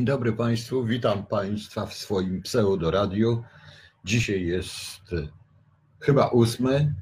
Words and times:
Dzień 0.00 0.06
dobry 0.06 0.32
Państwu, 0.32 0.84
witam 0.84 1.26
Państwa 1.26 1.86
w 1.86 1.94
swoim 1.94 2.42
pseudoradiu. 2.42 3.44
Dzisiaj 4.04 4.46
jest 4.46 5.12
e, 5.12 5.28
chyba 6.00 6.28
ósmy, 6.28 6.94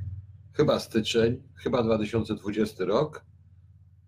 chyba 0.52 0.78
styczeń, 0.80 1.42
chyba 1.56 1.82
2020 1.82 2.84
rok 2.84 3.24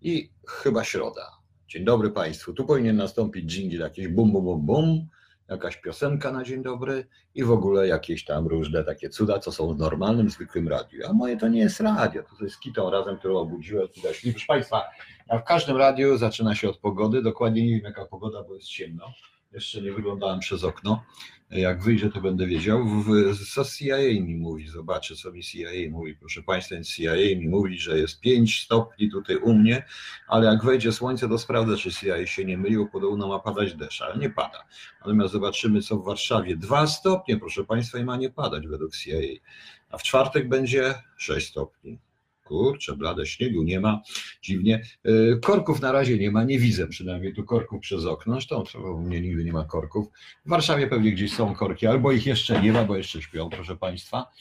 i 0.01 0.29
chyba 0.47 0.83
środa. 0.83 1.31
Dzień 1.67 1.85
dobry 1.85 2.09
Państwu. 2.09 2.53
Tu 2.53 2.65
powinien 2.65 2.95
nastąpić 2.95 3.45
dżingiel 3.45 3.81
jakieś 3.81 4.07
bum, 4.07 4.31
bum, 4.31 4.43
bum, 4.43 4.65
bum, 4.65 5.07
jakaś 5.49 5.77
piosenka 5.77 6.31
na 6.31 6.43
dzień 6.43 6.63
dobry 6.63 7.07
i 7.35 7.43
w 7.43 7.51
ogóle 7.51 7.87
jakieś 7.87 8.25
tam 8.25 8.47
różne 8.47 8.83
takie 8.83 9.09
cuda, 9.09 9.39
co 9.39 9.51
są 9.51 9.73
w 9.73 9.77
normalnym, 9.77 10.29
zwykłym 10.29 10.67
radiu. 10.67 10.99
A 11.09 11.13
moje 11.13 11.37
to 11.37 11.47
nie 11.47 11.59
jest 11.59 11.79
radio, 11.79 12.23
to 12.23 12.43
jest 12.43 12.59
kitą 12.59 12.89
razem, 12.89 13.17
którą 13.17 13.37
obudziłem. 13.37 13.87
Proszę 14.01 14.45
Państwa, 14.47 14.81
a 15.31 15.37
w 15.37 15.43
każdym 15.43 15.77
radiu 15.77 16.17
zaczyna 16.17 16.55
się 16.55 16.69
od 16.69 16.77
pogody. 16.77 17.21
Dokładnie 17.21 17.65
nie 17.65 17.75
wiem 17.75 17.83
jaka 17.83 18.05
pogoda, 18.05 18.43
bo 18.43 18.55
jest 18.55 18.67
ciemno. 18.67 19.13
Jeszcze 19.53 19.81
nie 19.81 19.91
wyglądałem 19.91 20.39
przez 20.39 20.63
okno. 20.63 21.03
Jak 21.49 21.83
wyjdzie, 21.83 22.09
to 22.09 22.21
będę 22.21 22.47
wiedział. 22.47 22.85
Co 23.53 23.65
CIA 23.65 23.97
mi 23.97 24.35
mówi? 24.35 24.67
Zobaczę, 24.67 25.15
co 25.15 25.31
mi 25.31 25.43
CIA 25.43 25.69
mówi. 25.89 26.15
Proszę 26.15 26.43
Państwa, 26.43 26.75
CIA 26.83 27.15
mi 27.15 27.47
mówi, 27.49 27.79
że 27.79 27.99
jest 27.99 28.19
5 28.19 28.63
stopni 28.63 29.11
tutaj 29.11 29.35
u 29.35 29.53
mnie, 29.53 29.85
ale 30.27 30.45
jak 30.47 30.63
wejdzie 30.63 30.91
słońce, 30.91 31.29
to 31.29 31.37
sprawdzę, 31.37 31.77
czy 31.77 31.91
CIA 31.91 32.27
się 32.27 32.45
nie 32.45 32.57
mylił. 32.57 32.89
Podobno 32.89 33.27
ma 33.27 33.39
padać 33.39 33.75
deszcz, 33.75 34.01
ale 34.01 34.17
nie 34.17 34.29
pada. 34.29 34.65
Natomiast 34.99 35.33
zobaczymy, 35.33 35.81
co 35.81 35.97
w 35.97 36.05
Warszawie. 36.05 36.57
2 36.57 36.87
stopnie, 36.87 37.37
proszę 37.37 37.63
Państwa, 37.63 37.99
i 37.99 38.03
ma 38.03 38.17
nie 38.17 38.29
padać 38.29 38.67
według 38.67 38.97
CIA. 38.97 39.17
A 39.89 39.97
w 39.97 40.03
czwartek 40.03 40.49
będzie 40.49 40.93
6 41.17 41.47
stopni. 41.47 41.99
Kurczę, 42.51 42.95
blade 42.95 43.25
śniegu 43.25 43.63
nie 43.63 43.79
ma, 43.79 44.01
dziwnie. 44.41 44.81
Y, 45.07 45.39
korków 45.41 45.81
na 45.81 45.91
razie 45.91 46.17
nie 46.17 46.31
ma, 46.31 46.43
nie 46.43 46.59
widzę 46.59 46.87
przynajmniej 46.87 47.33
tu 47.33 47.43
korków 47.43 47.81
przez 47.81 48.05
okno. 48.05 48.33
Zresztą 48.33 48.63
u 48.95 49.01
mnie 49.01 49.21
nigdy 49.21 49.43
nie 49.43 49.53
ma 49.53 49.65
korków. 49.65 50.07
W 50.45 50.49
Warszawie 50.49 50.87
pewnie 50.87 51.11
gdzieś 51.11 51.33
są 51.33 51.55
korki, 51.55 51.87
albo 51.87 52.11
ich 52.11 52.25
jeszcze 52.25 52.61
nie 52.61 52.71
ma, 52.71 52.83
bo 52.83 52.97
jeszcze 52.97 53.21
śpią, 53.21 53.49
proszę 53.49 53.75
Państwa. 53.75 54.31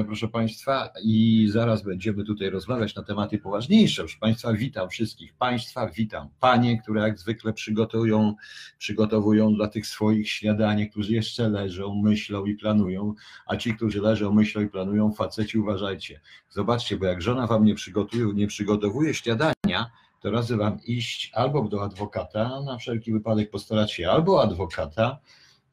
Y, 0.00 0.04
proszę 0.04 0.28
Państwa, 0.28 0.88
i 1.04 1.48
zaraz 1.50 1.82
będziemy 1.82 2.24
tutaj 2.24 2.50
rozmawiać 2.50 2.94
na 2.94 3.02
tematy 3.02 3.38
poważniejsze. 3.38 4.02
Proszę 4.02 4.18
Państwa, 4.20 4.52
witam 4.52 4.88
wszystkich 4.88 5.34
Państwa, 5.34 5.88
witam 5.88 6.28
Panie, 6.40 6.82
które 6.82 7.00
jak 7.00 7.18
zwykle 7.18 7.52
przygotują, 7.52 8.34
przygotowują 8.78 9.54
dla 9.54 9.68
tych 9.68 9.86
swoich 9.86 10.30
śniadanie, 10.30 10.88
którzy 10.88 11.12
jeszcze 11.12 11.48
leżą, 11.48 12.02
myślą 12.02 12.44
i 12.44 12.54
planują, 12.54 13.14
a 13.46 13.56
ci, 13.56 13.74
którzy 13.74 14.00
leżą, 14.00 14.32
myślą 14.32 14.62
i 14.62 14.68
planują, 14.68 15.12
faceci 15.12 15.58
uważajcie. 15.58 16.20
Zobaczcie, 16.50 16.96
bo 16.96 17.06
jak 17.06 17.21
żona 17.22 17.46
wam 17.46 17.64
nie 17.64 17.74
przygotuje, 17.74 18.34
nie 18.34 18.46
przygotowuje 18.46 19.14
śniadania, 19.14 19.90
to 20.20 20.30
radzę 20.30 20.56
wam 20.56 20.78
iść 20.84 21.30
albo 21.34 21.62
do 21.62 21.82
adwokata, 21.82 22.60
na 22.60 22.78
wszelki 22.78 23.12
wypadek 23.12 23.50
postarać 23.50 23.92
się 23.92 24.10
albo 24.10 24.42
adwokata, 24.42 25.18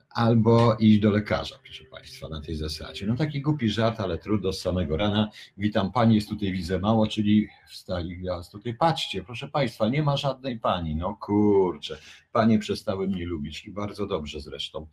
albo 0.10 0.76
iść 0.80 1.00
do 1.00 1.12
lekarza, 1.12 1.56
proszę 1.64 1.84
Państwa, 1.86 2.30
na 2.30 2.42
tej 2.42 2.56
zasadzie. 2.56 3.08
No 3.08 3.16
taki 3.16 3.42
głupi 3.42 3.70
żart, 3.70 4.00
ale 4.00 4.18
trudno 4.18 4.54
z 4.54 4.62
samego 4.62 4.98
rana. 4.98 5.30
Witam 5.58 5.92
Pani, 5.92 6.16
jest 6.16 6.30
tutaj 6.30 6.52
widzę 6.52 6.80
mało, 6.80 7.08
czyli 7.08 7.48
wstali 7.70 8.18
gwiazd. 8.18 8.52
Tutaj 8.52 8.74
patrzcie, 8.74 9.24
proszę 9.24 9.48
Państwa, 9.48 9.90
nie 9.90 10.04
ma 10.04 10.18
żadnej 10.18 10.60
Pani, 10.60 10.96
no 10.96 11.18
kurczę. 11.22 11.98
Panie 12.32 12.60
przestały 12.60 13.08
mnie 13.08 13.26
lubić 13.26 13.66
i 13.66 13.72
bardzo 13.72 14.08
dobrze 14.08 14.42
zresztą, 14.42 14.88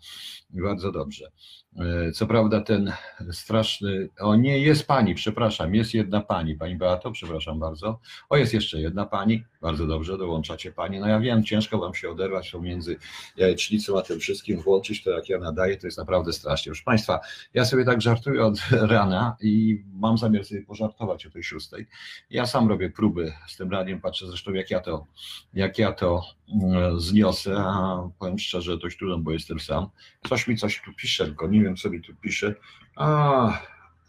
bardzo 0.50 0.92
dobrze. 0.92 1.30
E, 1.78 2.12
co 2.12 2.26
prawda 2.26 2.60
ten 2.60 2.92
straszny, 3.32 4.08
o 4.20 4.36
nie, 4.36 4.58
jest 4.58 4.86
pani, 4.86 5.14
przepraszam, 5.14 5.74
jest 5.74 5.94
jedna 5.94 6.20
pani, 6.20 6.54
pani 6.54 6.76
Beato, 6.76 7.10
przepraszam 7.10 7.58
bardzo. 7.58 8.00
O, 8.28 8.36
jest 8.36 8.54
jeszcze 8.54 8.80
jedna 8.80 9.06
pani, 9.06 9.44
bardzo 9.66 9.86
dobrze, 9.86 10.18
dołączacie 10.18 10.72
pani. 10.72 11.00
No 11.00 11.08
ja 11.08 11.20
wiem, 11.20 11.44
ciężko 11.44 11.78
wam 11.78 11.94
się 11.94 12.10
oderwać 12.10 12.50
pomiędzy 12.50 12.96
jajecznicą 13.36 13.98
a 13.98 14.02
tym 14.02 14.20
wszystkim, 14.20 14.60
włączyć 14.60 15.04
to 15.04 15.10
jak 15.10 15.28
ja 15.28 15.38
nadaję, 15.38 15.76
to 15.76 15.86
jest 15.86 15.98
naprawdę 15.98 16.32
strasznie. 16.32 16.70
Proszę 16.70 16.84
Państwa, 16.84 17.20
ja 17.54 17.64
sobie 17.64 17.84
tak 17.84 18.02
żartuję 18.02 18.44
od 18.44 18.58
rana 18.94 19.36
i 19.40 19.82
mam 19.94 20.18
zamiar 20.18 20.44
sobie 20.44 20.62
pożartować 20.62 21.26
o 21.26 21.30
tej 21.30 21.42
szóstej. 21.42 21.86
Ja 22.30 22.46
sam 22.46 22.68
robię 22.68 22.90
próby 22.90 23.32
z 23.48 23.56
tym 23.56 23.70
radiem, 23.70 24.00
patrzę 24.00 24.26
zresztą 24.26 24.52
jak 24.52 24.70
ja 24.70 24.80
to, 24.80 25.06
jak 25.54 25.78
ja 25.78 25.92
to 25.92 26.22
mm, 26.48 27.00
zniosę, 27.00 27.56
a 27.58 27.98
powiem 28.18 28.38
szczerze, 28.38 28.78
dość 28.78 28.98
trudno, 28.98 29.18
bo 29.18 29.32
jestem 29.32 29.60
sam. 29.60 29.88
Coś 30.28 30.48
mi 30.48 30.56
coś 30.56 30.82
tu 30.84 30.92
pisze, 30.92 31.24
tylko 31.24 31.48
nie 31.48 31.62
wiem, 31.62 31.76
co 31.76 31.90
mi 31.90 32.02
tu 32.02 32.14
pisze. 32.14 32.54
A, 32.96 33.62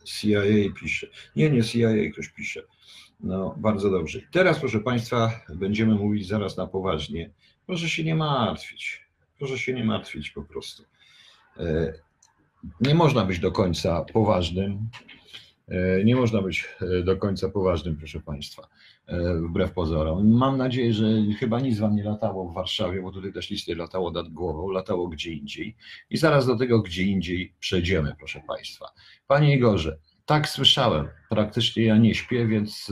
CIA 0.05 0.41
pisze. 0.79 1.07
Nie, 1.35 1.49
nie 1.49 1.63
CIA 1.63 1.89
ktoś 2.13 2.29
pisze. 2.29 2.61
No, 3.19 3.55
bardzo 3.57 3.89
dobrze. 3.89 4.19
Teraz, 4.31 4.59
proszę 4.59 4.79
Państwa, 4.79 5.31
będziemy 5.55 5.95
mówić 5.95 6.27
zaraz 6.27 6.57
na 6.57 6.67
poważnie. 6.67 7.29
Proszę 7.65 7.89
się 7.89 8.03
nie 8.03 8.15
martwić. 8.15 9.07
Proszę 9.37 9.57
się 9.57 9.73
nie 9.73 9.83
martwić 9.83 10.31
po 10.31 10.43
prostu. 10.43 10.83
E, 11.59 11.93
nie 12.81 12.95
można 12.95 13.25
być 13.25 13.39
do 13.39 13.51
końca 13.51 14.05
poważnym. 14.13 14.89
E, 15.67 16.03
nie 16.03 16.15
można 16.15 16.41
być 16.41 16.67
e, 16.81 17.03
do 17.03 17.17
końca 17.17 17.49
poważnym, 17.49 17.95
proszę 17.97 18.19
Państwa, 18.19 18.67
wbrew 19.49 19.71
pozorom. 19.71 20.31
Mam 20.31 20.57
nadzieję, 20.57 20.93
że 20.93 21.05
chyba 21.39 21.59
nic 21.59 21.79
Wam 21.79 21.95
nie 21.95 22.03
latało 22.03 22.49
w 22.49 22.53
Warszawie, 22.53 23.01
bo 23.01 23.11
tutaj 23.11 23.33
też 23.33 23.49
listy 23.49 23.75
latało 23.75 24.11
nad 24.11 24.29
głową, 24.29 24.69
latało 24.69 25.07
gdzie 25.07 25.33
indziej. 25.33 25.75
I 26.09 26.17
zaraz 26.17 26.47
do 26.47 26.57
tego 26.57 26.81
gdzie 26.81 27.03
indziej 27.03 27.53
przejdziemy, 27.59 28.15
proszę 28.17 28.41
Państwa. 28.47 28.85
Panie 29.27 29.55
Igorze, 29.55 29.97
tak 30.27 30.49
słyszałem. 30.49 31.07
Praktycznie 31.29 31.83
ja 31.83 31.97
nie 31.97 32.15
śpię, 32.15 32.47
więc 32.47 32.91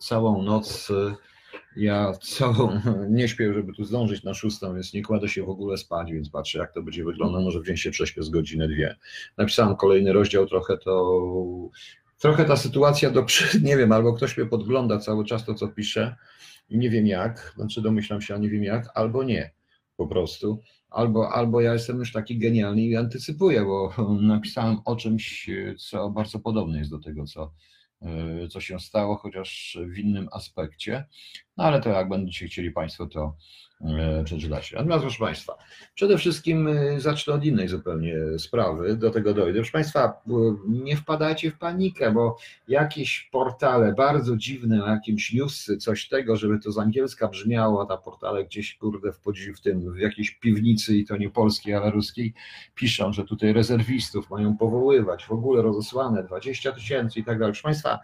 całą 0.00 0.42
noc 0.42 0.92
ja 1.76 2.12
całą 2.22 2.80
nie 3.10 3.28
śpię, 3.28 3.54
żeby 3.54 3.72
tu 3.72 3.84
zdążyć 3.84 4.24
na 4.24 4.34
szóstą, 4.34 4.74
więc 4.74 4.94
nie 4.94 5.02
kładę 5.02 5.28
się 5.28 5.42
w 5.42 5.48
ogóle 5.48 5.76
spać, 5.76 6.12
więc 6.12 6.30
patrzę, 6.30 6.58
jak 6.58 6.72
to 6.72 6.82
będzie 6.82 7.04
wyglądać. 7.04 7.44
Może 7.44 7.60
w 7.60 7.66
dzień 7.66 7.76
się 7.76 7.90
prześpię 7.90 8.22
z 8.22 8.28
godzinę, 8.28 8.68
dwie. 8.68 8.96
Napisałem 9.36 9.76
kolejny 9.76 10.12
rozdział, 10.12 10.46
trochę 10.46 10.78
to. 10.78 11.20
Trochę 12.18 12.44
ta 12.44 12.56
sytuacja 12.56 13.10
do. 13.10 13.26
Nie 13.62 13.76
wiem, 13.76 13.92
albo 13.92 14.12
ktoś 14.12 14.36
mnie 14.36 14.46
podgląda 14.46 14.98
cały 14.98 15.24
czas 15.24 15.44
to, 15.44 15.54
co 15.54 15.68
piszę 15.68 16.16
i 16.68 16.78
nie 16.78 16.90
wiem 16.90 17.06
jak, 17.06 17.52
znaczy 17.56 17.82
domyślam 17.82 18.20
się, 18.20 18.34
a 18.34 18.38
nie 18.38 18.48
wiem 18.48 18.64
jak, 18.64 18.88
albo 18.94 19.24
nie, 19.24 19.50
po 19.96 20.06
prostu. 20.06 20.58
Albo, 20.94 21.32
albo 21.32 21.60
ja 21.60 21.72
jestem 21.72 21.98
już 21.98 22.12
taki 22.12 22.38
genialny 22.38 22.82
i 22.82 22.96
antycypuję, 22.96 23.64
bo 23.64 23.94
napisałem 24.20 24.76
o 24.84 24.96
czymś, 24.96 25.50
co 25.78 26.10
bardzo 26.10 26.38
podobne 26.38 26.78
jest 26.78 26.90
do 26.90 26.98
tego, 26.98 27.24
co, 27.24 27.52
E, 28.04 28.48
co 28.48 28.60
się 28.60 28.80
stało, 28.80 29.16
chociaż 29.16 29.78
w 29.86 29.98
innym 29.98 30.28
aspekcie. 30.32 31.04
No 31.56 31.64
ale 31.64 31.80
to 31.80 31.90
jak 31.90 32.08
będziecie 32.08 32.46
chcieli 32.46 32.70
Państwo, 32.70 33.06
to 33.06 33.36
e, 33.80 34.24
przeczytacie. 34.24 34.76
Natomiast 34.76 35.02
proszę 35.02 35.18
Państwa, 35.18 35.56
przede 35.94 36.18
wszystkim 36.18 36.68
e, 36.68 37.00
zacznę 37.00 37.34
od 37.34 37.44
innej 37.44 37.68
zupełnie 37.68 38.16
sprawy, 38.38 38.96
do 38.96 39.10
tego 39.10 39.34
dojdę. 39.34 39.58
Proszę 39.58 39.72
Państwa, 39.72 40.22
nie 40.68 40.96
wpadajcie 40.96 41.50
w 41.50 41.58
panikę, 41.58 42.12
bo 42.12 42.36
jakieś 42.68 43.28
portale 43.32 43.92
bardzo 43.92 44.36
dziwne, 44.36 44.76
jakimś 44.76 45.32
newsy, 45.32 45.76
coś 45.76 46.08
tego, 46.08 46.36
żeby 46.36 46.58
to 46.58 46.72
z 46.72 46.78
angielska 46.78 47.28
brzmiało, 47.28 47.82
a 47.82 47.86
ta 47.86 47.96
portale 47.96 48.44
gdzieś 48.44 48.74
kurde 48.74 49.12
w, 49.12 49.20
w 49.56 49.60
tym, 49.60 49.92
w 49.92 49.98
jakiejś 49.98 50.30
piwnicy 50.30 50.96
i 50.96 51.04
to 51.04 51.16
nie 51.16 51.30
polskiej, 51.30 51.74
ale 51.74 51.90
ruskiej, 51.90 52.34
piszą, 52.74 53.12
że 53.12 53.24
tutaj 53.24 53.52
rezerwistów 53.52 54.30
mają 54.30 54.56
powoływać, 54.56 55.24
w 55.24 55.32
ogóle 55.32 55.62
rozesłane 55.62 56.24
20 56.24 56.72
tysięcy 56.72 57.20
i 57.20 57.24
tak 57.24 57.38
dalej. 57.38 57.52
Proszę 57.52 57.62
Państwa, 57.62 57.98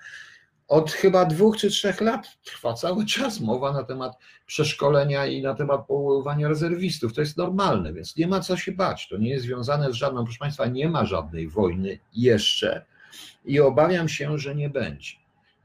od 0.70 0.90
chyba 0.93 1.25
dwóch 1.25 1.56
czy 1.56 1.70
trzech 1.70 2.00
lat 2.00 2.26
trwa 2.44 2.75
cały 2.75 3.06
czas 3.06 3.40
mowa 3.40 3.72
na 3.72 3.84
temat 3.84 4.19
przeszkolenia 4.46 5.26
i 5.26 5.43
na 5.43 5.55
temat 5.55 5.87
powoływania 5.87 6.49
rezerwistów. 6.49 7.14
To 7.14 7.20
jest 7.20 7.37
normalne, 7.37 7.93
więc 7.93 8.17
nie 8.17 8.28
ma 8.28 8.40
co 8.40 8.56
się 8.56 8.72
bać. 8.72 9.08
To 9.08 9.17
nie 9.17 9.31
jest 9.31 9.44
związane 9.44 9.93
z 9.93 9.94
żadną, 9.94 10.25
proszę 10.25 10.38
Państwa, 10.38 10.67
nie 10.67 10.88
ma 10.88 11.05
żadnej 11.05 11.49
wojny 11.49 11.99
jeszcze 12.14 12.84
i 13.44 13.61
obawiam 13.61 14.08
się, 14.08 14.38
że 14.38 14.55
nie 14.55 14.70
będzie. 14.70 15.12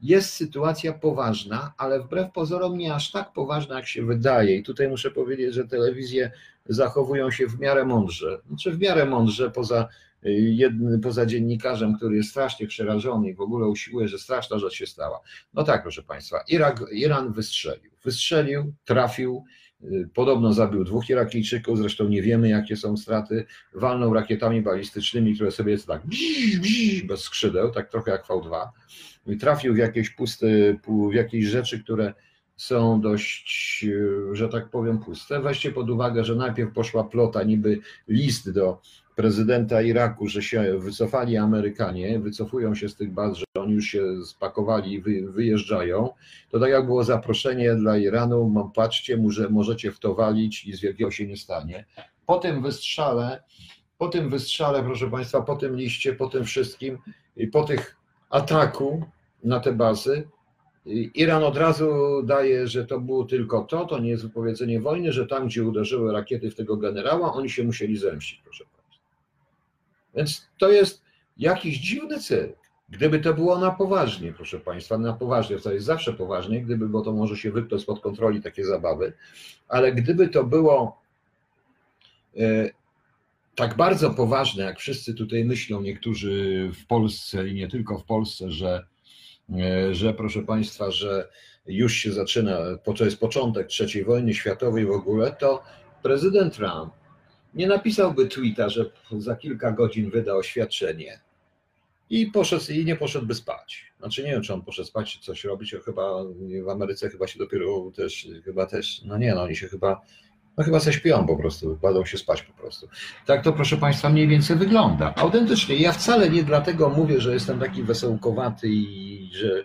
Jest 0.02 0.32
sytuacja 0.32 0.92
poważna, 0.92 1.72
ale 1.78 2.00
wbrew 2.00 2.32
pozorom 2.32 2.78
nie 2.78 2.94
aż 2.94 3.10
tak 3.10 3.32
poważna, 3.32 3.76
jak 3.76 3.86
się 3.86 4.02
wydaje. 4.02 4.56
I 4.56 4.62
tutaj 4.62 4.88
muszę 4.88 5.10
powiedzieć, 5.10 5.54
że 5.54 5.68
telewizje 5.68 6.30
zachowują 6.68 7.30
się 7.30 7.46
w 7.46 7.60
miarę 7.60 7.84
mądrze. 7.84 8.38
Znaczy 8.48 8.70
w 8.70 8.80
miarę 8.80 9.04
mądrze, 9.04 9.50
poza 9.50 9.88
jednym, 10.22 11.00
poza 11.00 11.26
dziennikarzem, 11.26 11.96
który 11.96 12.16
jest 12.16 12.30
strasznie 12.30 12.66
przerażony 12.66 13.28
i 13.28 13.34
w 13.34 13.40
ogóle 13.40 13.66
usiłuje, 13.66 14.08
że 14.08 14.18
straszna 14.18 14.58
rzecz 14.58 14.74
się 14.74 14.86
stała. 14.86 15.20
No 15.54 15.64
tak, 15.64 15.82
proszę 15.82 16.02
Państwa, 16.02 16.44
Irak, 16.48 16.84
Iran 16.92 17.32
wystrzelił. 17.32 17.90
Wystrzelił, 18.04 18.72
trafił, 18.84 19.44
y, 19.84 20.08
podobno 20.14 20.52
zabił 20.52 20.84
dwóch 20.84 21.08
Irakijczyków, 21.08 21.78
zresztą 21.78 22.08
nie 22.08 22.22
wiemy, 22.22 22.48
jakie 22.48 22.76
są 22.76 22.96
straty. 22.96 23.46
Walnął 23.74 24.14
rakietami 24.14 24.62
balistycznymi, 24.62 25.34
które 25.34 25.50
sobie 25.50 25.72
jest 25.72 25.86
tak 25.86 26.02
bez 27.08 27.20
skrzydeł, 27.20 27.70
tak 27.70 27.90
trochę 27.90 28.10
jak 28.10 28.26
V2. 28.26 28.68
I 29.26 29.36
trafił 29.36 29.74
w 29.74 29.76
jakieś 29.76 30.10
puste, 30.10 30.46
w 31.10 31.14
jakieś 31.14 31.44
rzeczy, 31.44 31.84
które 31.84 32.14
są 32.56 33.00
dość, 33.00 33.84
y, 33.88 34.36
że 34.36 34.48
tak 34.48 34.70
powiem, 34.70 34.98
puste. 34.98 35.40
Weźcie 35.40 35.72
pod 35.72 35.90
uwagę, 35.90 36.24
że 36.24 36.34
najpierw 36.34 36.72
poszła 36.72 37.04
plota, 37.04 37.42
niby 37.42 37.80
list 38.08 38.52
do 38.52 38.80
prezydenta 39.16 39.82
Iraku, 39.82 40.28
że 40.28 40.42
się 40.42 40.78
wycofali 40.78 41.36
Amerykanie, 41.36 42.20
wycofują 42.20 42.74
się 42.74 42.88
z 42.88 42.96
tych 42.96 43.10
baz, 43.10 43.36
że 43.36 43.44
oni 43.58 43.72
już 43.72 43.84
się 43.84 44.02
spakowali 44.24 44.92
i 44.92 45.00
wy, 45.00 45.32
wyjeżdżają, 45.32 46.08
to 46.50 46.60
tak 46.60 46.70
jak 46.70 46.86
było 46.86 47.04
zaproszenie 47.04 47.74
dla 47.74 47.98
Iranu, 47.98 48.48
mam 48.48 48.72
patrzcie, 48.72 49.16
może, 49.16 49.48
możecie 49.48 49.92
w 49.92 49.98
to 49.98 50.14
walić 50.14 50.64
i 50.64 50.72
z 50.72 50.80
wielkiego 50.80 51.10
się 51.10 51.26
nie 51.26 51.36
stanie. 51.36 51.84
Po 52.26 52.38
tym 52.38 52.62
wystrzale, 52.62 53.42
po 53.98 54.08
tym 54.08 54.30
wystrzale, 54.30 54.82
proszę 54.82 55.10
Państwa, 55.10 55.42
po 55.42 55.56
tym 55.56 55.76
liście, 55.76 56.12
po 56.12 56.28
tym 56.28 56.44
wszystkim 56.44 56.98
po 57.52 57.64
tych 57.64 57.96
ataku 58.30 59.04
na 59.44 59.60
te 59.60 59.72
bazy, 59.72 60.28
Iran 61.14 61.44
od 61.44 61.56
razu 61.56 62.22
daje, 62.24 62.66
że 62.66 62.84
to 62.84 63.00
było 63.00 63.24
tylko 63.24 63.64
to, 63.64 63.84
to 63.84 63.98
nie 63.98 64.10
jest 64.10 64.22
wypowiedzenie 64.22 64.80
wojny, 64.80 65.12
że 65.12 65.26
tam, 65.26 65.46
gdzie 65.46 65.64
uderzyły 65.64 66.12
rakiety 66.12 66.50
w 66.50 66.54
tego 66.54 66.76
generała, 66.76 67.32
oni 67.32 67.50
się 67.50 67.64
musieli 67.64 67.96
zemścić, 67.96 68.40
proszę 68.44 68.64
Państwa. 68.64 68.75
Więc 70.16 70.48
to 70.58 70.70
jest 70.70 71.02
jakiś 71.36 71.78
dziwny 71.78 72.20
cel. 72.20 72.54
Gdyby 72.88 73.18
to 73.18 73.34
było 73.34 73.58
na 73.58 73.70
poważnie, 73.70 74.32
proszę 74.32 74.60
Państwa, 74.60 74.98
na 74.98 75.12
poważnie, 75.12 75.58
to 75.58 75.72
jest 75.72 75.86
zawsze 75.86 76.12
poważnie, 76.12 76.62
gdyby, 76.62 76.88
bo 76.88 77.02
to 77.02 77.12
może 77.12 77.36
się 77.36 77.52
wypnąć 77.52 77.82
spod 77.82 78.00
kontroli 78.00 78.42
takie 78.42 78.64
zabawy, 78.64 79.12
ale 79.68 79.92
gdyby 79.92 80.28
to 80.28 80.44
było 80.44 81.02
e, 82.36 82.70
tak 83.54 83.76
bardzo 83.76 84.10
poważne, 84.10 84.64
jak 84.64 84.78
wszyscy 84.78 85.14
tutaj 85.14 85.44
myślą, 85.44 85.80
niektórzy 85.80 86.70
w 86.74 86.86
Polsce 86.86 87.48
i 87.48 87.54
nie 87.54 87.68
tylko 87.68 87.98
w 87.98 88.04
Polsce, 88.04 88.50
że 88.50 88.86
E, 89.54 89.94
że 89.94 90.14
proszę 90.14 90.42
Państwa, 90.42 90.90
że 90.90 91.28
już 91.66 91.94
się 91.94 92.12
zaczyna, 92.12 92.58
to 92.96 93.04
jest 93.04 93.20
początek 93.20 93.68
III 93.80 94.04
wojny 94.04 94.34
światowej 94.34 94.86
w 94.86 94.90
ogóle, 94.90 95.36
to 95.40 95.62
prezydent 96.02 96.54
Trump 96.54 96.92
nie 97.56 97.66
napisałby 97.66 98.26
tweeta, 98.26 98.68
że 98.68 98.90
za 99.18 99.36
kilka 99.36 99.72
godzin 99.72 100.10
wyda 100.10 100.34
oświadczenie 100.34 101.20
i, 102.10 102.26
poszedł, 102.26 102.72
i 102.72 102.84
nie 102.84 102.96
poszedłby 102.96 103.34
spać. 103.34 103.92
Znaczy 103.98 104.24
nie 104.24 104.30
wiem, 104.30 104.42
czy 104.42 104.54
on 104.54 104.62
poszedł 104.62 104.88
spać, 104.88 105.12
czy 105.12 105.20
coś 105.20 105.44
robić, 105.44 105.74
chyba 105.84 106.24
w 106.64 106.68
Ameryce 106.68 107.10
chyba 107.10 107.26
się 107.26 107.38
dopiero 107.38 107.90
też, 107.96 108.28
chyba 108.44 108.66
też, 108.66 109.02
no 109.04 109.18
nie, 109.18 109.34
no 109.34 109.42
oni 109.42 109.56
się 109.56 109.68
chyba 109.68 110.00
no 110.58 110.64
chyba 110.64 110.80
se 110.80 110.92
śpią 110.92 111.26
po 111.26 111.36
prostu, 111.36 111.78
kładą 111.80 112.04
się 112.04 112.18
spać 112.18 112.42
po 112.42 112.52
prostu. 112.52 112.88
Tak 113.26 113.44
to 113.44 113.52
proszę 113.52 113.76
Państwa 113.76 114.08
mniej 114.08 114.28
więcej 114.28 114.56
wygląda. 114.56 115.14
Autentycznie, 115.16 115.76
ja 115.76 115.92
wcale 115.92 116.30
nie 116.30 116.42
dlatego 116.42 116.88
mówię, 116.88 117.20
że 117.20 117.34
jestem 117.34 117.60
taki 117.60 117.82
wesołkowaty 117.82 118.68
i 118.68 119.30
że 119.32 119.64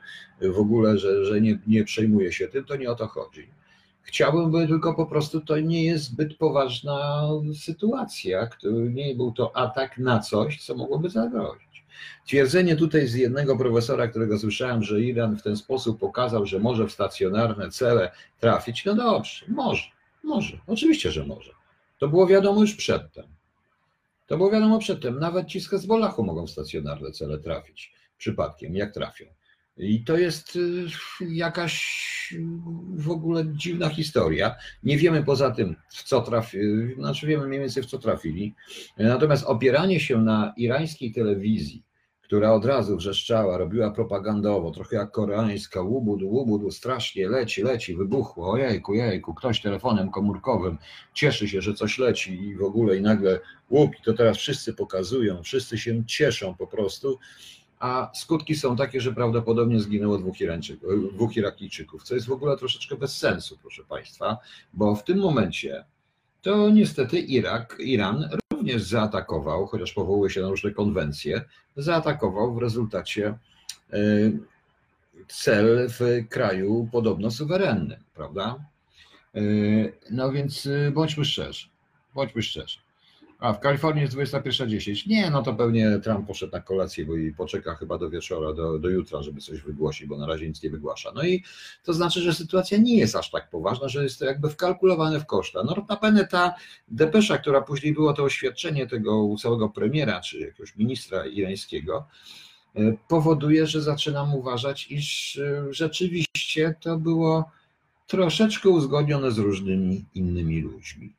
w 0.51 0.59
ogóle, 0.59 0.97
że, 0.97 1.25
że 1.25 1.41
nie, 1.41 1.59
nie 1.67 1.83
przejmuję 1.83 2.33
się 2.33 2.47
tym, 2.47 2.65
to 2.65 2.75
nie 2.75 2.91
o 2.91 2.95
to 2.95 3.07
chodzi. 3.07 3.47
Chciałbym, 4.03 4.51
by 4.51 4.68
tylko 4.68 4.94
po 4.94 5.06
prostu 5.06 5.42
to 5.42 5.59
nie 5.59 5.83
jest 5.86 6.03
zbyt 6.03 6.38
poważna 6.38 7.27
sytuacja, 7.59 8.50
nie 8.89 9.15
był 9.15 9.31
to 9.31 9.57
atak 9.57 9.98
na 9.98 10.19
coś, 10.19 10.65
co 10.65 10.75
mogłoby 10.75 11.09
zagrozić. 11.09 11.83
Twierdzenie 12.25 12.75
tutaj 12.75 13.07
z 13.07 13.13
jednego 13.13 13.57
profesora, 13.57 14.07
którego 14.07 14.39
słyszałem, 14.39 14.83
że 14.83 15.01
Iran 15.01 15.38
w 15.38 15.44
ten 15.44 15.57
sposób 15.57 16.00
pokazał, 16.00 16.45
że 16.45 16.59
może 16.59 16.88
w 16.88 16.92
stacjonarne 16.92 17.69
cele 17.69 18.12
trafić, 18.39 18.86
no 18.86 18.95
dobrze, 18.95 19.45
może 19.48 19.83
może, 20.24 20.57
oczywiście, 20.68 21.12
że 21.12 21.25
może. 21.25 21.51
To 21.98 22.07
było 22.07 22.27
wiadomo 22.27 22.62
już 22.62 22.75
przedtem. 22.75 23.25
To 24.27 24.38
było 24.38 24.51
wiadomo 24.51 24.80
przedtem. 24.80 25.19
Nawet 25.19 25.48
ci 25.48 25.62
z 25.62 25.69
Hezbollahu 25.69 26.24
mogą 26.24 26.48
w 26.48 26.51
stacjonarne 26.51 27.12
cele 27.12 27.39
trafić. 27.39 27.94
Przypadkiem, 28.18 28.75
jak 28.75 28.94
trafią. 28.94 29.25
I 29.77 30.03
to 30.03 30.18
jest 30.18 30.56
y, 30.56 30.85
jakaś 31.29 32.01
w 32.95 33.09
ogóle 33.09 33.45
dziwna 33.53 33.89
historia. 33.89 34.56
Nie 34.83 34.97
wiemy 34.97 35.23
poza 35.23 35.51
tym, 35.51 35.75
w 35.89 36.03
co 36.03 36.21
trafili, 36.21 36.95
znaczy 36.95 37.27
wiemy 37.27 37.47
mniej 37.47 37.59
więcej 37.59 37.83
w 37.83 37.85
co 37.85 37.97
trafili. 37.97 38.56
Natomiast 38.97 39.45
opieranie 39.45 40.00
się 40.00 40.18
na 40.18 40.53
irańskiej 40.57 41.12
telewizji, 41.12 41.83
która 42.21 42.53
od 42.53 42.65
razu 42.65 42.97
wrzeszczała, 42.97 43.57
robiła 43.57 43.91
propagandowo, 43.91 44.71
trochę 44.71 44.95
jak 44.95 45.12
koreańska, 45.12 45.81
łubudu, 45.81 46.29
łubudu, 46.29 46.71
strasznie 46.71 47.29
leci, 47.29 47.63
leci, 47.63 47.95
wybuchło, 47.95 48.51
ojejku, 48.51 48.94
jejku, 48.94 49.33
ktoś 49.33 49.62
telefonem 49.62 50.12
komórkowym 50.12 50.77
cieszy 51.13 51.50
się, 51.50 51.62
że 51.62 51.74
coś 51.74 51.97
leci 51.97 52.44
i 52.44 52.56
w 52.56 52.63
ogóle 52.63 52.97
i 52.97 53.01
nagle 53.01 53.39
łupi, 53.69 53.97
to 54.03 54.13
teraz 54.13 54.38
wszyscy 54.38 54.74
pokazują, 54.74 55.44
wszyscy 55.44 55.77
się 55.77 56.06
cieszą 56.06 56.56
po 56.56 56.67
prostu, 56.67 57.19
a 57.81 58.12
skutki 58.13 58.56
są 58.56 58.75
takie, 58.75 59.01
że 59.01 59.13
prawdopodobnie 59.13 59.80
zginęło 59.80 60.18
dwóch, 60.18 60.36
dwóch 61.13 61.38
Irakijczyków, 61.38 62.04
co 62.04 62.16
jest 62.16 62.28
w 62.28 62.31
ogóle 62.31 62.57
troszeczkę 62.57 62.95
bez 62.95 63.18
sensu, 63.18 63.57
proszę 63.62 63.83
Państwa, 63.83 64.38
bo 64.74 64.95
w 64.95 65.04
tym 65.04 65.18
momencie 65.18 65.86
to 66.42 66.69
niestety 66.69 67.19
Irak, 67.19 67.78
Iran 67.80 68.30
również 68.54 68.83
zaatakował, 68.83 69.68
chociaż 69.68 69.94
powołuje 69.94 70.30
się 70.30 70.42
na 70.42 70.50
różne 70.50 70.72
konwencje, 70.72 71.42
zaatakował 71.78 72.54
w 72.56 72.57
rezultacie 72.57 73.38
e, 73.94 73.98
cel 75.27 75.89
w 75.89 76.27
kraju 76.30 76.89
podobno 76.92 77.31
suwerennym, 77.31 78.00
prawda? 78.13 78.56
E, 79.36 79.42
no 80.12 80.31
więc 80.31 80.68
e, 80.68 80.92
bądźmy 80.92 81.25
szczerzy, 81.25 81.68
bądźmy 82.16 82.42
szczerzy. 82.42 82.80
A 83.41 83.53
w 83.53 83.59
Kalifornii 83.59 84.01
jest 84.01 84.15
21.10. 84.15 85.07
Nie, 85.07 85.29
no 85.29 85.43
to 85.43 85.53
pewnie 85.53 85.99
Trump 86.03 86.27
poszedł 86.27 86.51
na 86.51 86.61
kolację, 86.61 87.05
bo 87.05 87.15
i 87.15 87.33
poczeka 87.33 87.75
chyba 87.75 87.97
do 87.97 88.09
wieczora, 88.09 88.53
do, 88.53 88.79
do 88.79 88.89
jutra, 88.89 89.23
żeby 89.23 89.41
coś 89.41 89.61
wygłosić, 89.61 90.07
bo 90.07 90.17
na 90.17 90.27
razie 90.27 90.47
nic 90.47 90.63
nie 90.63 90.69
wygłasza. 90.69 91.11
No 91.15 91.23
i 91.23 91.43
to 91.83 91.93
znaczy, 91.93 92.21
że 92.21 92.33
sytuacja 92.33 92.77
nie 92.77 92.97
jest 92.97 93.15
aż 93.15 93.31
tak 93.31 93.49
poważna, 93.49 93.89
że 93.89 94.03
jest 94.03 94.19
to 94.19 94.25
jakby 94.25 94.49
wkalkulowane 94.49 95.19
w 95.19 95.25
koszta. 95.25 95.63
No 95.63 95.73
notabene 95.75 96.27
ta 96.27 96.53
depesza, 96.88 97.38
która 97.38 97.61
później 97.61 97.93
było 97.93 98.13
to 98.13 98.23
oświadczenie 98.23 98.88
tego 98.88 99.35
całego 99.41 99.69
premiera, 99.69 100.21
czy 100.21 100.39
jakiegoś 100.39 100.75
ministra 100.75 101.25
irańskiego, 101.25 102.07
e, 102.75 102.93
powoduje, 103.07 103.67
że 103.67 103.81
zaczynam 103.81 104.35
uważać, 104.35 104.91
iż 104.91 105.38
e, 105.38 105.73
rzeczywiście 105.73 106.75
to 106.81 106.98
było 106.98 107.51
troszeczkę 108.07 108.69
uzgodnione 108.69 109.31
z 109.31 109.38
różnymi 109.38 110.05
innymi 110.15 110.62
ludźmi. 110.62 111.13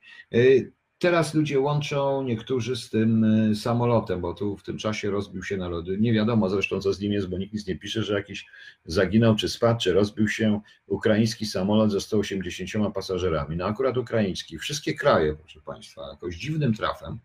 Teraz 1.02 1.34
ludzie 1.34 1.60
łączą 1.60 2.22
niektórzy 2.22 2.76
z 2.76 2.90
tym 2.90 3.24
y, 3.24 3.56
samolotem, 3.56 4.20
bo 4.20 4.34
tu 4.34 4.56
w 4.56 4.62
tym 4.62 4.78
czasie 4.78 5.10
rozbił 5.10 5.42
się 5.42 5.56
na 5.56 5.68
lody. 5.68 5.98
Nie 6.00 6.12
wiadomo 6.12 6.48
zresztą, 6.48 6.80
co 6.80 6.92
z 6.92 7.00
nim 7.00 7.12
jest, 7.12 7.28
bo 7.28 7.38
nikt 7.38 7.54
nic 7.54 7.66
nie 7.66 7.76
pisze, 7.76 8.02
że 8.02 8.14
jakiś 8.14 8.46
zaginął, 8.84 9.36
czy 9.36 9.48
spadł, 9.48 9.80
czy 9.80 9.92
rozbił 9.92 10.28
się 10.28 10.60
ukraiński 10.86 11.46
samolot 11.46 11.92
ze 11.92 12.00
180 12.00 12.94
pasażerami. 12.94 13.56
No 13.56 13.64
akurat 13.64 13.96
ukraiński. 13.96 14.58
Wszystkie 14.58 14.94
kraje, 14.94 15.34
proszę 15.34 15.60
Państwa, 15.60 16.08
jakoś 16.10 16.36
dziwnym 16.36 16.74
trafem, 16.74 17.18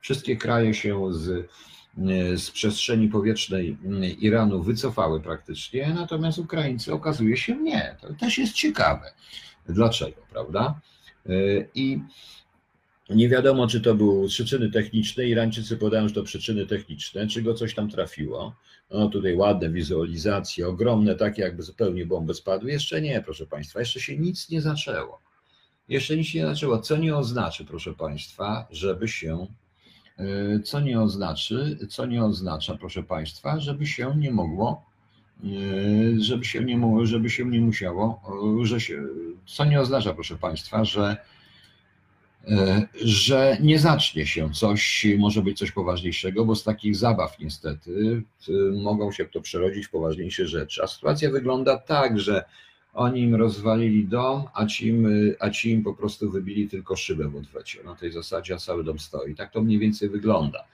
wszystkie 0.00 0.36
kraje 0.36 0.74
się 0.74 1.12
z, 1.12 1.28
y, 1.28 2.38
z 2.38 2.50
przestrzeni 2.50 3.08
powietrznej 3.08 3.76
y, 4.02 4.08
Iranu 4.08 4.62
wycofały 4.62 5.20
praktycznie, 5.20 5.94
natomiast 5.94 6.38
Ukraińcy 6.38 6.92
okazuje 6.92 7.36
się 7.36 7.56
nie. 7.56 7.96
To 8.00 8.14
też 8.14 8.38
jest 8.38 8.52
ciekawe. 8.52 9.12
Dlaczego, 9.66 10.22
prawda? 10.32 10.80
I 11.74 12.00
nie 13.10 13.28
wiadomo, 13.28 13.66
czy 13.66 13.80
to 13.80 13.94
były 13.94 14.28
przyczyny 14.28 14.70
techniczne. 14.70 15.24
Irańczycy 15.24 15.76
podają, 15.76 16.08
że 16.08 16.14
to 16.14 16.22
przyczyny 16.22 16.66
techniczne, 16.66 17.26
czy 17.26 17.42
go 17.42 17.54
coś 17.54 17.74
tam 17.74 17.90
trafiło. 17.90 18.54
No 18.90 19.08
tutaj 19.08 19.36
ładne 19.36 19.70
wizualizacje, 19.70 20.68
ogromne, 20.68 21.14
takie 21.14 21.42
jakby 21.42 21.62
zupełnie 21.62 22.06
bomby 22.06 22.34
spadły. 22.34 22.70
Jeszcze 22.70 23.00
nie, 23.00 23.22
proszę 23.24 23.46
Państwa, 23.46 23.80
jeszcze 23.80 24.00
się 24.00 24.18
nic 24.18 24.50
nie 24.50 24.60
zaczęło. 24.60 25.18
Jeszcze 25.88 26.16
nic 26.16 26.34
nie 26.34 26.46
zaczęło, 26.46 26.78
co 26.78 26.96
nie 26.96 27.16
oznacza, 27.16 27.64
proszę 27.64 27.94
Państwa, 27.94 28.66
żeby 28.70 29.08
się, 29.08 29.46
e, 30.18 30.60
co 30.60 30.80
nie 30.80 31.00
oznaczy, 31.00 31.78
co 31.90 32.06
nie 32.06 32.24
oznacza, 32.24 32.76
proszę 32.76 33.02
Państwa, 33.02 33.60
żeby 33.60 33.86
się 33.86 34.14
nie 34.16 34.30
mogło, 34.30 34.84
e, 35.44 36.20
żeby 36.20 36.44
się 36.44 36.64
nie, 36.64 37.06
żeby 37.06 37.30
się 37.30 37.44
nie 37.44 37.60
musiało, 37.60 38.22
że 38.62 38.80
się, 38.80 39.02
co 39.46 39.64
nie 39.64 39.80
oznacza, 39.80 40.14
proszę 40.14 40.36
Państwa, 40.36 40.84
że 40.84 41.16
że 43.04 43.56
nie 43.60 43.78
zacznie 43.78 44.26
się 44.26 44.50
coś, 44.50 45.06
może 45.18 45.42
być 45.42 45.58
coś 45.58 45.72
poważniejszego, 45.72 46.44
bo 46.44 46.56
z 46.56 46.64
takich 46.64 46.96
zabaw 46.96 47.38
niestety 47.38 48.22
mogą 48.82 49.12
się 49.12 49.24
to 49.24 49.40
przerodzić 49.40 49.86
w 49.86 49.90
poważniejsze 49.90 50.46
rzeczy. 50.46 50.82
A 50.82 50.86
sytuacja 50.86 51.30
wygląda 51.30 51.78
tak, 51.78 52.20
że 52.20 52.44
oni 52.94 53.20
im 53.20 53.34
rozwalili 53.34 54.08
dom, 54.08 54.44
a 54.54 54.66
ci 54.66 54.88
im, 54.88 55.08
a 55.40 55.50
ci 55.50 55.70
im 55.70 55.82
po 55.82 55.94
prostu 55.94 56.30
wybili 56.30 56.68
tylko 56.68 56.96
szybę 56.96 57.28
w 57.28 57.36
odwecie. 57.36 57.82
Na 57.84 57.94
tej 57.94 58.12
zasadzie, 58.12 58.56
cały 58.56 58.84
dom 58.84 58.98
stoi. 58.98 59.34
Tak 59.34 59.52
to 59.52 59.62
mniej 59.62 59.78
więcej 59.78 60.08
wygląda. 60.08 60.64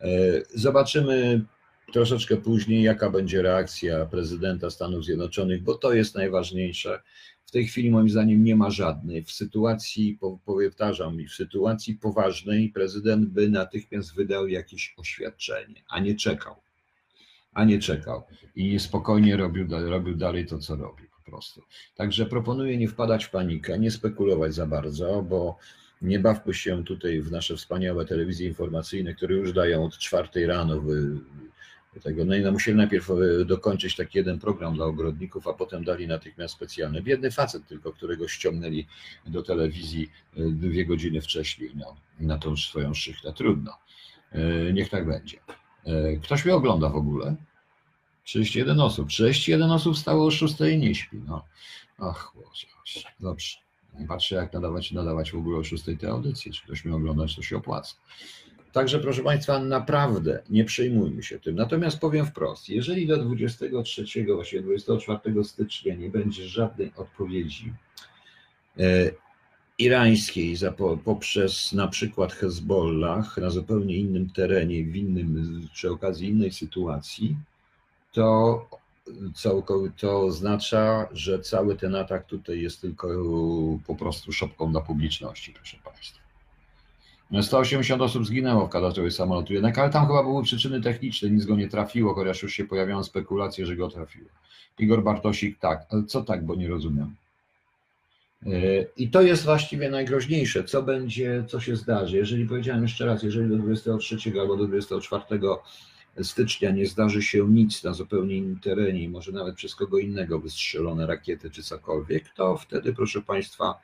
E, 0.00 0.08
zobaczymy 0.54 1.44
troszeczkę 1.92 2.36
później, 2.36 2.82
jaka 2.82 3.10
będzie 3.10 3.42
reakcja 3.42 4.06
prezydenta 4.06 4.70
Stanów 4.70 5.04
Zjednoczonych, 5.04 5.62
bo 5.62 5.74
to 5.74 5.92
jest 5.92 6.14
najważniejsze. 6.14 7.02
W 7.46 7.50
tej 7.50 7.66
chwili 7.66 7.90
moim 7.90 8.10
zdaniem 8.10 8.44
nie 8.44 8.56
ma 8.56 8.70
żadnej. 8.70 9.24
W 9.24 9.32
sytuacji, 9.32 10.18
powtarzam, 10.44 11.18
w 11.26 11.32
sytuacji 11.32 11.94
poważnej 11.94 12.68
prezydent 12.68 13.28
by 13.28 13.48
natychmiast 13.48 14.14
wydał 14.14 14.48
jakieś 14.48 14.94
oświadczenie, 14.96 15.82
a 15.88 16.00
nie 16.00 16.14
czekał. 16.14 16.54
A 17.52 17.64
nie 17.64 17.78
czekał. 17.78 18.22
I 18.56 18.78
spokojnie 18.78 19.36
robił, 19.36 19.66
robił 19.86 20.14
dalej 20.16 20.46
to, 20.46 20.58
co 20.58 20.76
robi 20.76 21.02
po 21.16 21.30
prostu. 21.30 21.62
Także 21.96 22.26
proponuję 22.26 22.76
nie 22.76 22.88
wpadać 22.88 23.24
w 23.24 23.30
panikę, 23.30 23.78
nie 23.78 23.90
spekulować 23.90 24.54
za 24.54 24.66
bardzo, 24.66 25.22
bo 25.22 25.58
nie 26.02 26.18
bawmy 26.18 26.54
się 26.54 26.84
tutaj 26.84 27.20
w 27.20 27.32
nasze 27.32 27.56
wspaniałe 27.56 28.04
telewizje 28.04 28.48
informacyjne, 28.48 29.14
które 29.14 29.34
już 29.34 29.52
dają 29.52 29.84
od 29.84 29.98
czwartej 29.98 30.46
rano 30.46 30.80
tego. 32.02 32.24
No 32.24 32.36
i 32.36 32.40
no, 32.40 32.52
musieli 32.52 32.76
najpierw 32.76 33.10
e, 33.10 33.44
dokończyć 33.44 33.96
taki 33.96 34.18
jeden 34.18 34.38
program 34.38 34.74
dla 34.74 34.86
ogrodników, 34.86 35.46
a 35.46 35.52
potem 35.52 35.84
dali 35.84 36.08
natychmiast 36.08 36.54
specjalny. 36.54 37.02
Biedny 37.02 37.30
facet 37.30 37.66
tylko, 37.66 37.92
którego 37.92 38.28
ściągnęli 38.28 38.86
do 39.26 39.42
telewizji 39.42 40.10
e, 40.36 40.40
dwie 40.40 40.86
godziny 40.86 41.20
wcześniej 41.20 41.70
no, 41.74 41.96
na 42.20 42.38
tą 42.38 42.56
swoją 42.56 42.94
szychtę. 42.94 43.32
Trudno. 43.32 43.72
E, 44.32 44.72
niech 44.72 44.88
tak 44.88 45.06
będzie. 45.06 45.38
Ktoś 46.22 46.44
mnie 46.44 46.54
ogląda 46.54 46.88
w 46.88 46.96
ogóle? 46.96 47.36
31 48.24 48.80
osób. 48.80 49.08
31 49.08 49.70
osób 49.70 49.98
stało 49.98 50.26
o 50.26 50.30
6 50.30 50.54
i 50.60 50.78
nie 50.78 50.94
śpi. 50.94 51.16
No. 51.26 51.44
Ach, 51.98 52.32
Boże, 52.34 52.66
dobrze. 53.20 53.56
Patrzę, 54.08 54.36
jak 54.36 54.52
nadawać, 54.52 54.92
nadawać 54.92 55.32
w 55.32 55.36
ogóle 55.36 55.58
o 55.58 55.64
6 55.64 55.84
tej 55.84 56.08
audycji. 56.08 56.52
Czy 56.52 56.62
ktoś 56.62 56.84
mnie 56.84 56.94
oglądać, 56.94 57.36
to 57.36 57.42
się 57.42 57.56
opłaca. 57.56 57.94
Także 58.78 58.98
proszę 58.98 59.22
Państwa, 59.22 59.58
naprawdę 59.58 60.42
nie 60.50 60.64
przejmujmy 60.64 61.22
się 61.22 61.38
tym. 61.38 61.56
Natomiast 61.56 61.98
powiem 61.98 62.26
wprost, 62.26 62.68
jeżeli 62.68 63.06
do 63.06 63.16
23, 63.16 64.24
właściwie 64.34 64.62
24 64.62 65.44
stycznia 65.44 65.94
nie 65.94 66.10
będzie 66.10 66.48
żadnej 66.48 66.92
odpowiedzi 66.96 67.72
e, 68.78 69.10
irańskiej 69.78 70.56
poprzez 71.04 71.72
na 71.72 71.88
przykład 71.88 72.32
Hezbollah 72.32 73.36
na 73.36 73.50
zupełnie 73.50 73.96
innym 73.96 74.30
terenie, 74.30 74.84
w 74.84 74.96
innym, 74.96 75.68
przy 75.72 75.90
okazji 75.90 76.28
innej 76.28 76.52
sytuacji, 76.52 77.36
to, 78.12 78.68
to 79.96 80.20
oznacza, 80.20 81.08
że 81.12 81.38
cały 81.38 81.76
ten 81.76 81.94
atak 81.94 82.26
tutaj 82.26 82.60
jest 82.60 82.80
tylko 82.80 83.08
po 83.86 83.94
prostu 83.94 84.32
szopką 84.32 84.72
dla 84.72 84.80
publiczności, 84.80 85.52
proszę 85.52 85.76
Państwa. 85.84 86.27
180 87.42 88.02
osób 88.02 88.26
zginęło 88.26 88.66
w 88.66 88.70
katastrofie 88.70 89.10
samolotu 89.10 89.52
jednak, 89.52 89.78
ale 89.78 89.90
tam 89.90 90.06
chyba 90.06 90.22
były 90.22 90.42
przyczyny 90.42 90.80
techniczne, 90.80 91.30
nic 91.30 91.44
go 91.44 91.56
nie 91.56 91.68
trafiło, 91.68 92.14
chociaż 92.14 92.42
już 92.42 92.52
się 92.52 92.64
pojawiają 92.64 93.04
spekulacje, 93.04 93.66
że 93.66 93.76
go 93.76 93.88
trafiło. 93.88 94.28
Igor 94.78 95.02
Bartosik 95.02 95.58
tak, 95.58 95.86
ale 95.90 96.04
co 96.04 96.22
tak, 96.22 96.44
bo 96.44 96.54
nie 96.54 96.68
rozumiem. 96.68 97.14
E, 98.46 98.50
I 98.96 99.10
to 99.10 99.22
jest 99.22 99.44
właściwie 99.44 99.90
najgroźniejsze, 99.90 100.64
co 100.64 100.82
będzie, 100.82 101.44
co 101.48 101.60
się 101.60 101.76
zdarzy. 101.76 102.16
Jeżeli 102.16 102.46
powiedziałem 102.46 102.82
jeszcze 102.82 103.06
raz, 103.06 103.22
jeżeli 103.22 103.48
do 103.48 103.56
23 103.56 104.16
albo 104.40 104.56
do 104.56 104.66
24 104.66 105.24
stycznia 106.22 106.70
nie 106.70 106.86
zdarzy 106.86 107.22
się 107.22 107.48
nic 107.48 107.84
na 107.84 107.92
zupełnie 107.92 108.36
innym 108.36 108.60
terenie, 108.60 109.08
może 109.08 109.32
nawet 109.32 109.54
przez 109.54 109.74
kogo 109.74 109.98
innego 109.98 110.40
wystrzelone 110.40 111.06
rakiety 111.06 111.50
czy 111.50 111.62
cokolwiek, 111.62 112.28
to 112.28 112.56
wtedy, 112.56 112.92
proszę 112.92 113.22
Państwa, 113.22 113.80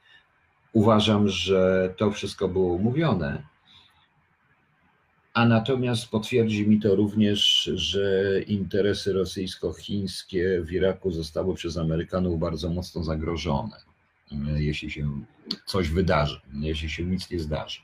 Uważam, 0.75 1.29
że 1.29 1.95
to 1.97 2.11
wszystko 2.11 2.49
było 2.49 2.73
umówione. 2.73 3.43
A 5.35 5.47
natomiast 5.47 6.11
potwierdzi 6.11 6.69
mi 6.69 6.81
to 6.81 6.95
również, 6.95 7.71
że 7.75 8.41
interesy 8.43 9.13
rosyjsko-chińskie 9.13 10.63
w 10.63 10.73
Iraku 10.73 11.11
zostały 11.11 11.55
przez 11.55 11.77
Amerykanów 11.77 12.39
bardzo 12.39 12.71
mocno 12.71 13.05
zagrożone, 13.05 13.77
jeśli 14.57 14.91
się 14.91 15.09
coś 15.67 15.89
wydarzy, 15.89 16.41
jeśli 16.61 16.91
się 16.91 17.05
nic 17.05 17.31
nie 17.31 17.41
zdarzy. 17.41 17.81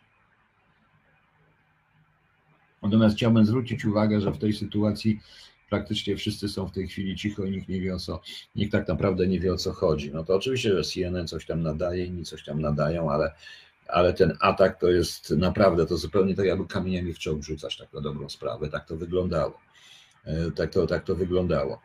Natomiast 2.83 3.17
chciałbym 3.17 3.47
zwrócić 3.47 3.85
uwagę, 3.85 4.21
że 4.21 4.33
w 4.33 4.39
tej 4.39 4.53
sytuacji 4.53 5.21
praktycznie 5.71 6.17
wszyscy 6.17 6.49
są 6.49 6.67
w 6.67 6.73
tej 6.73 6.89
chwili 6.89 7.17
cicho 7.17 7.45
i 7.45 7.51
nikt 7.51 7.69
nie 7.69 7.81
wie 7.81 7.95
o 7.95 7.99
co, 7.99 8.21
nikt 8.55 8.73
tak 8.73 8.89
naprawdę 8.89 9.27
nie 9.27 9.41
wie 9.41 9.53
o 9.53 9.57
co 9.57 9.73
chodzi. 9.73 10.11
No 10.15 10.25
to 10.25 10.35
oczywiście, 10.35 10.77
że 10.77 10.83
CNN 10.85 11.29
coś 11.29 11.47
tam 11.47 11.63
nadaje, 11.63 12.05
inni 12.05 12.25
coś 12.25 12.45
tam 12.45 12.61
nadają, 12.61 13.11
ale, 13.11 13.35
ale 13.89 14.13
ten 14.13 14.37
atak 14.41 14.81
to 14.81 14.89
jest 14.89 15.31
naprawdę, 15.31 15.87
to 15.87 15.97
zupełnie 15.97 16.35
tak 16.35 16.47
jakby 16.47 16.67
kamieniami 16.67 17.15
w 17.15 17.19
czołg 17.19 17.43
rzucać 17.43 17.77
tak 17.77 17.93
na 17.93 18.01
dobrą 18.01 18.29
sprawę, 18.29 18.69
tak 18.69 18.87
to 18.87 18.97
wyglądało. 18.97 19.59
E, 20.25 20.51
tak 20.51 20.71
to, 20.71 20.87
tak 20.87 21.05
to 21.05 21.15
wyglądało. 21.15 21.81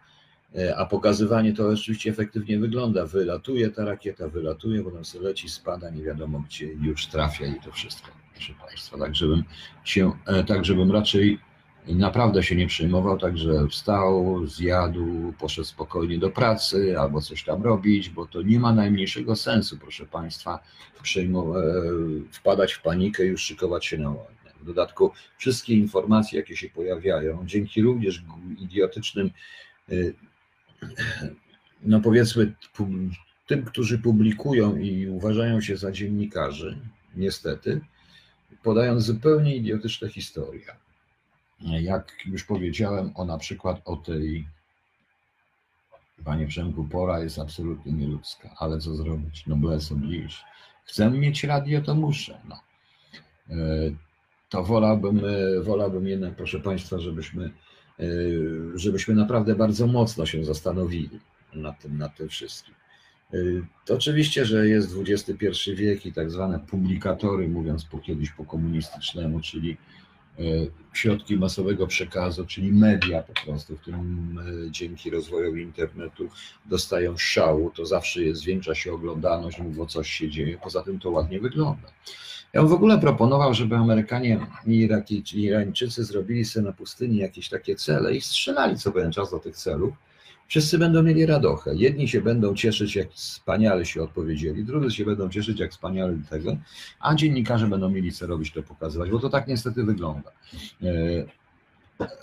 E, 0.57 0.77
a 0.77 0.85
pokazywanie 0.85 1.53
to 1.53 1.69
oczywiście 1.69 2.09
efektywnie 2.09 2.59
wygląda. 2.59 3.05
Wylatuje 3.05 3.69
ta 3.69 3.85
rakieta, 3.85 4.27
wylatuje, 4.27 4.83
potem 4.83 5.05
sobie 5.05 5.23
leci, 5.23 5.49
spada, 5.49 5.89
nie 5.89 6.03
wiadomo 6.03 6.43
gdzie, 6.47 6.65
już 6.65 7.07
trafia 7.07 7.45
i 7.45 7.61
to 7.61 7.71
wszystko, 7.71 8.11
proszę 8.33 8.53
Państwa. 8.67 8.97
Tak 8.97 9.15
żebym, 9.15 9.43
się, 9.83 10.11
e, 10.25 10.43
tak 10.43 10.65
żebym 10.65 10.91
raczej 10.91 11.39
naprawdę 11.87 12.43
się 12.43 12.55
nie 12.55 12.67
przejmował, 12.67 13.17
także 13.17 13.67
wstał, 13.67 14.41
zjadł, 14.47 15.33
poszedł 15.39 15.67
spokojnie 15.67 16.17
do 16.17 16.29
pracy 16.29 16.99
albo 16.99 17.21
coś 17.21 17.43
tam 17.43 17.63
robić, 17.63 18.09
bo 18.09 18.25
to 18.25 18.41
nie 18.41 18.59
ma 18.59 18.73
najmniejszego 18.73 19.35
sensu, 19.35 19.77
proszę 19.77 20.05
Państwa, 20.05 20.59
przejmować, 21.03 21.63
wpadać 22.31 22.73
w 22.73 22.81
panikę 22.81 23.25
i 23.25 23.27
już 23.27 23.41
szykować 23.41 23.85
się 23.85 23.97
na 23.97 24.09
wojnę. 24.09 24.53
W 24.61 24.65
dodatku 24.65 25.11
wszystkie 25.37 25.73
informacje, 25.73 26.39
jakie 26.39 26.57
się 26.57 26.69
pojawiają, 26.69 27.43
dzięki 27.45 27.81
również 27.81 28.23
idiotycznym, 28.57 29.31
y, 29.89 30.13
no 31.81 32.01
powiedzmy, 32.01 32.53
tym, 33.47 33.65
którzy 33.65 33.99
publikują 33.99 34.77
i 34.77 35.07
uważają 35.07 35.61
się 35.61 35.77
za 35.77 35.91
dziennikarzy, 35.91 36.77
niestety, 37.15 37.81
podają 38.63 38.99
zupełnie 38.99 39.55
idiotyczne 39.55 40.09
historie 40.09 40.84
jak 41.59 42.13
już 42.25 42.43
powiedziałem, 42.43 43.11
o 43.15 43.25
na 43.25 43.37
przykład 43.37 43.81
o 43.85 43.95
tej, 43.95 44.47
panie 46.23 46.47
Przemku, 46.47 46.83
pora 46.83 47.19
jest 47.19 47.39
absolutnie 47.39 47.93
nieludzka, 47.93 48.49
ale 48.57 48.79
co 48.79 48.95
zrobić? 48.95 49.47
No 49.47 49.55
bless 49.55 49.91
oblige. 49.91 50.35
Chcę 50.85 51.11
mieć 51.11 51.43
radio, 51.43 51.81
to 51.81 51.95
muszę. 51.95 52.41
No. 52.49 52.59
E, 53.49 53.55
to 54.49 54.63
wolałbym, 54.63 55.21
e, 55.25 55.61
wolałbym 55.61 56.07
jednak, 56.07 56.35
proszę 56.35 56.59
Państwa, 56.59 56.99
żebyśmy, 56.99 57.45
e, 57.99 58.05
żebyśmy 58.75 59.15
naprawdę 59.15 59.55
bardzo 59.55 59.87
mocno 59.87 60.25
się 60.25 60.45
zastanowili 60.45 61.19
nad 61.53 61.81
tym, 61.81 61.97
nad 61.97 62.17
tym 62.17 62.29
wszystkim. 62.29 62.75
To 63.85 63.95
oczywiście, 63.95 64.45
że 64.45 64.67
jest 64.67 64.95
XXI 65.09 65.75
wiek 65.75 66.05
i 66.05 66.13
tak 66.13 66.31
zwane 66.31 66.59
publikatory, 66.59 67.49
mówiąc 67.49 67.85
po 67.85 67.99
kiedyś 67.99 68.31
po 68.31 68.45
komunistycznemu, 68.45 69.39
czyli 69.39 69.77
środki 70.93 71.37
masowego 71.37 71.87
przekazu, 71.87 72.45
czyli 72.45 72.71
media 72.71 73.23
po 73.23 73.33
prostu, 73.45 73.77
w 73.77 73.81
którym 73.81 74.39
e, 74.67 74.71
dzięki 74.71 75.09
rozwojowi 75.09 75.61
internetu 75.61 76.29
dostają 76.65 77.17
szału, 77.17 77.71
to 77.71 77.85
zawsze 77.85 78.21
jest, 78.21 78.41
zwiększa 78.41 78.75
się 78.75 78.93
oglądalność, 78.93 79.61
bo 79.61 79.85
coś 79.85 80.09
się 80.09 80.29
dzieje, 80.29 80.57
poza 80.63 80.83
tym 80.83 80.99
to 80.99 81.09
ładnie 81.09 81.39
wygląda. 81.39 81.87
Ja 82.53 82.61
bym 82.61 82.69
w 82.69 82.73
ogóle 82.73 82.99
proponował, 82.99 83.53
żeby 83.53 83.75
Amerykanie 83.75 84.47
i 84.65 84.89
Irańczycy 85.33 86.03
zrobili 86.03 86.45
sobie 86.45 86.65
na 86.65 86.73
pustyni 86.73 87.17
jakieś 87.17 87.49
takie 87.49 87.75
cele 87.75 88.15
i 88.15 88.21
strzelali 88.21 88.77
co 88.77 88.91
pewien 88.91 89.11
czas 89.11 89.31
do 89.31 89.39
tych 89.39 89.55
celów, 89.55 89.93
Wszyscy 90.47 90.77
będą 90.77 91.03
mieli 91.03 91.25
radochę. 91.25 91.75
Jedni 91.75 92.07
się 92.07 92.21
będą 92.21 92.55
cieszyć, 92.55 92.95
jak 92.95 93.11
wspaniale 93.11 93.85
się 93.85 94.03
odpowiedzieli, 94.03 94.63
drudzy 94.63 94.95
się 94.95 95.05
będą 95.05 95.29
cieszyć, 95.29 95.59
jak 95.59 95.71
wspaniale 95.71 96.17
tego, 96.29 96.57
a 96.99 97.15
dziennikarze 97.15 97.67
będą 97.67 97.89
mieli 97.89 98.11
co 98.11 98.27
robić, 98.27 98.51
to 98.51 98.63
pokazywać, 98.63 99.09
bo 99.09 99.19
to 99.19 99.29
tak 99.29 99.47
niestety 99.47 99.83
wygląda. 99.83 100.31
E, 100.83 100.87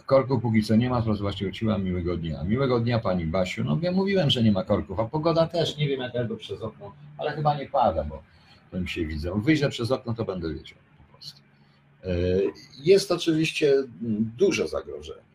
korku 0.06 0.40
póki 0.40 0.62
co 0.62 0.76
nie 0.76 0.90
ma, 0.90 1.02
proszę 1.02 1.46
uciłam 1.48 1.84
miłego 1.84 2.16
dnia. 2.16 2.44
Miłego 2.44 2.80
dnia 2.80 2.98
Pani 2.98 3.26
Basiu. 3.26 3.64
No 3.64 3.78
ja 3.82 3.92
mówiłem, 3.92 4.30
że 4.30 4.42
nie 4.42 4.52
ma 4.52 4.64
korków, 4.64 5.00
a 5.00 5.04
pogoda 5.04 5.46
też, 5.46 5.76
nie 5.76 5.88
wiem 5.88 6.00
jak 6.00 6.28
to 6.28 6.36
przez 6.36 6.62
okno, 6.62 6.92
ale 7.18 7.32
chyba 7.32 7.56
nie 7.56 7.66
pada, 7.66 8.04
bo 8.04 8.22
mi 8.80 8.88
się 8.88 9.06
widzę. 9.06 9.40
Wyjrzę 9.44 9.68
przez 9.68 9.90
okno, 9.90 10.14
to 10.14 10.24
będę 10.24 10.54
wiedział 10.54 10.78
po 10.98 11.12
prostu. 11.12 11.40
E, 12.04 12.08
jest 12.78 13.12
oczywiście 13.12 13.74
duże 14.38 14.68
zagrożenie. 14.68 15.31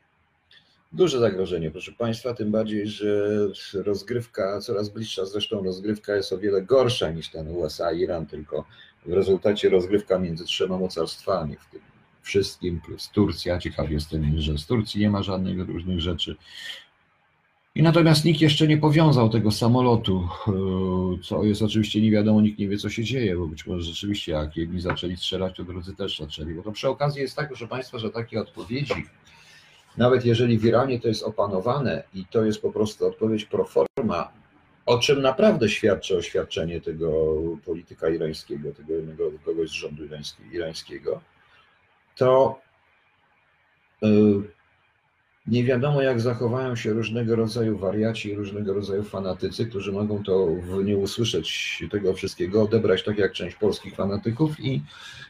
Duże 0.91 1.20
zagrożenie, 1.20 1.72
proszę 1.72 1.91
Państwa, 1.91 2.34
tym 2.34 2.51
bardziej, 2.51 2.88
że 2.88 3.39
rozgrywka 3.74 4.62
coraz 4.62 4.89
bliższa, 4.89 5.25
zresztą 5.25 5.63
rozgrywka 5.63 6.15
jest 6.15 6.34
o 6.34 6.38
wiele 6.38 6.62
gorsza 6.62 7.12
niż 7.12 7.29
ten 7.29 7.51
USA-Iran, 7.51 8.25
tylko 8.25 8.65
w 9.06 9.13
rezultacie 9.13 9.70
rozgrywka 9.70 10.20
między 10.20 10.46
trzema 10.46 10.77
mocarstwami, 10.77 11.56
w 11.56 11.72
tym 11.72 11.82
wszystkim, 12.22 12.82
plus 12.82 13.10
Turcja. 13.10 13.60
Ciekaw 13.60 13.91
jestem, 13.91 14.41
że 14.41 14.58
z 14.58 14.65
Turcji 14.65 15.01
nie 15.01 15.10
ma 15.10 15.24
żadnych 15.24 15.67
różnych 15.67 16.01
rzeczy. 16.01 16.36
I 17.75 17.84
natomiast 17.84 18.25
nikt 18.25 18.41
jeszcze 18.41 18.67
nie 18.67 18.77
powiązał 18.77 19.29
tego 19.29 19.51
samolotu, 19.51 20.27
co 21.24 21.44
jest 21.44 21.62
oczywiście 21.62 22.01
nie 22.01 22.12
wiadomo, 22.12 22.41
nikt 22.41 22.60
nie 22.60 22.67
wie, 22.67 22.77
co 22.77 22.89
się 22.89 23.03
dzieje, 23.03 23.36
bo 23.38 23.48
być 23.48 23.67
może 23.67 23.84
rzeczywiście, 23.84 24.32
jak 24.32 24.58
jedni 24.58 24.82
zaczęli 24.82 25.17
strzelać, 25.17 25.58
to 25.58 25.63
drudzy 25.63 25.96
też 25.96 26.20
zaczęli. 26.20 26.53
Bo 26.53 26.63
to 26.63 26.72
przy 26.72 26.89
okazji 26.89 27.22
jest 27.22 27.36
tak, 27.36 27.48
proszę 27.48 27.67
Państwa, 27.67 28.00
że 28.00 28.10
takie 28.10 28.41
odpowiedzi 28.41 29.06
nawet 29.98 30.25
jeżeli 30.25 30.58
w 30.58 30.66
Iranie 30.66 31.00
to 31.00 31.08
jest 31.08 31.24
opanowane 31.24 32.04
i 32.13 32.25
to 32.25 32.46
jest 32.46 32.62
po 32.62 32.72
prostu 32.72 33.06
odpowiedź 33.06 33.46
pro 33.46 33.66
forma, 33.66 34.32
o 34.86 35.00
czym 35.00 35.22
naprawdę 35.22 35.70
świadczy 35.70 36.18
oświadczenie 36.18 36.82
tego 36.82 37.36
polityka 37.66 38.10
irańskiego, 38.10 38.72
tego 38.72 38.94
jednego 38.94 39.32
kogoś 39.46 39.70
z 39.70 39.74
rządu 39.74 40.04
irańskiego, 40.51 41.22
to 42.16 42.60
y, 44.04 44.08
nie 45.48 45.63
wiadomo, 45.63 46.01
jak 46.01 46.22
zachowają 46.22 46.75
się 46.75 46.94
różnego 46.94 47.36
rodzaju 47.36 47.77
wariaci 47.77 48.36
różnego 48.36 48.74
rodzaju 48.74 49.04
fanatycy, 49.04 49.66
którzy 49.66 49.92
mogą 49.92 50.24
to 50.24 50.48
nie 50.84 50.98
usłyszeć 50.98 51.80
tego 51.92 52.13
wszystkiego, 52.13 52.62
odebrać 52.63 53.04
tak 53.04 53.18
jak 53.18 53.34
część 53.34 53.56
polskich 53.56 53.96
fanatyków 53.96 54.60
i 54.60 54.82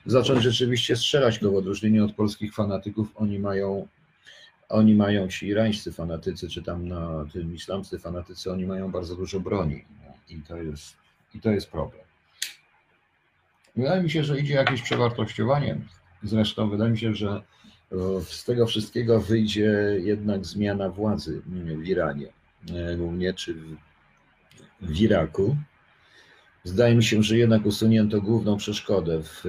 zacząć 0.06 0.44
rzeczywiście 0.44 0.96
strzelać 0.96 1.40
go 1.40 1.52
w 1.52 1.56
odróżnieniu 1.56 2.06
od 2.06 2.14
polskich 2.14 2.56
fanatyków. 2.56 3.08
Oni 3.16 3.40
mają 3.40 3.88
oni 4.70 4.96
mają, 4.96 5.28
ci 5.28 5.48
irańscy 5.48 5.92
fanatycy, 5.92 6.50
czy 6.50 6.64
tam 6.64 6.88
na 6.88 7.26
tym 7.34 7.56
islamscy 7.56 8.00
fanatycy, 8.00 8.52
oni 8.52 8.66
mają 8.66 8.92
bardzo 8.92 9.16
dużo 9.16 9.40
broni 9.40 9.86
i 10.30 10.42
to 10.42 10.58
jest, 10.58 10.96
i 11.36 11.40
to 11.40 11.52
jest 11.52 11.72
problem. 11.72 12.02
Wydaje 13.76 14.04
mi 14.04 14.10
się, 14.10 14.24
że 14.24 14.40
idzie 14.40 14.54
jakieś 14.54 14.82
przewartościowanie. 14.82 15.78
Zresztą 16.24 16.70
wydaje 16.70 16.92
mi 16.92 16.98
się, 16.98 17.14
że 17.16 17.42
z 18.22 18.44
tego 18.44 18.68
wszystkiego 18.68 19.20
wyjdzie 19.20 19.98
jednak 20.04 20.46
zmiana 20.46 20.90
władzy 20.90 21.42
w 21.46 21.88
Iranie, 21.88 22.28
głównie 22.98 23.34
czy 23.34 23.56
w 24.82 25.02
Iraku. 25.02 25.58
Zdaje 26.64 26.96
mi 26.96 27.04
się, 27.04 27.24
że 27.24 27.38
jednak 27.38 27.66
usunięto 27.66 28.22
główną 28.22 28.58
przeszkodę 28.58 29.24
w, 29.24 29.44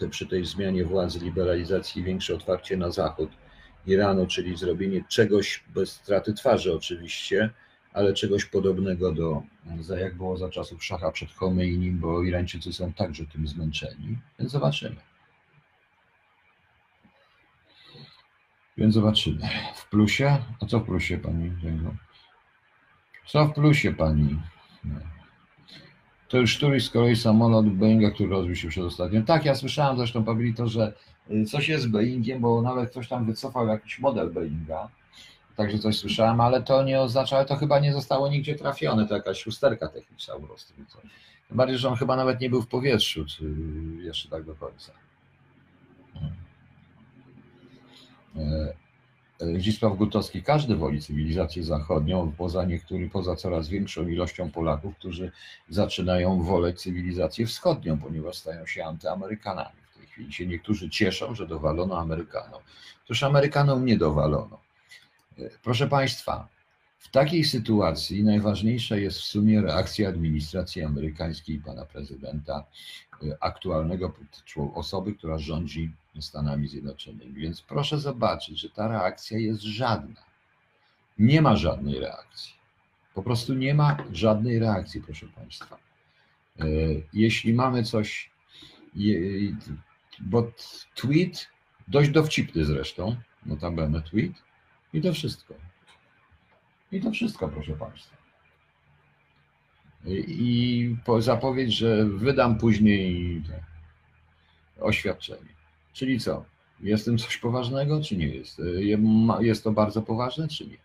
te, 0.00 0.08
przy 0.08 0.26
tej 0.26 0.44
zmianie 0.44 0.84
władzy, 0.84 1.18
liberalizacji 1.18 2.02
i 2.02 2.04
większe 2.04 2.34
otwarcie 2.34 2.76
na 2.76 2.90
zachód 2.90 3.30
Iranu, 3.86 4.26
czyli 4.26 4.56
zrobienie 4.56 5.04
czegoś 5.08 5.64
bez 5.74 5.92
straty 5.92 6.34
twarzy 6.34 6.74
oczywiście, 6.74 7.50
ale 7.92 8.14
czegoś 8.14 8.44
podobnego 8.44 9.12
do, 9.12 9.42
jak 10.00 10.16
było 10.16 10.36
za 10.36 10.50
czasów 10.50 10.84
Szacha 10.84 11.12
przed 11.12 11.32
Chomeinim, 11.32 11.98
bo 11.98 12.22
Irańczycy 12.22 12.72
są 12.72 12.92
także 12.92 13.26
tym 13.26 13.48
zmęczeni, 13.48 14.18
więc 14.38 14.52
zobaczymy. 14.52 14.96
Więc 18.76 18.94
zobaczymy. 18.94 19.48
W 19.74 19.88
plusie? 19.90 20.38
A 20.60 20.66
co 20.66 20.80
w 20.80 20.84
plusie 20.84 21.18
pani? 21.18 21.52
Co 23.26 23.46
w 23.46 23.54
plusie 23.54 23.92
pani? 23.92 24.40
To 26.28 26.38
już 26.38 26.56
któryś 26.56 26.84
z 26.84 26.90
kolei 26.90 27.16
samolot 27.16 27.68
Boeinga, 27.68 28.10
który 28.10 28.28
rozbił 28.28 28.56
się 28.56 28.68
przedostatnio. 28.68 29.22
Tak, 29.22 29.44
ja 29.44 29.54
słyszałem 29.54 29.96
zresztą, 29.96 30.24
Pawlito, 30.24 30.68
że 30.68 30.92
coś 31.46 31.68
jest 31.68 31.84
z 31.84 31.86
Boeingiem, 31.86 32.40
bo 32.40 32.62
nawet 32.62 32.90
ktoś 32.90 33.08
tam 33.08 33.24
wycofał 33.26 33.66
jakiś 33.66 33.98
model 33.98 34.30
Boeinga. 34.30 34.88
Także 35.56 35.78
coś 35.78 35.98
słyszałem, 35.98 36.40
ale 36.40 36.62
to 36.62 36.82
nie 36.82 37.00
oznacza, 37.00 37.44
to 37.44 37.56
chyba 37.56 37.78
nie 37.78 37.92
zostało 37.92 38.28
nigdzie 38.28 38.54
trafione, 38.54 39.08
to 39.08 39.14
jakaś 39.14 39.46
usterka 39.46 39.88
techniczna 39.88 40.34
po 40.34 40.40
prostu. 40.40 40.74
Tym 41.48 41.56
bardziej, 41.56 41.78
że 41.78 41.88
on 41.88 41.96
chyba 41.96 42.16
nawet 42.16 42.40
nie 42.40 42.50
był 42.50 42.62
w 42.62 42.66
powietrzu, 42.66 43.24
czy 43.26 43.54
jeszcze 44.02 44.28
tak 44.28 44.44
do 44.44 44.54
końca. 44.54 44.92
E, 48.36 48.74
Zdzisław 49.58 49.96
Gutowski, 49.96 50.42
każdy 50.42 50.76
woli 50.76 51.00
cywilizację 51.00 51.64
zachodnią, 51.64 52.32
poza 52.38 52.64
niektórymi, 52.64 53.10
poza 53.10 53.36
coraz 53.36 53.68
większą 53.68 54.08
ilością 54.08 54.50
Polaków, 54.50 54.96
którzy 54.96 55.32
zaczynają 55.68 56.42
woleć 56.42 56.80
cywilizację 56.80 57.46
wschodnią, 57.46 57.98
ponieważ 57.98 58.36
stają 58.36 58.66
się 58.66 58.84
antyamerykanami. 58.84 59.83
Chwili 60.14 60.32
się 60.32 60.46
niektórzy 60.46 60.90
cieszą, 60.90 61.34
że 61.34 61.46
dowalono 61.46 61.98
Amerykanom. 61.98 62.62
Toż 63.06 63.22
Amerykanom 63.22 63.84
nie 63.84 63.96
dowalono. 63.96 64.60
Proszę 65.62 65.88
Państwa, 65.88 66.48
w 66.98 67.08
takiej 67.08 67.44
sytuacji 67.44 68.24
najważniejsza 68.24 68.96
jest 68.96 69.18
w 69.18 69.24
sumie 69.24 69.62
reakcja 69.62 70.08
administracji 70.08 70.82
amerykańskiej 70.82 71.58
pana 71.58 71.86
prezydenta, 71.86 72.64
e, 73.22 73.36
aktualnego 73.40 74.12
osoby, 74.74 75.14
która 75.14 75.38
rządzi 75.38 75.92
Stanami 76.20 76.68
Zjednoczonymi. 76.68 77.32
Więc 77.32 77.62
proszę 77.62 77.98
zobaczyć, 77.98 78.60
że 78.60 78.70
ta 78.70 78.88
reakcja 78.88 79.38
jest 79.38 79.62
żadna. 79.62 80.20
Nie 81.18 81.42
ma 81.42 81.56
żadnej 81.56 82.00
reakcji. 82.00 82.52
Po 83.14 83.22
prostu 83.22 83.54
nie 83.54 83.74
ma 83.74 83.96
żadnej 84.12 84.58
reakcji, 84.58 85.02
proszę 85.02 85.26
Państwa. 85.26 85.78
E, 86.60 86.64
jeśli 87.12 87.54
mamy 87.54 87.82
coś, 87.82 88.30
bo 90.20 90.52
tweet, 90.94 91.48
dość 91.88 92.10
dowcipny 92.10 92.64
zresztą, 92.64 93.16
notabene 93.46 94.02
tweet, 94.02 94.32
i 94.92 95.02
to 95.02 95.12
wszystko. 95.12 95.54
I 96.92 97.00
to 97.00 97.10
wszystko, 97.10 97.48
proszę 97.48 97.72
Państwa. 97.72 98.16
I 100.26 100.96
zapowiedź, 101.18 101.72
że 101.72 102.04
wydam 102.04 102.58
później 102.58 103.42
oświadczenie. 104.80 105.54
Czyli 105.92 106.20
co? 106.20 106.44
Jest 106.80 107.04
tym 107.04 107.18
coś 107.18 107.38
poważnego, 107.38 108.02
czy 108.02 108.16
nie 108.16 108.28
jest? 108.28 108.62
Jest 109.40 109.64
to 109.64 109.72
bardzo 109.72 110.02
poważne, 110.02 110.48
czy 110.48 110.66
nie? 110.66 110.76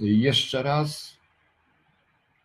Jeszcze 0.00 0.62
raz 0.62 1.16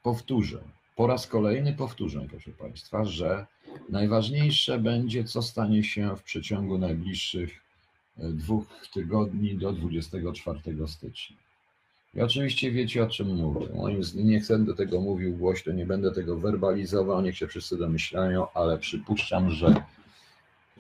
powtórzę, 0.04 0.62
po 1.00 1.08
raz 1.08 1.28
kolejny 1.28 1.74
powtórzę, 1.74 2.26
proszę 2.30 2.52
Państwa, 2.52 3.06
że 3.06 3.46
najważniejsze 3.90 4.80
będzie, 4.80 5.24
co 5.24 5.42
stanie 5.42 5.84
się 5.84 6.16
w 6.16 6.24
przeciągu 6.24 6.78
najbliższych 6.78 7.50
dwóch 8.18 8.66
tygodni 8.94 9.56
do 9.56 9.74
24 9.74 10.60
stycznia. 10.88 11.38
I 12.16 12.22
oczywiście 12.22 12.72
wiecie, 12.72 13.04
o 13.04 13.08
czym 13.08 13.36
mówię. 13.36 13.68
Nie 14.16 14.40
chcę 14.40 14.60
do 14.60 14.76
tego 14.76 15.02
mówił 15.02 15.38
głośno, 15.38 15.74
nie 15.74 15.86
będę 15.86 16.12
tego 16.12 16.38
werbalizował, 16.38 17.22
niech 17.22 17.38
się 17.38 17.48
wszyscy 17.48 17.78
domyślają, 17.78 18.48
ale 18.54 18.78
przypuszczam, 18.78 19.52
że 19.52 19.84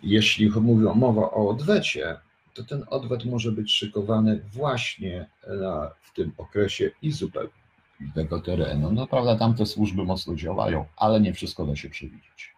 jeśli 0.03 0.49
mówią 0.49 0.93
mowa 0.95 1.21
o 1.21 1.49
odwecie, 1.49 2.17
to 2.53 2.63
ten 2.63 2.83
odwet 2.87 3.25
może 3.25 3.51
być 3.51 3.73
szykowany 3.73 4.41
właśnie 4.53 5.29
na, 5.47 5.91
w 6.01 6.13
tym 6.13 6.31
okresie 6.37 6.91
i 7.01 7.11
zupełnie 7.11 7.58
innego 8.01 8.39
terenu. 8.39 8.91
No 8.91 9.07
prawda, 9.07 9.35
tam 9.35 9.55
te 9.55 9.65
służby 9.65 10.03
mocno 10.03 10.35
działają, 10.35 10.85
ale 10.97 11.21
nie 11.21 11.33
wszystko 11.33 11.65
da 11.65 11.75
się 11.75 11.89
przewidzieć. 11.89 12.55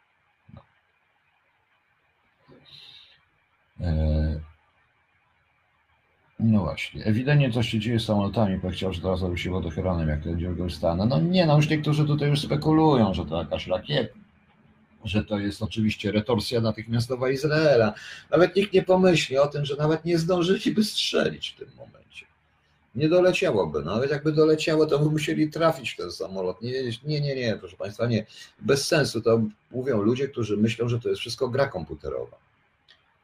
No. 0.54 0.62
E, 3.82 4.40
no 6.40 6.60
właśnie, 6.60 7.06
ewidentnie 7.06 7.52
coś 7.52 7.70
się 7.70 7.80
dzieje 7.80 8.00
z 8.00 8.06
samolotami, 8.06 8.60
chciał, 8.72 8.94
że 8.94 9.02
teraz 9.02 9.20
zrobi 9.20 9.40
się 9.40 9.52
wodochronem, 9.52 10.10
jak 10.10 10.24
to 10.24 10.30
będzie 10.30 10.70
stanę. 10.70 11.06
No 11.06 11.20
nie, 11.20 11.46
no 11.46 11.56
już 11.56 11.70
niektórzy 11.70 12.06
tutaj 12.06 12.30
już 12.30 12.42
spekulują, 12.42 13.14
że 13.14 13.26
to 13.26 13.40
jakaś 13.40 13.68
rakieta, 13.68 14.14
że 15.04 15.24
to 15.24 15.40
jest 15.40 15.64
oczywiście 15.64 16.12
retorsja 16.12 16.62
natychmiastowa 16.62 17.30
Izraela. 17.30 17.94
Nawet 18.32 18.56
nikt 18.56 18.74
nie 18.74 18.84
pomyśli 18.84 19.38
o 19.38 19.48
tym, 19.48 19.66
że 19.66 19.76
nawet 19.76 20.06
nie 20.06 20.18
zdążyliby 20.18 20.84
strzelić 20.84 21.50
w 21.50 21.56
tym 21.60 21.68
momencie. 21.78 22.01
Nie 22.96 23.10
doleciałoby. 23.10 23.82
No, 23.86 23.96
nawet 23.96 24.12
jakby 24.12 24.32
doleciało, 24.32 24.86
to 24.86 25.00
by 25.00 25.10
musieli 25.10 25.50
trafić 25.50 25.92
w 25.92 25.98
ten 25.98 26.12
samolot. 26.12 26.62
Nie, 26.62 26.84
nie, 27.06 27.22
nie, 27.22 27.36
nie, 27.36 27.58
proszę 27.60 27.78
Państwa, 27.78 28.08
nie. 28.08 28.26
Bez 28.60 28.88
sensu. 28.88 29.22
To 29.22 29.42
mówią 29.72 30.02
ludzie, 30.02 30.28
którzy 30.28 30.58
myślą, 30.58 30.90
że 30.90 31.00
to 31.00 31.10
jest 31.10 31.22
wszystko 31.22 31.50
gra 31.50 31.68
komputerowa 31.68 32.38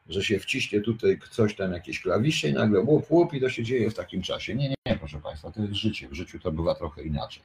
że 0.08 0.24
się 0.24 0.38
wciśnie 0.38 0.80
tutaj 0.80 1.18
coś 1.30 1.56
tam, 1.56 1.72
jakieś 1.72 2.00
klawisze 2.00 2.48
i 2.48 2.52
nagle 2.52 2.80
łup, 2.80 3.10
łup 3.10 3.34
i 3.34 3.40
to 3.40 3.50
się 3.50 3.62
dzieje 3.62 3.90
w 3.90 3.94
takim 3.94 4.22
czasie. 4.22 4.54
Nie, 4.54 4.68
nie, 4.68 4.74
nie, 4.86 4.96
proszę 4.96 5.20
Państwa, 5.20 5.50
to 5.50 5.62
jest 5.62 5.74
życie. 5.74 6.08
W 6.08 6.14
życiu 6.14 6.38
to 6.38 6.52
bywa 6.52 6.74
trochę 6.74 7.02
inaczej. 7.02 7.42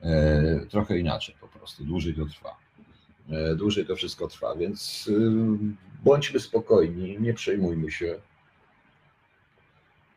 E, 0.00 0.66
trochę 0.70 0.98
inaczej 0.98 1.34
po 1.40 1.48
prostu, 1.48 1.84
dłużej 1.84 2.14
to 2.14 2.26
trwa. 2.26 2.56
E, 3.30 3.54
dłużej 3.54 3.86
to 3.86 3.96
wszystko 3.96 4.28
trwa, 4.28 4.56
więc 4.56 5.06
y, 5.08 5.30
bądźmy 6.04 6.40
spokojni, 6.40 7.20
nie 7.20 7.34
przejmujmy 7.34 7.90
się. 7.90 8.20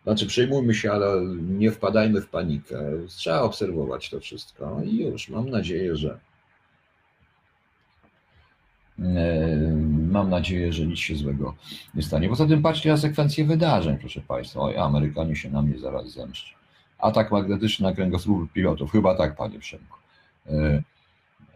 Znaczy, 0.06 0.26
przejmujmy 0.26 0.74
się, 0.74 0.92
ale 0.92 1.26
nie 1.42 1.72
wpadajmy 1.72 2.22
w 2.22 2.30
panikę. 2.30 2.80
Trzeba 3.08 3.42
obserwować 3.42 4.10
to 4.10 4.20
wszystko 4.20 4.82
i 4.86 4.98
już 4.98 5.30
mam 5.30 5.50
nadzieję, 5.50 5.96
że 5.96 6.20
E, 9.00 9.48
mam 10.12 10.30
nadzieję, 10.30 10.74
że 10.74 10.88
nic 10.88 11.00
się 11.00 11.16
złego 11.16 11.56
nie 11.96 12.04
stanie. 12.04 12.30
Poza 12.30 12.46
tym 12.46 12.62
patrzcie 12.62 12.90
na 12.90 12.98
sekwencję 12.98 13.46
wydarzeń, 13.46 13.98
proszę 13.98 14.22
Państwa. 14.22 14.60
Oj, 14.60 14.78
Amerykanie 14.78 15.36
się 15.36 15.50
na 15.50 15.62
mnie 15.62 15.80
zaraz 15.80 16.12
zemszczą. 16.12 16.56
Atak 17.00 17.32
magnetyczny 17.32 17.88
na 17.88 17.96
kręgosłup 17.96 18.52
pilotów. 18.52 18.92
Chyba 18.92 19.16
tak, 19.16 19.36
Panie 19.36 19.60
Przemku. 19.60 19.98
E, 20.48 20.82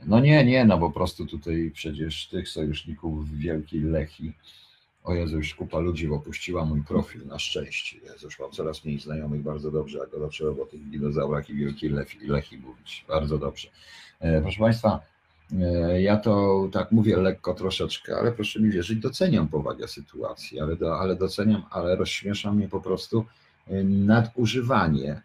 no 0.05 0.19
nie, 0.19 0.45
nie, 0.45 0.65
no 0.65 0.77
po 0.77 0.91
prostu 0.91 1.25
tutaj 1.25 1.71
przecież 1.73 2.27
tych 2.27 2.49
sojuszników 2.49 3.37
wielkiej 3.37 3.81
Lechi, 3.81 4.33
o 5.09 5.13
Jezu, 5.13 5.37
już 5.37 5.55
kupa 5.55 5.79
ludzi 5.79 6.09
opuściła 6.09 6.65
mój 6.65 6.83
profil, 6.83 7.27
na 7.27 7.39
szczęście. 7.39 7.97
Jezu, 7.97 8.25
już 8.25 8.39
mam 8.39 8.51
coraz 8.51 8.85
mniej 8.85 8.99
znajomych, 8.99 9.41
bardzo 9.41 9.71
dobrze, 9.71 9.97
jak 9.97 10.09
go 10.09 10.19
zaczęło 10.19 10.63
o 10.63 10.65
tych 10.65 10.89
dinozaurach 10.89 11.49
i 11.49 11.55
wielkiej 11.55 11.89
Lechi, 11.89 12.27
Lechi 12.27 12.57
mówić. 12.57 13.05
Bardzo 13.07 13.37
dobrze. 13.37 13.67
E, 14.19 14.41
proszę 14.41 14.59
Państwa, 14.59 14.99
E, 15.57 16.01
ja 16.01 16.17
to 16.17 16.67
tak 16.71 16.91
mówię 16.91 17.17
lekko 17.17 17.53
troszeczkę, 17.53 18.17
ale 18.17 18.31
proszę 18.31 18.59
mi 18.59 18.69
wierzyć, 18.69 18.99
doceniam 18.99 19.47
powagę 19.47 19.87
sytuacji, 19.87 20.59
ale, 20.59 20.75
do, 20.75 20.99
ale 20.99 21.15
doceniam, 21.15 21.63
ale 21.71 21.95
rozśmiesza 21.95 22.51
mnie 22.51 22.67
po 22.67 22.81
prostu 22.81 23.25
e, 23.67 23.83
nadużywanie 23.83 25.21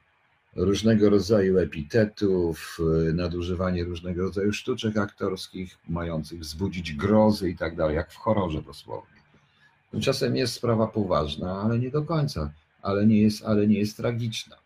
różnego 0.57 1.11
rodzaju 1.11 1.59
epitetów, 1.59 2.79
nadużywanie 3.14 3.85
różnego 3.85 4.23
rodzaju 4.23 4.53
sztuczek 4.53 4.97
aktorskich, 4.97 5.79
mających 5.88 6.40
wzbudzić 6.40 6.92
grozy 6.92 7.51
i 7.51 7.57
tak 7.57 7.77
dalej, 7.77 7.97
jak 7.97 8.12
w 8.12 8.16
horrorze 8.16 8.62
dosłownie. 8.62 9.13
Tymczasem 9.95 10.37
jest 10.37 10.55
sprawa 10.55 10.87
poważna, 10.87 11.63
ale 11.63 11.79
nie 11.79 11.91
do 11.91 12.03
końca, 12.03 12.51
ale 12.83 13.07
nie 13.07 13.23
jest, 13.23 13.45
ale 13.45 13.67
nie 13.67 13.79
jest 13.79 13.97
tragiczna. 13.97 14.57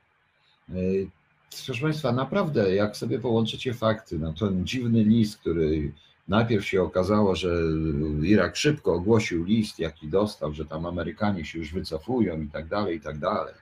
Proszę 1.66 1.82
Państwa, 1.82 2.12
naprawdę, 2.12 2.74
jak 2.74 2.96
sobie 2.96 3.18
połączycie 3.18 3.74
fakty, 3.74 4.18
no 4.18 4.32
ten 4.32 4.66
dziwny 4.66 5.04
list, 5.04 5.38
który 5.38 5.92
Najpierw 6.28 6.66
się 6.66 6.82
okazało, 6.82 7.36
że 7.36 7.48
Irak 8.22 8.56
szybko 8.56 8.94
ogłosił 8.94 9.44
list, 9.44 9.78
jaki 9.78 10.08
dostał, 10.08 10.52
że 10.52 10.64
tam 10.64 10.86
Amerykanie 10.86 11.44
się 11.44 11.58
już 11.58 11.72
wycofują 11.72 12.40
i 12.40 12.48
tak 12.48 12.68
dalej, 12.68 12.96
i 12.96 13.00
tak 13.00 13.18
dalej. 13.18 13.54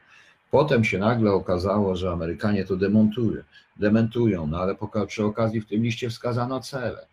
Potem 0.50 0.84
się 0.84 0.98
nagle 0.98 1.32
okazało, 1.32 1.96
że 1.96 2.10
Amerykanie 2.10 2.64
to 2.64 2.76
demontują, 2.76 3.42
dementują, 3.76 4.46
no 4.46 4.58
ale 4.58 4.76
przy 5.06 5.24
okazji 5.24 5.60
w 5.60 5.66
tym 5.66 5.82
liście 5.82 6.10
wskazano 6.10 6.60
cele. 6.60 7.06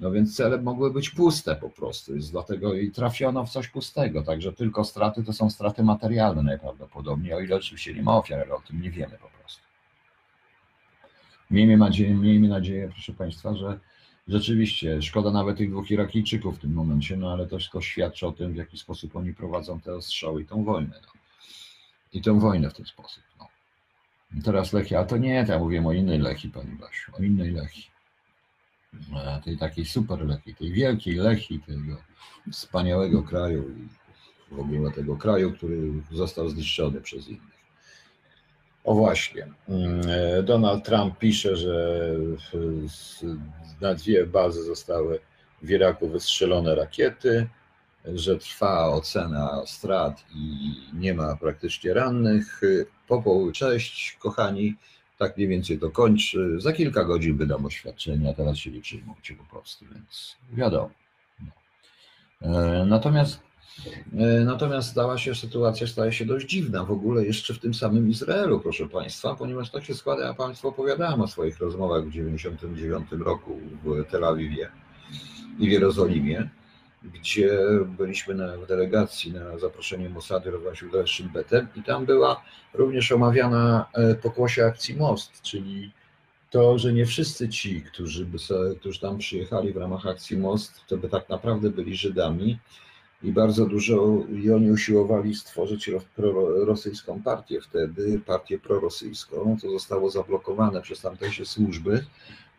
No 0.00 0.10
więc 0.10 0.36
cele 0.36 0.62
mogły 0.62 0.92
być 0.92 1.10
puste 1.10 1.56
po 1.56 1.70
prostu, 1.70 2.12
więc 2.12 2.30
dlatego 2.30 2.74
i 2.74 2.90
trafiono 2.90 3.46
w 3.46 3.50
coś 3.50 3.68
pustego. 3.68 4.22
Także 4.22 4.52
tylko 4.52 4.84
straty 4.84 5.24
to 5.24 5.32
są 5.32 5.50
straty 5.50 5.82
materialne 5.82 6.42
najprawdopodobniej, 6.42 7.34
o 7.34 7.40
ile 7.40 7.56
oczywiście 7.56 7.94
nie 7.94 8.02
ma 8.02 8.16
ofiar, 8.16 8.40
ale 8.40 8.54
o 8.54 8.60
tym 8.60 8.82
nie 8.82 8.90
wiemy 8.90 9.18
po 9.18 9.28
prostu. 9.28 9.62
Miejmy 11.50 11.76
nadzieję, 11.76 12.14
miejmy 12.14 12.48
nadzieję 12.48 12.88
proszę 12.92 13.12
Państwa, 13.12 13.54
że 13.54 13.78
rzeczywiście 14.28 15.02
szkoda 15.02 15.30
nawet 15.30 15.58
tych 15.58 15.70
dwóch 15.70 15.90
Irakijczyków 15.90 16.58
w 16.58 16.60
tym 16.60 16.72
momencie, 16.72 17.16
no 17.16 17.32
ale 17.32 17.46
to 17.46 17.58
wszystko 17.58 17.80
świadczy 17.80 18.26
o 18.26 18.32
tym, 18.32 18.52
w 18.52 18.56
jaki 18.56 18.78
sposób 18.78 19.16
oni 19.16 19.34
prowadzą 19.34 19.80
te 19.80 19.94
ostrzały 19.94 20.42
i 20.42 20.46
tą 20.46 20.64
wojnę. 20.64 21.00
No. 21.02 21.12
I 22.12 22.22
tę 22.22 22.40
wojnę 22.40 22.70
w 22.70 22.74
ten 22.74 22.86
sposób. 22.86 23.22
No. 23.38 23.48
Teraz 24.44 24.72
Lechia, 24.72 25.00
a 25.00 25.04
to 25.04 25.16
nie, 25.16 25.46
to 25.46 25.52
ja 25.52 25.58
mówię 25.58 25.86
o 25.86 25.92
innej 25.92 26.18
Lechii, 26.18 26.50
Pani 26.50 26.76
Basiu, 26.76 27.12
o 27.18 27.22
innej 27.22 27.50
Lechii. 27.50 27.93
E, 29.16 29.40
tej 29.44 29.58
takiej 29.58 29.84
super 29.84 30.26
Lechii, 30.26 30.54
tej 30.54 30.72
wielkiej 30.72 31.14
Lechii, 31.14 31.60
tego 31.60 31.96
wspaniałego 32.52 33.22
kraju 33.22 33.70
i 33.70 33.88
w 34.54 34.60
ogóle 34.60 34.90
tego 34.90 35.16
kraju, 35.16 35.52
który 35.52 35.92
został 36.12 36.48
zniszczony 36.48 37.00
przez 37.00 37.28
innych. 37.28 37.54
O 38.84 38.94
właśnie. 38.94 39.48
Mm, 39.68 40.00
e, 40.08 40.42
Donald 40.42 40.84
Trump 40.84 41.18
pisze, 41.18 41.56
że 41.56 42.00
na 43.80 43.94
dwie 43.94 44.26
bazy 44.26 44.62
zostały 44.62 45.20
w 45.62 45.70
Iraku 45.70 46.08
wystrzelone 46.08 46.74
rakiety, 46.74 47.48
że 48.04 48.38
trwa 48.38 48.88
ocena 48.88 49.62
strat 49.66 50.24
i 50.34 50.74
nie 50.92 51.14
ma 51.14 51.36
praktycznie 51.36 51.94
rannych. 51.94 52.60
Popoł, 53.08 53.52
cześć, 53.52 54.16
kochani. 54.20 54.76
Tak 55.18 55.36
mniej 55.36 55.48
więcej 55.48 55.78
to 55.78 55.90
kończy. 55.90 56.60
Za 56.60 56.72
kilka 56.72 57.04
godzin 57.04 57.36
wydam 57.36 57.66
oświadczenie, 57.66 58.30
a 58.30 58.34
teraz 58.34 58.56
się 58.56 58.70
nie 58.70 58.80
przyjmujcie 58.80 59.34
po 59.34 59.44
prostu, 59.44 59.84
więc 59.94 60.36
wiadomo. 60.52 60.90
No. 61.40 61.50
E, 62.50 62.86
natomiast 62.86 63.40
e, 64.18 64.44
Natomiast 64.44 64.90
stała 64.90 65.18
się 65.18 65.34
sytuacja, 65.34 65.86
staje 65.86 66.12
się 66.12 66.24
dość 66.24 66.46
dziwna 66.46 66.84
w 66.84 66.90
ogóle 66.90 67.24
jeszcze 67.24 67.54
w 67.54 67.58
tym 67.58 67.74
samym 67.74 68.10
Izraelu, 68.10 68.60
proszę 68.60 68.88
Państwa, 68.88 69.34
ponieważ 69.34 69.70
tak 69.70 69.84
się 69.84 69.94
składa, 69.94 70.26
ja 70.26 70.34
Państwu 70.34 70.68
opowiadałem 70.68 71.20
o 71.20 71.28
swoich 71.28 71.58
rozmowach 71.58 72.04
w 72.04 72.08
1999 72.08 73.24
roku 73.24 73.60
w 73.84 74.04
Tel 74.10 74.24
Awiwie 74.24 74.68
i 75.58 75.68
w 75.68 75.72
Jerozolimie 75.72 76.48
gdzie 77.04 77.58
byliśmy 77.98 78.34
na, 78.34 78.56
w 78.56 78.66
delegacji 78.66 79.32
na 79.32 79.58
zaproszenie 79.58 80.08
Mossadu 80.08 80.50
udało 80.88 81.06
Shin 81.06 81.28
Betem 81.28 81.68
i 81.76 81.82
tam 81.82 82.06
była 82.06 82.42
również 82.74 83.12
omawiana 83.12 83.86
e, 83.92 84.14
pokłosie 84.14 84.66
akcji 84.66 84.96
Most, 84.96 85.42
czyli 85.42 85.92
to, 86.50 86.78
że 86.78 86.92
nie 86.92 87.06
wszyscy 87.06 87.48
ci, 87.48 87.82
którzy, 87.82 88.26
by 88.26 88.38
którzy 88.80 89.00
tam 89.00 89.18
przyjechali 89.18 89.72
w 89.72 89.76
ramach 89.76 90.06
akcji 90.06 90.36
Most, 90.36 90.80
to 90.86 90.96
by 90.96 91.08
tak 91.08 91.28
naprawdę 91.28 91.70
byli 91.70 91.96
Żydami 91.96 92.58
i 93.22 93.32
bardzo 93.32 93.66
dużo 93.66 94.18
i 94.42 94.50
oni 94.50 94.70
usiłowali 94.70 95.34
stworzyć 95.34 95.90
rosyjską 96.66 97.22
partię 97.22 97.60
wtedy, 97.60 98.20
partię 98.26 98.58
prorosyjską, 98.58 99.56
to 99.62 99.70
zostało 99.70 100.10
zablokowane 100.10 100.82
przez 100.82 101.00
tamtejsze 101.00 101.44
służby, 101.44 102.04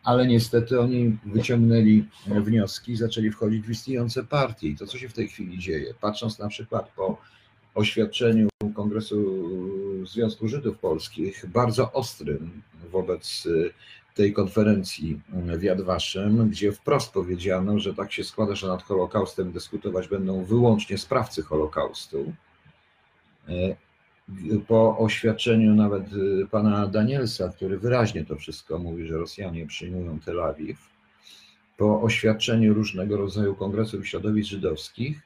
ale 0.06 0.26
niestety 0.26 0.80
oni 0.80 1.18
wyciągnęli 1.24 2.04
wnioski 2.26 2.92
i 2.92 2.96
zaczęli 2.96 3.30
wchodzić 3.30 3.66
w 3.66 3.70
istniejące 3.70 4.24
partie. 4.24 4.68
I 4.68 4.76
to, 4.76 4.86
co 4.86 4.98
się 4.98 5.08
w 5.08 5.12
tej 5.12 5.28
chwili 5.28 5.58
dzieje, 5.58 5.94
patrząc 6.00 6.38
na 6.38 6.48
przykład 6.48 6.92
po 6.96 7.18
oświadczeniu 7.74 8.48
Kongresu 8.74 9.16
Związku 10.06 10.48
Żydów 10.48 10.78
Polskich, 10.78 11.46
bardzo 11.48 11.92
ostrym 11.92 12.62
wobec 12.92 13.48
tej 14.14 14.32
konferencji 14.32 15.20
w 15.32 15.62
Yad 15.62 15.80
Vashem, 15.80 16.50
gdzie 16.50 16.72
wprost 16.72 17.12
powiedziano, 17.12 17.78
że 17.78 17.94
tak 17.94 18.12
się 18.12 18.24
składa, 18.24 18.54
że 18.54 18.68
nad 18.68 18.82
Holokaustem 18.82 19.52
dyskutować 19.52 20.08
będą 20.08 20.44
wyłącznie 20.44 20.98
sprawcy 20.98 21.42
Holokaustu 21.42 22.32
po 24.68 24.98
oświadczeniu 24.98 25.74
nawet 25.74 26.12
y, 26.12 26.46
pana 26.50 26.86
Danielsa, 26.86 27.48
który 27.48 27.78
wyraźnie 27.78 28.24
to 28.24 28.36
wszystko 28.36 28.78
mówi, 28.78 29.06
że 29.06 29.18
Rosjanie 29.18 29.66
przyjmują 29.66 30.18
Tel 30.20 30.42
Awiw, 30.42 30.78
po 31.76 32.02
oświadczeniu 32.02 32.74
różnego 32.74 33.16
rodzaju 33.16 33.54
kongresów 33.54 34.08
środowisk 34.08 34.50
żydowskich, 34.50 35.22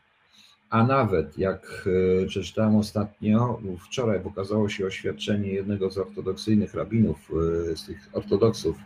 a 0.70 0.84
nawet 0.84 1.38
jak 1.38 1.88
y, 2.22 2.26
przeczytałem 2.28 2.76
ostatnio, 2.76 3.60
wczoraj 3.84 4.20
pokazało 4.20 4.68
się 4.68 4.86
oświadczenie 4.86 5.52
jednego 5.52 5.90
z 5.90 5.98
ortodoksyjnych 5.98 6.74
rabinów, 6.74 7.30
y, 7.70 7.76
z 7.76 7.86
tych 7.86 8.08
ortodoksów, 8.12 8.76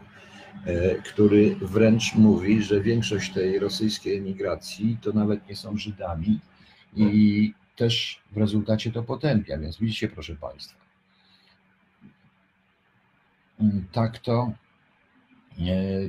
który 1.04 1.56
wręcz 1.60 2.14
mówi, 2.14 2.62
że 2.62 2.80
większość 2.80 3.32
tej 3.32 3.58
rosyjskiej 3.58 4.16
emigracji 4.16 4.96
to 5.02 5.12
nawet 5.12 5.48
nie 5.48 5.56
są 5.56 5.76
Żydami 5.76 6.40
i 6.96 7.52
też 7.76 8.22
w 8.32 8.36
rezultacie 8.36 8.92
to 8.92 9.02
potępia. 9.02 9.58
Więc 9.58 9.78
widzicie, 9.78 10.08
proszę 10.08 10.36
Państwa, 10.36 10.80
mm, 13.60 13.84
tak 13.92 14.18
to, 14.18 14.52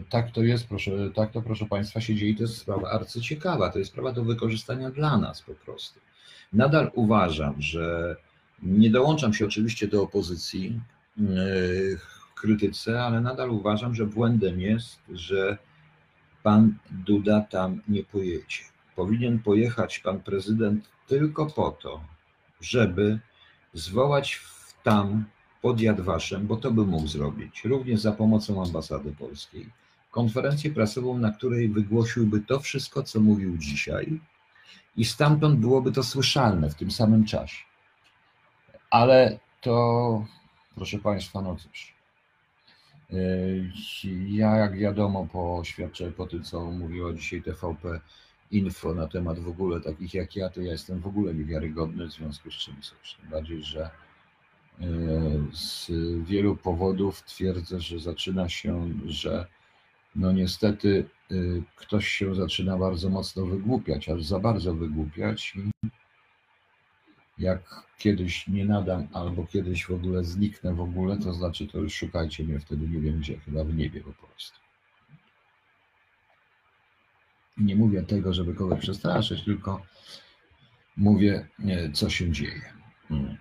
tak 0.10 0.32
to 0.32 0.44
jest, 0.44 0.68
proszę, 0.68 0.92
tak 1.16 1.32
to 1.32 1.42
proszę 1.42 1.66
Państwa 1.66 2.02
się 2.02 2.16
dzieje. 2.16 2.36
To 2.36 2.42
jest 2.42 2.58
sprawa 2.58 2.90
arcyciekawa. 2.90 3.70
To 3.70 3.80
jest 3.80 3.92
sprawa 3.92 4.12
do 4.12 4.24
wykorzystania 4.24 4.92
dla 4.92 5.18
nas 5.18 5.42
po 5.42 5.54
prostu. 5.54 6.00
Nadal 6.54 6.92
uważam, 6.94 7.62
że 7.62 8.16
nie 8.64 8.90
dołączam 8.90 9.34
się 9.34 9.46
oczywiście 9.46 9.88
do 9.88 10.04
opozycji 10.04 10.82
w 11.98 12.34
krytyce, 12.36 13.04
ale 13.04 13.22
nadal 13.22 13.50
uważam, 13.50 13.96
że 13.96 14.06
błędem 14.06 14.60
jest, 14.60 15.00
że 15.10 15.58
pan 16.44 16.78
Duda 16.92 17.42
tam 17.42 17.82
nie 17.88 18.04
pojedzie. 18.04 18.64
Powinien 18.96 19.40
pojechać 19.40 20.00
pan 20.00 20.20
prezydent 20.20 20.90
tylko 21.08 21.46
po 21.46 21.72
to, 21.72 22.02
żeby 22.62 23.20
zwołać 23.74 24.42
tam 24.84 25.26
pod 25.62 25.82
Jadwaszem, 25.82 26.48
bo 26.48 26.58
to 26.58 26.72
by 26.72 26.86
mógł 26.86 27.08
zrobić, 27.08 27.64
również 27.66 28.00
za 28.00 28.12
pomocą 28.12 28.64
ambasady 28.64 29.12
polskiej, 29.12 29.70
konferencję 30.12 30.72
prasową, 30.72 31.18
na 31.18 31.32
której 31.32 31.70
wygłosiłby 31.70 32.42
to 32.42 32.60
wszystko, 32.60 33.04
co 33.04 33.20
mówił 33.20 33.58
dzisiaj 33.58 34.20
i 34.98 35.06
stamtąd 35.06 35.60
byłoby 35.60 35.92
to 35.92 36.04
słyszalne 36.04 36.70
w 36.70 36.76
tym 36.76 36.92
samym 36.92 37.26
czasie. 37.26 37.64
Ale 38.90 39.40
to, 39.62 40.26
proszę 40.76 41.00
Państwa, 41.00 41.42
no 41.42 41.56
cóż, 41.56 41.96
ja 44.28 44.56
jak 44.56 44.78
wiadomo 44.78 45.28
po 45.34 45.58
oświadczeniu, 45.58 46.12
po 46.12 46.26
tym 46.26 46.44
co 46.44 46.62
mówiła 46.66 47.14
dzisiaj 47.14 47.42
TVP, 47.42 48.00
info 48.52 48.94
na 48.94 49.08
temat 49.08 49.40
w 49.40 49.48
ogóle 49.48 49.82
takich 49.82 50.14
jak 50.14 50.36
ja, 50.36 50.50
to 50.50 50.62
ja 50.62 50.72
jestem 50.72 51.00
w 51.00 51.08
ogóle 51.08 51.34
niewiarygodny, 51.34 52.08
w 52.08 52.12
związku 52.12 52.52
z 52.52 52.54
czym 52.54 52.82
coś. 52.82 53.18
Bardziej, 53.32 53.64
że 53.64 53.90
e, 54.82 54.88
z 55.54 55.92
wielu 56.24 56.56
powodów 56.56 57.24
twierdzę, 57.24 57.80
że 57.80 58.00
zaczyna 58.00 58.50
się, 58.50 58.90
że 59.06 59.48
no 60.16 60.32
niestety 60.32 61.10
e, 61.32 61.36
ktoś 61.76 62.08
się 62.08 62.36
zaczyna 62.36 62.78
bardzo 62.78 63.10
mocno 63.10 63.46
wygłupiać, 63.46 64.10
aż 64.10 64.24
za 64.24 64.40
bardzo 64.40 64.74
wygłupiać 64.74 65.56
i 65.56 65.72
jak 67.38 67.86
kiedyś 67.98 68.48
nie 68.48 68.66
nadam 68.66 69.08
albo 69.14 69.46
kiedyś 69.48 69.86
w 69.86 69.92
ogóle 69.92 70.24
zniknę 70.24 70.74
w 70.74 70.82
ogóle, 70.82 71.18
to 71.18 71.34
znaczy 71.34 71.68
to 71.68 71.78
już 71.78 71.94
szukajcie 71.94 72.44
mnie 72.44 72.60
wtedy 72.60 72.88
nie 72.88 73.00
wiem 73.00 73.20
gdzie, 73.20 73.40
chyba 73.40 73.64
w 73.64 73.76
niebie 73.76 74.02
po 74.02 74.14
prostu. 74.14 74.65
Nie 77.58 77.76
mówię 77.76 78.04
tego, 78.04 78.34
żeby 78.34 78.54
kogoś 78.54 78.80
przestraszyć, 78.80 79.44
tylko 79.44 79.82
mówię, 80.98 81.48
co 81.94 82.10
się 82.10 82.32
dzieje. 82.32 82.62
Hmm. 83.08 83.38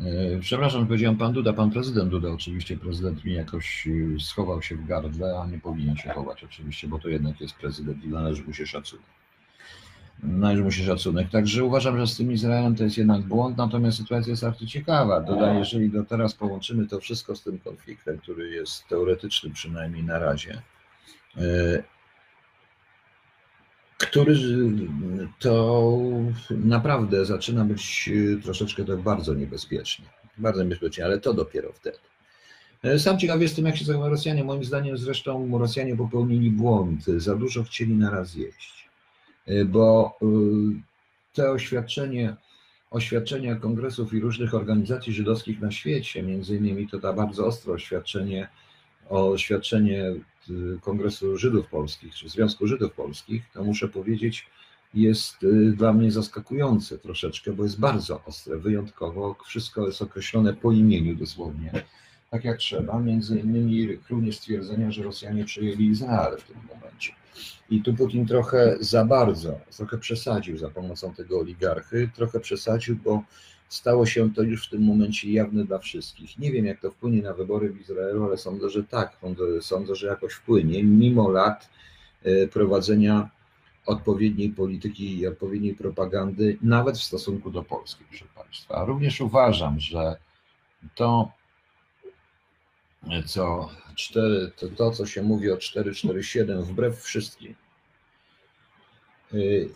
E, 0.00 0.38
przepraszam, 0.40 0.86
powiedziałem 0.86 1.16
pan 1.16 1.32
Duda, 1.32 1.52
pan 1.52 1.70
prezydent 1.70 2.10
Duda, 2.10 2.28
oczywiście 2.28 2.76
prezydent 2.76 3.24
mi 3.24 3.32
jakoś 3.32 3.88
e, 4.16 4.20
schował 4.20 4.62
się 4.62 4.76
w 4.76 4.86
gardle, 4.86 5.40
a 5.40 5.46
nie 5.46 5.58
powinien 5.58 5.96
się 5.96 6.10
chować 6.10 6.44
oczywiście, 6.44 6.88
bo 6.88 6.98
to 6.98 7.08
jednak 7.08 7.40
jest 7.40 7.54
prezydent 7.54 8.04
i 8.04 8.08
należy 8.08 8.44
mu 8.44 8.52
się 8.52 8.66
szacunek. 8.66 9.06
Należy 10.22 10.62
mu 10.62 10.70
się 10.70 10.84
szacunek. 10.84 11.30
Także 11.30 11.64
uważam, 11.64 11.98
że 11.98 12.06
z 12.06 12.16
tym 12.16 12.32
Izraelem 12.32 12.76
to 12.76 12.84
jest 12.84 12.98
jednak 12.98 13.22
błąd, 13.22 13.56
natomiast 13.56 13.98
sytuacja 13.98 14.30
jest 14.30 14.42
bardzo 14.42 14.66
ciekawa. 14.66 15.20
Dodaję, 15.20 15.58
jeżeli 15.58 15.90
do 15.90 16.04
teraz 16.04 16.34
połączymy 16.34 16.86
to 16.86 17.00
wszystko 17.00 17.36
z 17.36 17.42
tym 17.42 17.58
konfliktem, 17.58 18.18
który 18.18 18.50
jest 18.50 18.88
teoretyczny 18.88 19.50
przynajmniej 19.50 20.04
na 20.04 20.18
razie, 20.18 20.62
e, 21.36 21.82
który 24.10 24.34
to 25.38 25.98
naprawdę 26.50 27.24
zaczyna 27.24 27.64
być 27.64 28.10
troszeczkę 28.42 28.84
tak 28.84 28.98
bardzo 29.02 29.34
niebezpiecznie. 29.34 30.04
Bardzo 30.38 30.62
niebezpiecznie, 30.62 31.04
ale 31.04 31.20
to 31.20 31.34
dopiero 31.34 31.72
wtedy. 31.72 31.98
E, 32.82 32.98
sam 32.98 33.18
ciekaw 33.18 33.40
jestem, 33.40 33.66
jak 33.66 33.76
się 33.76 33.84
zachowują 33.84 34.10
Rosjanie. 34.10 34.44
Moim 34.44 34.64
zdaniem 34.64 34.98
zresztą 34.98 35.58
Rosjanie 35.58 35.96
popełnili 35.96 36.50
błąd. 36.50 37.04
Za 37.04 37.36
dużo 37.36 37.64
chcieli 37.64 37.94
naraz 37.94 38.34
jeść. 38.34 38.88
E, 39.46 39.64
bo 39.64 40.18
te 41.34 41.50
oświadczenie, 41.50 42.36
oświadczenia 42.90 43.56
kongresów 43.56 44.14
i 44.14 44.20
różnych 44.20 44.54
organizacji 44.54 45.12
żydowskich 45.12 45.60
na 45.60 45.70
świecie, 45.70 46.22
między 46.22 46.56
innymi 46.56 46.88
to 46.88 46.98
ta 46.98 47.12
bardzo 47.12 47.46
ostre 47.46 47.72
oświadczenie, 47.72 48.48
oświadczenie 49.08 50.04
Kongresu 50.80 51.36
Żydów 51.36 51.66
Polskich, 51.66 52.14
czy 52.14 52.28
Związku 52.28 52.66
Żydów 52.66 52.92
Polskich, 52.92 53.42
to 53.54 53.64
muszę 53.64 53.88
powiedzieć, 53.88 54.46
jest 54.94 55.42
y, 55.42 55.72
dla 55.76 55.92
mnie 55.92 56.10
zaskakujące 56.10 56.98
troszeczkę, 56.98 57.52
bo 57.52 57.62
jest 57.62 57.80
bardzo 57.80 58.24
ostre, 58.24 58.58
wyjątkowo. 58.58 59.36
Wszystko 59.46 59.86
jest 59.86 60.02
określone 60.02 60.54
po 60.54 60.72
imieniu 60.72 61.16
dosłownie, 61.16 61.72
tak 62.30 62.44
jak 62.44 62.58
trzeba. 62.58 63.00
Między 63.00 63.38
innymi 63.38 63.98
również 64.10 64.36
stwierdzenia, 64.36 64.90
że 64.90 65.02
Rosjanie 65.02 65.44
przejęli 65.44 65.86
Izrael 65.86 66.38
w 66.38 66.44
tym 66.44 66.56
momencie. 66.74 67.12
I 67.70 67.82
tu 67.82 67.94
Putin 67.94 68.26
trochę 68.26 68.76
za 68.80 69.04
bardzo, 69.04 69.60
trochę 69.76 69.98
przesadził 69.98 70.58
za 70.58 70.70
pomocą 70.70 71.14
tego 71.14 71.40
oligarchy, 71.40 72.10
trochę 72.14 72.40
przesadził, 72.40 72.96
bo 72.96 73.22
stało 73.68 74.06
się 74.06 74.34
to 74.34 74.42
już 74.42 74.66
w 74.66 74.70
tym 74.70 74.82
momencie 74.82 75.32
jawne 75.32 75.64
dla 75.64 75.78
wszystkich. 75.78 76.38
Nie 76.38 76.52
wiem, 76.52 76.66
jak 76.66 76.80
to 76.80 76.90
wpłynie 76.90 77.22
na 77.22 77.34
wybory 77.34 77.70
w 77.70 77.80
Izraelu, 77.80 78.24
ale 78.24 78.36
sądzę, 78.36 78.70
że 78.70 78.84
tak. 78.84 79.18
Sądzę, 79.60 79.96
że 79.96 80.06
jakoś 80.06 80.32
wpłynie, 80.32 80.84
mimo 80.84 81.30
lat 81.30 81.70
y, 82.26 82.48
prowadzenia 82.52 83.30
odpowiedniej 83.86 84.50
polityki 84.50 85.18
i 85.18 85.26
odpowiedniej 85.26 85.74
propagandy, 85.74 86.58
nawet 86.62 86.98
w 86.98 87.02
stosunku 87.02 87.50
do 87.50 87.62
Polski, 87.62 88.04
proszę 88.08 88.24
Państwa. 88.34 88.84
Również 88.84 89.20
uważam, 89.20 89.80
że 89.80 90.16
to, 90.94 91.32
co 93.26 93.70
4, 93.94 94.50
to, 94.56 94.68
to 94.68 94.90
co 94.90 95.06
się 95.06 95.22
mówi 95.22 95.50
o 95.50 95.56
447, 95.56 96.62
wbrew 96.62 97.02
wszystkim, 97.02 97.54
y, 99.34 99.68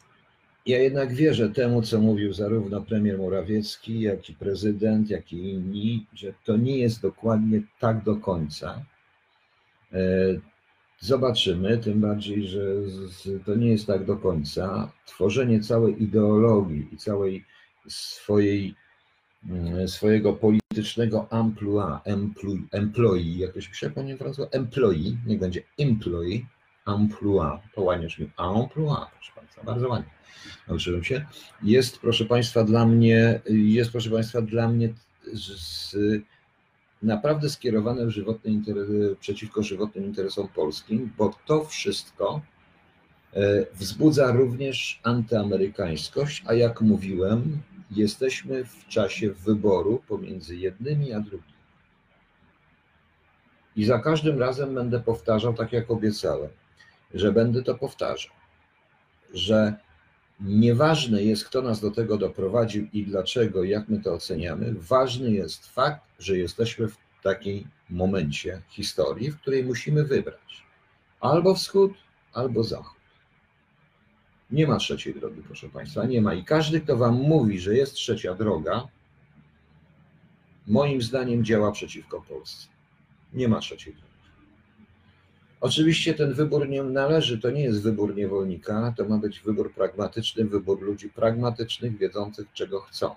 ja 0.66 0.78
jednak 0.78 1.14
wierzę 1.14 1.50
temu, 1.50 1.82
co 1.82 2.00
mówił 2.00 2.32
zarówno 2.32 2.80
premier 2.80 3.18
Morawiecki, 3.18 4.00
jak 4.00 4.30
i 4.30 4.34
prezydent, 4.34 5.10
jak 5.10 5.32
i 5.32 5.50
inni, 5.50 6.06
że 6.14 6.34
to 6.44 6.56
nie 6.56 6.78
jest 6.78 7.02
dokładnie 7.02 7.62
tak 7.80 8.04
do 8.04 8.16
końca. 8.16 8.84
Y, 9.92 10.40
Zobaczymy, 11.02 11.78
tym 11.78 12.00
bardziej, 12.00 12.48
że 12.48 12.60
to 13.44 13.54
nie 13.54 13.70
jest 13.70 13.86
tak 13.86 14.04
do 14.04 14.16
końca. 14.16 14.92
Tworzenie 15.06 15.60
całej 15.60 16.02
ideologii 16.02 16.88
i 16.92 16.96
całej 16.96 17.44
swojej, 17.88 18.74
mm, 19.48 19.88
swojego 19.88 20.32
politycznego 20.32 21.26
emploi, 21.30 21.98
emploi, 22.04 22.66
employee, 22.72 23.38
jak 23.38 23.52
to 23.52 23.60
się 23.60 23.70
pisze 23.70 23.90
po 23.90 24.02
niemiecku, 24.02 24.42
employee, 24.50 25.16
niech 25.26 25.38
będzie 25.38 25.62
employee, 25.78 26.46
emploi, 26.86 27.58
to 27.74 27.82
ładnie 27.82 28.06
brzmi, 28.06 28.30
emploi, 28.38 29.06
proszę 29.12 29.32
Państwa, 29.34 29.64
bardzo 29.64 29.88
ładnie. 29.88 30.10
Nauczyłem 30.68 31.04
się, 31.04 31.26
jest, 31.62 31.98
proszę 31.98 32.24
Państwa, 32.24 32.64
dla 32.64 32.86
mnie, 32.86 33.40
jest, 33.50 33.90
proszę 33.90 34.10
Państwa, 34.10 34.42
dla 34.42 34.68
mnie 34.68 34.94
z, 35.32 35.96
naprawdę 37.02 37.50
skierowane 37.50 38.06
w 38.06 38.10
żywotne 38.10 38.50
interesy, 38.50 39.16
przeciwko 39.20 39.62
żywotnym 39.62 40.04
interesom 40.04 40.48
polskim, 40.48 41.12
bo 41.18 41.34
to 41.46 41.64
wszystko 41.64 42.40
e, 43.34 43.66
wzbudza 43.74 44.32
również 44.32 45.00
antyamerykańskość, 45.02 46.44
a 46.46 46.54
jak 46.54 46.80
mówiłem, 46.80 47.58
jesteśmy 47.90 48.64
w 48.64 48.86
czasie 48.88 49.30
wyboru 49.30 50.02
pomiędzy 50.08 50.56
jednymi 50.56 51.12
a 51.12 51.20
drugimi. 51.20 51.52
I 53.76 53.84
za 53.84 53.98
każdym 53.98 54.38
razem 54.38 54.74
będę 54.74 55.00
powtarzał, 55.00 55.54
tak 55.54 55.72
jak 55.72 55.90
obiecałem, 55.90 56.50
że 57.14 57.32
będę 57.32 57.62
to 57.62 57.74
powtarzał, 57.74 58.34
że 59.34 59.76
Nieważne 60.44 61.22
jest, 61.22 61.44
kto 61.44 61.62
nas 61.62 61.80
do 61.80 61.90
tego 61.90 62.18
doprowadził 62.18 62.88
i 62.92 63.04
dlaczego, 63.04 63.64
jak 63.64 63.88
my 63.88 64.00
to 64.00 64.14
oceniamy. 64.14 64.74
Ważny 64.74 65.30
jest 65.30 65.66
fakt, 65.66 66.00
że 66.18 66.38
jesteśmy 66.38 66.88
w 66.88 66.96
takim 67.22 67.68
momencie 67.90 68.62
historii, 68.68 69.30
w 69.30 69.40
której 69.40 69.64
musimy 69.64 70.04
wybrać 70.04 70.62
albo 71.20 71.54
wschód, 71.54 71.92
albo 72.32 72.64
zachód. 72.64 73.00
Nie 74.50 74.66
ma 74.66 74.76
trzeciej 74.76 75.14
drogi, 75.14 75.42
proszę 75.42 75.68
Państwa, 75.68 76.04
nie 76.04 76.22
ma. 76.22 76.34
I 76.34 76.44
każdy, 76.44 76.80
kto 76.80 76.96
Wam 76.96 77.14
mówi, 77.14 77.60
że 77.60 77.74
jest 77.74 77.94
trzecia 77.94 78.34
droga, 78.34 78.88
moim 80.66 81.02
zdaniem 81.02 81.44
działa 81.44 81.72
przeciwko 81.72 82.22
Polsce. 82.28 82.68
Nie 83.32 83.48
ma 83.48 83.60
trzeciej 83.60 83.94
drogi. 83.94 84.11
Oczywiście 85.62 86.14
ten 86.14 86.34
wybór 86.34 86.68
nie 86.68 86.82
należy, 86.82 87.38
to 87.38 87.50
nie 87.50 87.62
jest 87.62 87.82
wybór 87.82 88.16
niewolnika, 88.16 88.94
to 88.96 89.04
ma 89.04 89.18
być 89.18 89.40
wybór 89.40 89.74
pragmatyczny, 89.74 90.44
wybór 90.44 90.82
ludzi 90.82 91.08
pragmatycznych, 91.08 91.98
wiedzących, 91.98 92.46
czego 92.52 92.80
chcą. 92.80 93.14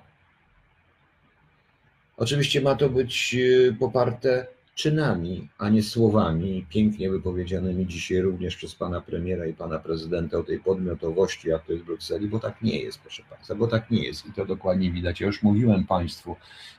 Oczywiście 2.18 2.62
ma 2.62 2.76
to 2.76 2.90
być 2.90 3.36
e, 3.36 3.74
poparte 3.74 4.48
czynami, 4.76 5.50
a 5.58 5.70
nie 5.70 5.84
słowami 5.84 6.66
pięknie 6.70 7.10
wypowiedzianymi 7.10 7.88
dzisiaj 7.88 8.22
również 8.22 8.56
przez 8.56 8.76
pana 8.76 9.02
premiera 9.02 9.46
i 9.46 9.54
pana 9.54 9.80
prezydenta 9.80 10.38
o 10.38 10.44
tej 10.44 10.60
podmiotowości, 10.60 11.50
jak 11.50 11.66
to 11.66 11.72
jest 11.72 11.84
w 11.84 11.88
Brukseli, 11.88 12.28
bo 12.28 12.40
tak 12.40 12.62
nie 12.62 12.80
jest, 12.80 13.00
proszę 13.00 13.24
państwa, 13.30 13.56
bo 13.56 13.68
tak 13.68 13.92
nie 13.92 14.04
jest 14.04 14.26
i 14.26 14.34
to 14.34 14.46
dokładnie 14.46 14.92
widać. 14.92 15.22
Ja 15.22 15.28
już 15.28 15.44
mówiłem 15.44 15.86
państwu 15.86 16.36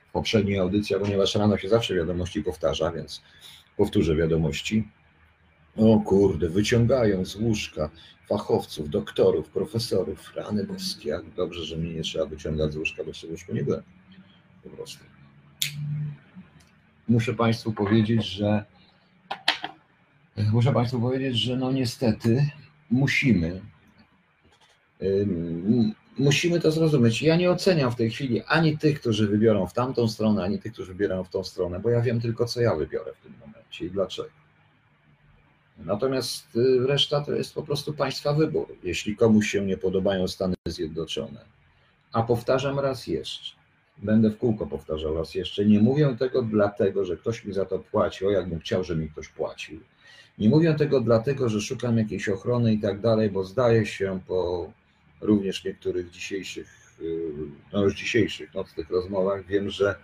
w 0.09 0.13
poprzedniej 0.13 0.59
audycji, 0.59 0.97
ponieważ 1.01 1.35
rano 1.35 1.59
się 1.59 1.69
zawsze 1.69 1.95
wiadomości 1.95 2.43
powtarza, 2.43 2.93
więc 2.93 3.23
powtórzę 3.77 4.17
wiadomości. 4.17 4.89
O 5.77 6.01
kurde, 6.01 6.49
wyciągają 6.49 7.25
z 7.25 7.37
łóżka 7.37 7.91
fachowców, 8.29 8.91
doktorów, 8.91 9.49
profesorów, 9.49 10.35
rany 10.37 10.65
boskie, 10.65 11.09
jak 11.09 11.31
dobrze, 11.31 11.65
że 11.65 11.77
mnie 11.77 11.95
nie 11.95 12.03
trzeba 12.03 12.27
wyciągać 12.27 12.73
z 12.73 12.77
łóżka, 12.77 13.05
bo 13.05 13.13
w 13.13 13.31
łóżku 13.31 13.55
nie 13.55 13.65
byłem. 13.65 13.83
Po 14.63 14.71
prostu. 14.71 15.05
Muszę 17.09 17.35
Państwu 17.35 17.73
powiedzieć, 17.73 18.27
że 18.27 18.65
muszę 20.53 20.73
Państwu 20.73 21.01
powiedzieć, 21.01 21.37
że 21.37 21.57
no 21.57 21.73
niestety 21.73 22.51
musimy 22.91 23.61
musimy 26.19 26.61
to 26.61 26.73
zrozumieć. 26.73 27.23
Ja 27.23 27.37
nie 27.37 27.51
oceniam 27.51 27.91
w 27.91 27.97
tej 27.97 28.11
chwili 28.11 28.43
ani 28.43 28.79
tych, 28.79 29.01
którzy 29.01 29.29
wybiorą 29.29 29.67
w 29.67 29.73
tamtą 29.73 30.09
stronę, 30.09 30.43
ani 30.45 30.59
tych, 30.59 30.73
którzy 30.73 30.95
wybiorą 30.95 31.25
w 31.25 31.29
tą 31.29 31.45
stronę, 31.45 31.81
bo 31.81 31.91
ja 31.91 32.01
wiem 32.01 32.21
tylko, 32.21 32.45
co 32.45 32.61
ja 32.61 32.75
wybiorę 32.75 33.13
w 33.15 33.23
tym 33.23 33.35
momencie 33.41 33.87
i 33.87 33.91
dlaczego. 33.91 34.46
Natomiast 35.79 36.57
y, 36.57 36.87
reszta 36.87 37.21
to 37.21 37.33
jest 37.33 37.55
po 37.55 37.63
prostu 37.63 37.93
państwa 37.93 38.33
wybór, 38.33 38.67
jeśli 38.83 39.17
komuś 39.17 39.49
się 39.49 39.67
nie 39.67 39.77
podobają 39.77 40.29
Stany 40.29 40.55
Zjednoczone. 40.69 41.45
A 42.13 42.23
powtarzam 42.23 42.79
raz 42.79 43.07
jeszcze, 43.07 43.57
będę 43.99 44.31
w 44.31 44.39
kółko 44.39 44.67
powtarzał 44.67 45.15
raz 45.15 45.35
jeszcze, 45.35 45.65
nie 45.65 45.81
mówię 45.81 46.17
tego 46.19 46.43
dlatego, 46.43 47.05
że 47.05 47.17
ktoś 47.17 47.45
mi 47.45 47.53
za 47.53 47.65
to 47.65 47.79
płaci, 47.79 48.27
o 48.27 48.31
jakbym 48.31 48.61
chciał, 48.61 48.85
żeby 48.85 49.03
mi 49.03 49.09
ktoś 49.09 49.29
płacił. 49.29 49.81
Nie 50.39 50.49
mówię 50.49 50.75
tego 50.75 51.01
dlatego, 51.01 51.49
że 51.49 51.61
szukam 51.61 51.99
jakiejś 51.99 52.29
ochrony 52.29 52.75
i 52.75 52.79
tak 52.79 53.01
dalej, 53.01 53.31
bo 53.31 53.45
zdaje 53.45 53.87
się 53.87 54.21
po 54.27 54.73
również 55.21 55.65
niektórych 55.65 56.11
dzisiejszych, 56.11 56.97
y, 57.01 57.33
no 57.73 57.83
już 57.83 57.95
dzisiejszych 57.95 58.55
nocnych 58.55 58.91
rozmowach, 58.91 59.47
wiem, 59.47 59.71
że 59.71 59.95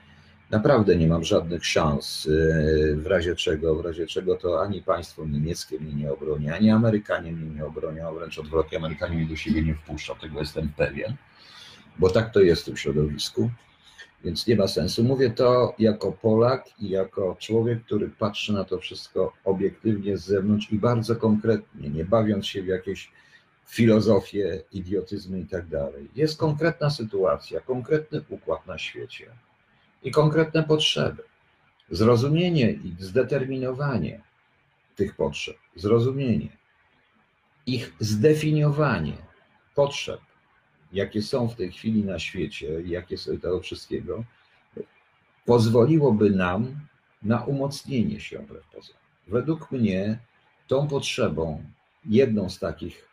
naprawdę 0.53 0.97
nie 0.97 1.09
mam 1.09 1.25
żadnych 1.25 1.67
szans, 1.67 2.27
y, 2.27 2.97
w 2.97 3.07
razie 3.07 3.37
czego, 3.37 3.75
w 3.77 3.85
razie 3.85 4.07
czego 4.07 4.37
to 4.37 4.62
ani 4.62 4.83
państwo 4.83 5.27
niemieckie 5.27 5.81
mnie 5.81 5.95
nie 5.95 6.12
obroni, 6.12 6.51
ani 6.51 6.71
Amerykanie 6.71 7.33
mnie 7.33 7.51
nie 7.51 7.65
obronią, 7.65 8.15
wręcz 8.15 8.38
odwrotnie, 8.38 8.79
Amerykanie 8.79 9.17
mnie 9.17 9.27
do 9.27 9.37
siebie 9.37 9.62
nie 9.62 9.75
wpuszczą, 9.75 10.15
tego 10.15 10.41
jestem 10.41 10.69
pewien, 10.77 11.17
bo 11.99 12.11
tak 12.11 12.33
to 12.33 12.41
jest 12.41 12.62
w 12.62 12.65
tym 12.65 12.77
środowisku, 12.77 13.51
więc 14.25 14.47
nie 14.47 14.57
ma 14.57 14.69
sensu. 14.69 15.05
Mówię 15.05 15.31
to 15.31 15.75
jako 15.79 16.12
Polak 16.12 16.65
i 16.81 16.88
jako 16.88 17.37
człowiek, 17.38 17.85
który 17.85 18.09
patrzy 18.09 18.53
na 18.53 18.65
to 18.65 18.79
wszystko 18.79 19.33
obiektywnie 19.45 20.17
z 20.17 20.25
zewnątrz 20.25 20.73
i 20.73 20.79
bardzo 20.79 21.17
konkretnie, 21.17 21.91
nie 21.91 22.05
bawiąc 22.05 22.47
się 22.47 22.62
w 22.62 22.67
jakieś 22.67 23.11
filozofie, 23.67 24.62
idiotyzmy 24.73 25.41
i 25.41 25.47
tak 25.47 25.67
dalej. 25.67 26.09
Jest 26.17 26.38
konkretna 26.38 26.91
sytuacja, 26.91 27.61
konkretny 27.61 28.23
układ 28.29 28.67
na 28.67 28.79
świecie 28.79 29.27
i 30.03 30.11
konkretne 30.11 30.62
potrzeby. 30.62 31.23
Zrozumienie 31.91 32.71
i 32.71 32.95
zdeterminowanie 32.99 34.21
tych 34.97 35.17
potrzeb, 35.17 35.57
zrozumienie, 35.77 36.49
ich 37.67 37.93
zdefiniowanie 38.01 39.17
potrzeb, 39.75 40.21
jakie 40.93 41.23
są 41.23 41.49
w 41.49 41.57
tej 41.57 41.73
chwili 41.73 42.05
na 42.05 42.19
świecie, 42.19 42.83
jakie 42.85 43.19
są 43.19 43.38
tego 43.38 43.61
wszystkiego, 43.61 44.25
pozwoliłoby 45.45 46.31
nam 46.31 46.81
na 47.23 47.45
umocnienie 47.45 48.21
się 48.21 48.38
wbrew 48.38 48.67
pozorom. 48.67 49.03
Według 49.29 49.73
mnie 49.73 50.19
tą 50.67 50.88
potrzebą, 50.88 51.65
jedną 52.05 52.51
z 52.51 52.59
takich 52.59 53.09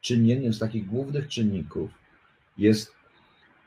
czynników, 0.00 0.54
z 0.54 0.58
takich 0.58 0.86
głównych 0.86 1.28
czynników 1.28 1.90
jest 2.58 2.95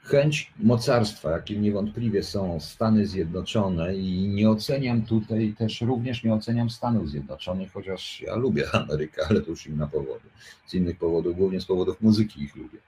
chęć 0.10 0.52
mocarstwa, 0.60 1.32
jakim 1.32 1.62
niewątpliwie 1.62 2.24
są 2.24 2.60
Stany 2.60 3.08
Zjednoczone 3.08 3.96
i 3.96 4.28
nie 4.28 4.50
oceniam 4.50 5.02
tutaj 5.02 5.54
też, 5.58 5.82
również 5.82 6.24
nie 6.24 6.34
oceniam 6.34 6.70
Stanów 6.70 7.10
Zjednoczonych, 7.10 7.72
chociaż 7.72 8.22
ja 8.22 8.36
lubię 8.36 8.66
Amerykę, 8.74 9.22
ale 9.30 9.42
to 9.42 9.50
już 9.50 9.68
inna 9.68 9.88
powody. 9.88 10.30
Z 10.68 10.74
innych 10.74 10.98
powodów, 10.98 11.36
głównie 11.38 11.62
z 11.62 11.66
powodów 11.66 12.02
muzyki 12.02 12.44
ich 12.44 12.56
lubię. 12.56 12.80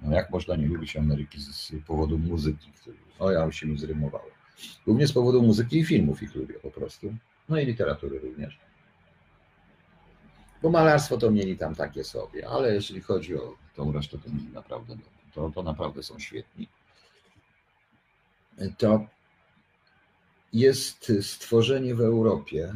No 0.00 0.14
jak 0.14 0.30
można 0.30 0.56
nie 0.56 0.66
lubić 0.66 0.96
Ameryki 0.96 1.40
z 1.40 1.72
powodu 1.86 2.18
muzyki? 2.18 2.70
O, 3.18 3.30
ja 3.30 3.52
się 3.52 3.66
mi 3.66 3.78
zrymowało. 3.78 4.30
Głównie 4.86 5.06
z 5.06 5.12
powodu 5.12 5.42
muzyki 5.42 5.78
i 5.78 5.84
filmów 5.84 6.22
ich 6.22 6.34
lubię 6.34 6.54
po 6.54 6.70
prostu. 6.70 7.14
No 7.48 7.60
i 7.60 7.66
literatury 7.66 8.18
również. 8.18 8.58
Bo 10.62 10.70
malarstwo 10.70 11.18
to 11.18 11.30
mieli 11.30 11.58
tam 11.58 11.74
takie 11.74 12.04
sobie, 12.04 12.48
ale 12.48 12.74
jeśli 12.74 13.00
chodzi 13.00 13.36
o 13.36 13.54
tą 13.76 13.92
resztę, 13.92 14.18
to 14.18 14.30
mieli 14.30 14.48
naprawdę 14.48 14.96
to, 15.34 15.50
to 15.54 15.62
naprawdę 15.62 16.02
są 16.02 16.18
świetni. 16.18 16.68
To 18.78 19.06
jest 20.52 21.12
stworzenie 21.20 21.94
w 21.94 22.00
Europie, 22.00 22.74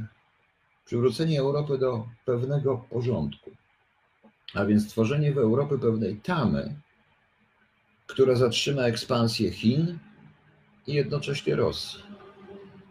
przywrócenie 0.84 1.40
Europy 1.40 1.78
do 1.78 2.08
pewnego 2.24 2.78
porządku, 2.78 3.50
a 4.54 4.64
więc 4.64 4.84
stworzenie 4.84 5.32
w 5.32 5.38
Europie 5.38 5.78
pewnej 5.78 6.16
tamy, 6.16 6.74
która 8.06 8.34
zatrzyma 8.34 8.82
ekspansję 8.82 9.50
Chin 9.50 9.98
i 10.86 10.94
jednocześnie 10.94 11.56
Rosji. 11.56 12.02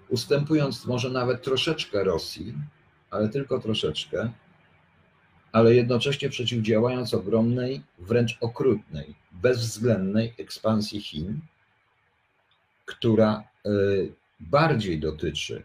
Ustępując 0.09 0.85
może 0.85 1.09
nawet 1.09 1.43
troszeczkę 1.43 2.03
Rosji, 2.03 2.53
ale 3.09 3.29
tylko 3.29 3.59
troszeczkę, 3.59 4.31
ale 5.55 5.75
jednocześnie 5.75 6.29
przeciwdziałając 6.29 7.13
ogromnej, 7.13 7.81
wręcz 7.99 8.37
okrutnej, 8.41 9.15
bezwzględnej 9.31 10.33
ekspansji 10.37 11.01
Chin, 11.01 11.39
która 12.85 13.43
e, 13.65 13.69
bardziej 14.39 14.99
dotyczy 14.99 15.63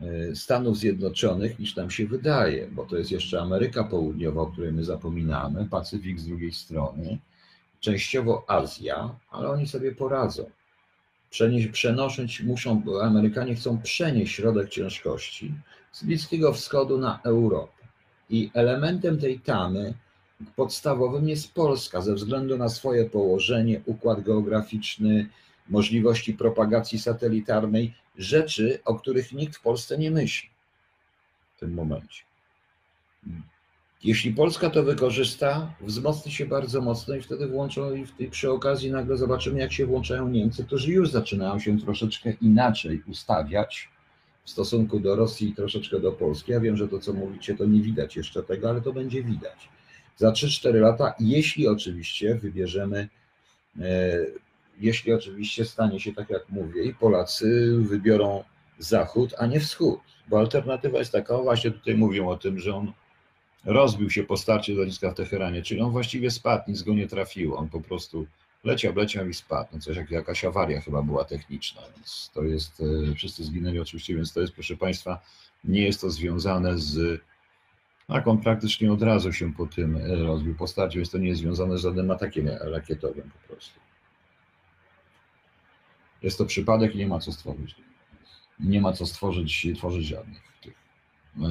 e, 0.00 0.36
Stanów 0.36 0.78
Zjednoczonych 0.78 1.58
niż 1.58 1.76
nam 1.76 1.90
się 1.90 2.06
wydaje, 2.06 2.68
bo 2.68 2.84
to 2.86 2.96
jest 2.96 3.10
jeszcze 3.10 3.40
Ameryka 3.40 3.84
Południowa, 3.84 4.40
o 4.42 4.46
której 4.46 4.72
my 4.72 4.84
zapominamy, 4.84 5.68
Pacyfik 5.70 6.20
z 6.20 6.26
drugiej 6.26 6.52
strony, 6.52 7.18
częściowo 7.80 8.44
Azja, 8.48 9.18
ale 9.30 9.48
oni 9.48 9.66
sobie 9.66 9.92
poradzą. 9.92 10.50
Przenieść, 11.30 12.42
muszą, 12.42 12.82
Amerykanie 13.02 13.54
chcą 13.54 13.82
przenieść 13.82 14.34
środek 14.34 14.68
ciężkości 14.68 15.54
z 15.92 16.04
Bliskiego 16.04 16.52
Wschodu 16.52 16.98
na 16.98 17.20
Europę. 17.22 17.73
I 18.34 18.50
elementem 18.54 19.18
tej 19.18 19.40
tamy 19.40 19.94
podstawowym 20.56 21.28
jest 21.28 21.54
Polska 21.54 22.00
ze 22.00 22.14
względu 22.14 22.58
na 22.58 22.68
swoje 22.68 23.04
położenie, 23.10 23.80
układ 23.86 24.20
geograficzny, 24.20 25.28
możliwości 25.68 26.34
propagacji 26.34 26.98
satelitarnej, 26.98 27.94
rzeczy, 28.18 28.78
o 28.84 28.94
których 28.94 29.32
nikt 29.32 29.56
w 29.56 29.62
Polsce 29.62 29.98
nie 29.98 30.10
myśli 30.10 30.50
w 31.56 31.60
tym 31.60 31.74
momencie. 31.74 32.22
Jeśli 34.04 34.32
Polska 34.32 34.70
to 34.70 34.82
wykorzysta, 34.82 35.74
wzmocni 35.80 36.32
się 36.32 36.46
bardzo 36.46 36.80
mocno 36.80 37.14
i 37.14 37.22
wtedy 37.22 37.46
włączą 37.46 37.94
i 37.94 38.06
w 38.06 38.12
tej, 38.16 38.30
przy 38.30 38.50
okazji 38.50 38.90
nagle 38.90 39.16
zobaczymy, 39.16 39.60
jak 39.60 39.72
się 39.72 39.86
włączają 39.86 40.28
Niemcy, 40.28 40.64
którzy 40.64 40.92
już 40.92 41.10
zaczynają 41.10 41.58
się 41.58 41.78
troszeczkę 41.78 42.32
inaczej 42.40 43.02
ustawiać 43.06 43.93
w 44.44 44.50
stosunku 44.50 45.00
do 45.00 45.16
Rosji 45.16 45.48
i 45.48 45.54
troszeczkę 45.54 46.00
do 46.00 46.12
Polski. 46.12 46.52
Ja 46.52 46.60
wiem, 46.60 46.76
że 46.76 46.88
to, 46.88 46.98
co 46.98 47.12
mówicie, 47.12 47.54
to 47.54 47.64
nie 47.64 47.80
widać 47.80 48.16
jeszcze 48.16 48.42
tego, 48.42 48.70
ale 48.70 48.80
to 48.80 48.92
będzie 48.92 49.22
widać. 49.22 49.68
Za 50.16 50.30
3-4 50.30 50.74
lata, 50.74 51.14
jeśli 51.20 51.68
oczywiście 51.68 52.34
wybierzemy, 52.34 53.08
e, 53.80 54.16
jeśli 54.80 55.12
oczywiście 55.12 55.64
stanie 55.64 56.00
się 56.00 56.12
tak, 56.12 56.30
jak 56.30 56.48
mówię, 56.48 56.84
i 56.84 56.94
Polacy 56.94 57.76
wybiorą 57.80 58.44
Zachód, 58.78 59.34
a 59.38 59.46
nie 59.46 59.60
Wschód, 59.60 60.00
bo 60.28 60.38
alternatywa 60.38 60.98
jest 60.98 61.12
taka, 61.12 61.38
właśnie 61.38 61.70
tutaj 61.70 61.94
mówią 61.94 62.28
o 62.28 62.36
tym, 62.36 62.58
że 62.58 62.76
on 62.76 62.92
rozbił 63.64 64.10
się 64.10 64.24
po 64.24 64.36
starcie 64.36 64.74
lotniska 64.74 65.10
w 65.10 65.14
Teheranie, 65.14 65.62
czyli 65.62 65.80
on 65.80 65.90
właściwie 65.90 66.30
spadł, 66.30 66.64
nic 66.68 66.82
go 66.82 66.94
nie 66.94 67.08
trafiło, 67.08 67.58
on 67.58 67.68
po 67.68 67.80
prostu 67.80 68.26
leciał, 68.64 68.94
leciał 68.94 69.28
i 69.28 69.34
spadł. 69.34 69.68
No 69.72 69.78
coś 69.78 69.96
jak 69.96 70.10
jakaś 70.10 70.44
awaria 70.44 70.80
chyba 70.80 71.02
była 71.02 71.24
techniczna, 71.24 71.82
więc 71.96 72.30
to 72.34 72.42
jest, 72.42 72.82
e, 73.10 73.14
wszyscy 73.14 73.44
zginęli 73.44 73.78
oczywiście, 73.78 74.14
więc 74.14 74.32
to 74.32 74.40
jest, 74.40 74.52
proszę 74.52 74.76
Państwa, 74.76 75.20
nie 75.64 75.82
jest 75.82 76.00
to 76.00 76.10
związane 76.10 76.78
z, 76.78 77.22
tak 78.06 78.28
on 78.28 78.38
praktycznie 78.38 78.92
od 78.92 79.02
razu 79.02 79.32
się 79.32 79.52
po 79.52 79.66
tym 79.66 79.96
e, 79.96 80.16
rozbił, 80.16 80.54
po 80.54 80.66
starcie, 80.66 80.98
więc 80.98 81.10
to 81.10 81.18
nie 81.18 81.28
jest 81.28 81.40
związane 81.40 81.78
z 81.78 81.80
żadnym 81.80 82.10
atakiem 82.10 82.48
rakietowym 82.60 83.30
po 83.30 83.48
prostu. 83.48 83.80
Jest 86.22 86.38
to 86.38 86.44
przypadek 86.44 86.94
i 86.94 86.98
nie 86.98 87.06
ma 87.06 87.18
co 87.18 87.32
stworzyć. 87.32 87.74
Nie 88.60 88.80
ma 88.80 88.92
co 88.92 89.06
stworzyć, 89.06 89.66
tworzyć 89.76 90.06
żadnych 90.06 90.42
tych, 90.62 90.74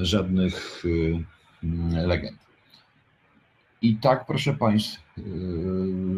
żadnych 0.02 0.84
e, 1.94 2.06
legend. 2.06 2.44
I 3.84 3.96
tak, 3.96 4.26
proszę 4.26 4.54
Państwa, 4.54 5.02
yy, 5.16 5.24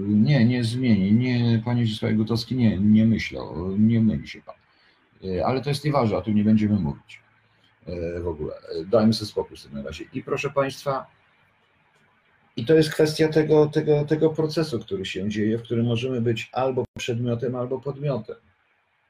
nie, 0.08 0.44
nie 0.44 0.64
zmieni, 0.64 1.12
nie, 1.12 1.62
Panie 1.64 1.86
Zdzisławie 1.86 2.14
Gutowski, 2.14 2.56
nie, 2.56 2.78
nie 2.78 3.06
myślał, 3.06 3.76
nie 3.78 4.00
myli 4.00 4.28
się 4.28 4.42
Pan. 4.42 4.54
Yy, 5.22 5.46
ale 5.46 5.60
to 5.60 5.68
jest 5.68 5.84
nieważne, 5.84 6.16
o 6.16 6.22
tym 6.22 6.34
nie 6.34 6.44
będziemy 6.44 6.78
mówić 6.80 7.20
yy, 7.86 8.20
w 8.22 8.28
ogóle. 8.28 8.54
Dajmy 8.86 9.12
sobie 9.12 9.28
spokój 9.28 9.56
w 9.56 9.62
tym 9.62 9.86
razie. 9.86 10.04
I 10.12 10.22
proszę 10.22 10.50
Państwa, 10.50 11.06
i 12.56 12.64
to 12.64 12.74
jest 12.74 12.90
kwestia 12.90 13.28
tego, 13.28 13.66
tego, 13.66 14.04
tego 14.04 14.30
procesu, 14.30 14.80
który 14.80 15.04
się 15.04 15.28
dzieje, 15.28 15.58
w 15.58 15.62
którym 15.62 15.86
możemy 15.86 16.20
być 16.20 16.50
albo 16.52 16.84
przedmiotem, 16.98 17.56
albo 17.56 17.80
podmiotem. 17.80 18.36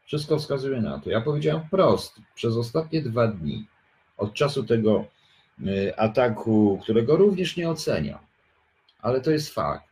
Wszystko 0.07 0.39
wskazuje 0.39 0.81
na 0.81 0.99
to. 0.99 1.11
Ja 1.11 1.21
powiedziałem 1.21 1.63
wprost, 1.67 2.21
przez 2.35 2.57
ostatnie 2.57 3.03
dwa 3.03 3.29
dni, 3.29 3.67
od 4.17 4.35
czasu 4.35 4.65
tego 4.65 5.05
ataku, 5.97 6.79
którego 6.83 7.17
również 7.17 7.57
nie 7.57 7.71
oceniam, 7.71 8.26
ale 8.99 9.21
to 9.21 9.31
jest 9.31 9.55
fakt. 9.55 9.87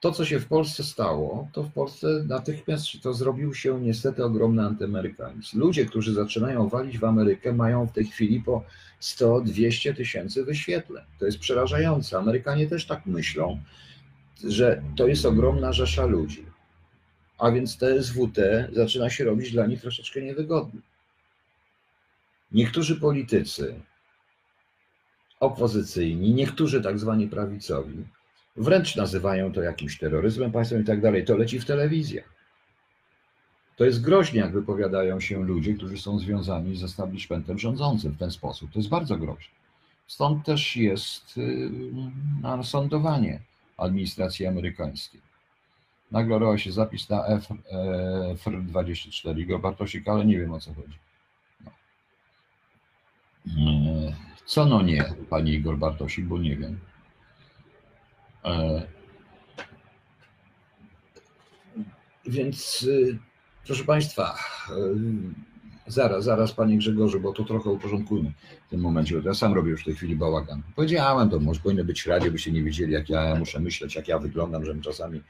To, 0.00 0.12
co 0.12 0.24
się 0.24 0.40
w 0.40 0.46
Polsce 0.46 0.84
stało, 0.84 1.48
to 1.52 1.62
w 1.62 1.72
Polsce 1.72 2.06
natychmiast 2.28 2.86
to 3.02 3.14
zrobił 3.14 3.54
się 3.54 3.80
niestety 3.80 4.24
ogromny 4.24 4.62
antyamerykanizm. 4.62 5.58
Ludzie, 5.58 5.86
którzy 5.86 6.14
zaczynają 6.14 6.68
walić 6.68 6.98
w 6.98 7.04
Amerykę, 7.04 7.52
mają 7.52 7.86
w 7.86 7.92
tej 7.92 8.04
chwili 8.04 8.40
po 8.40 8.64
100-200 9.00 9.96
tysięcy 9.96 10.44
wyświetleń. 10.44 11.04
To 11.18 11.26
jest 11.26 11.38
przerażające. 11.38 12.18
Amerykanie 12.18 12.66
też 12.66 12.86
tak 12.86 13.06
myślą, 13.06 13.60
że 14.44 14.82
to 14.96 15.06
jest 15.06 15.26
ogromna 15.26 15.72
rzesza 15.72 16.06
ludzi. 16.06 16.46
A 17.38 17.50
więc 17.50 17.78
TSWT 17.78 18.38
zaczyna 18.72 19.10
się 19.10 19.24
robić 19.24 19.52
dla 19.52 19.66
nich 19.66 19.80
troszeczkę 19.80 20.22
niewygodny. 20.22 20.80
Niektórzy 22.52 23.00
politycy 23.00 23.80
opozycyjni, 25.40 26.34
niektórzy 26.34 26.82
tak 26.82 26.98
zwani 26.98 27.28
prawicowi, 27.28 28.04
Wręcz 28.56 28.96
nazywają 28.96 29.52
to 29.52 29.62
jakimś 29.62 29.98
terroryzmem 29.98 30.52
państwowym 30.52 30.84
i 30.84 30.86
tak 30.86 31.00
dalej. 31.00 31.24
To 31.24 31.36
leci 31.36 31.60
w 31.60 31.64
telewizjach. 31.64 32.36
To 33.76 33.84
jest 33.84 34.02
groźnie, 34.02 34.40
jak 34.40 34.52
wypowiadają 34.52 35.20
się 35.20 35.42
ludzie, 35.42 35.74
którzy 35.74 35.98
są 35.98 36.18
związani 36.18 36.76
z 36.76 36.84
establishmentem 36.84 37.58
rządzącym 37.58 38.12
w 38.12 38.18
ten 38.18 38.30
sposób. 38.30 38.72
To 38.72 38.78
jest 38.78 38.88
bardzo 38.88 39.16
groźne. 39.16 39.54
Stąd 40.06 40.44
też 40.44 40.76
jest 40.76 41.38
y, 41.38 41.70
sądowanie 42.62 43.40
administracji 43.76 44.46
amerykańskiej. 44.46 45.20
Nagle 46.10 46.58
się 46.58 46.72
zapis 46.72 47.08
na 47.08 47.26
F, 47.26 47.48
FR24 48.44 49.38
Igor 49.38 49.60
Bartosik, 49.60 50.08
ale 50.08 50.24
nie 50.24 50.38
wiem 50.38 50.52
o 50.52 50.60
co 50.60 50.74
chodzi. 50.74 50.98
No. 51.64 51.70
Y, 53.46 54.14
co 54.46 54.66
no 54.66 54.82
nie, 54.82 55.04
pani 55.30 55.50
Igor 55.50 55.78
Bartosik, 55.78 56.24
bo 56.24 56.38
nie 56.38 56.56
wiem. 56.56 56.78
E, 58.46 58.82
więc, 62.26 62.82
y, 62.82 63.18
proszę 63.66 63.84
Państwa, 63.84 64.38
y, 64.70 65.90
zaraz, 65.90 66.24
zaraz 66.24 66.52
Panie 66.52 66.78
Grzegorzu, 66.78 67.20
bo 67.20 67.32
to 67.32 67.44
trochę 67.44 67.70
uporządkujmy 67.70 68.32
w 68.66 68.70
tym 68.70 68.80
momencie, 68.80 69.20
bo 69.20 69.28
ja 69.28 69.34
sam 69.34 69.54
robię 69.54 69.70
już 69.70 69.82
w 69.82 69.84
tej 69.84 69.94
chwili 69.94 70.16
bałagan. 70.16 70.62
Powiedziałem 70.76 71.30
to, 71.30 71.40
może 71.40 71.60
powinny 71.60 71.84
być 71.84 72.06
radzie, 72.06 72.30
byście 72.30 72.52
nie 72.52 72.62
wiedzieli, 72.62 72.92
jak 72.92 73.10
ja 73.10 73.34
muszę 73.34 73.60
myśleć, 73.60 73.94
jak 73.94 74.08
ja 74.08 74.18
wyglądam, 74.18 74.64
żebym 74.64 74.82
czasami 74.82 75.22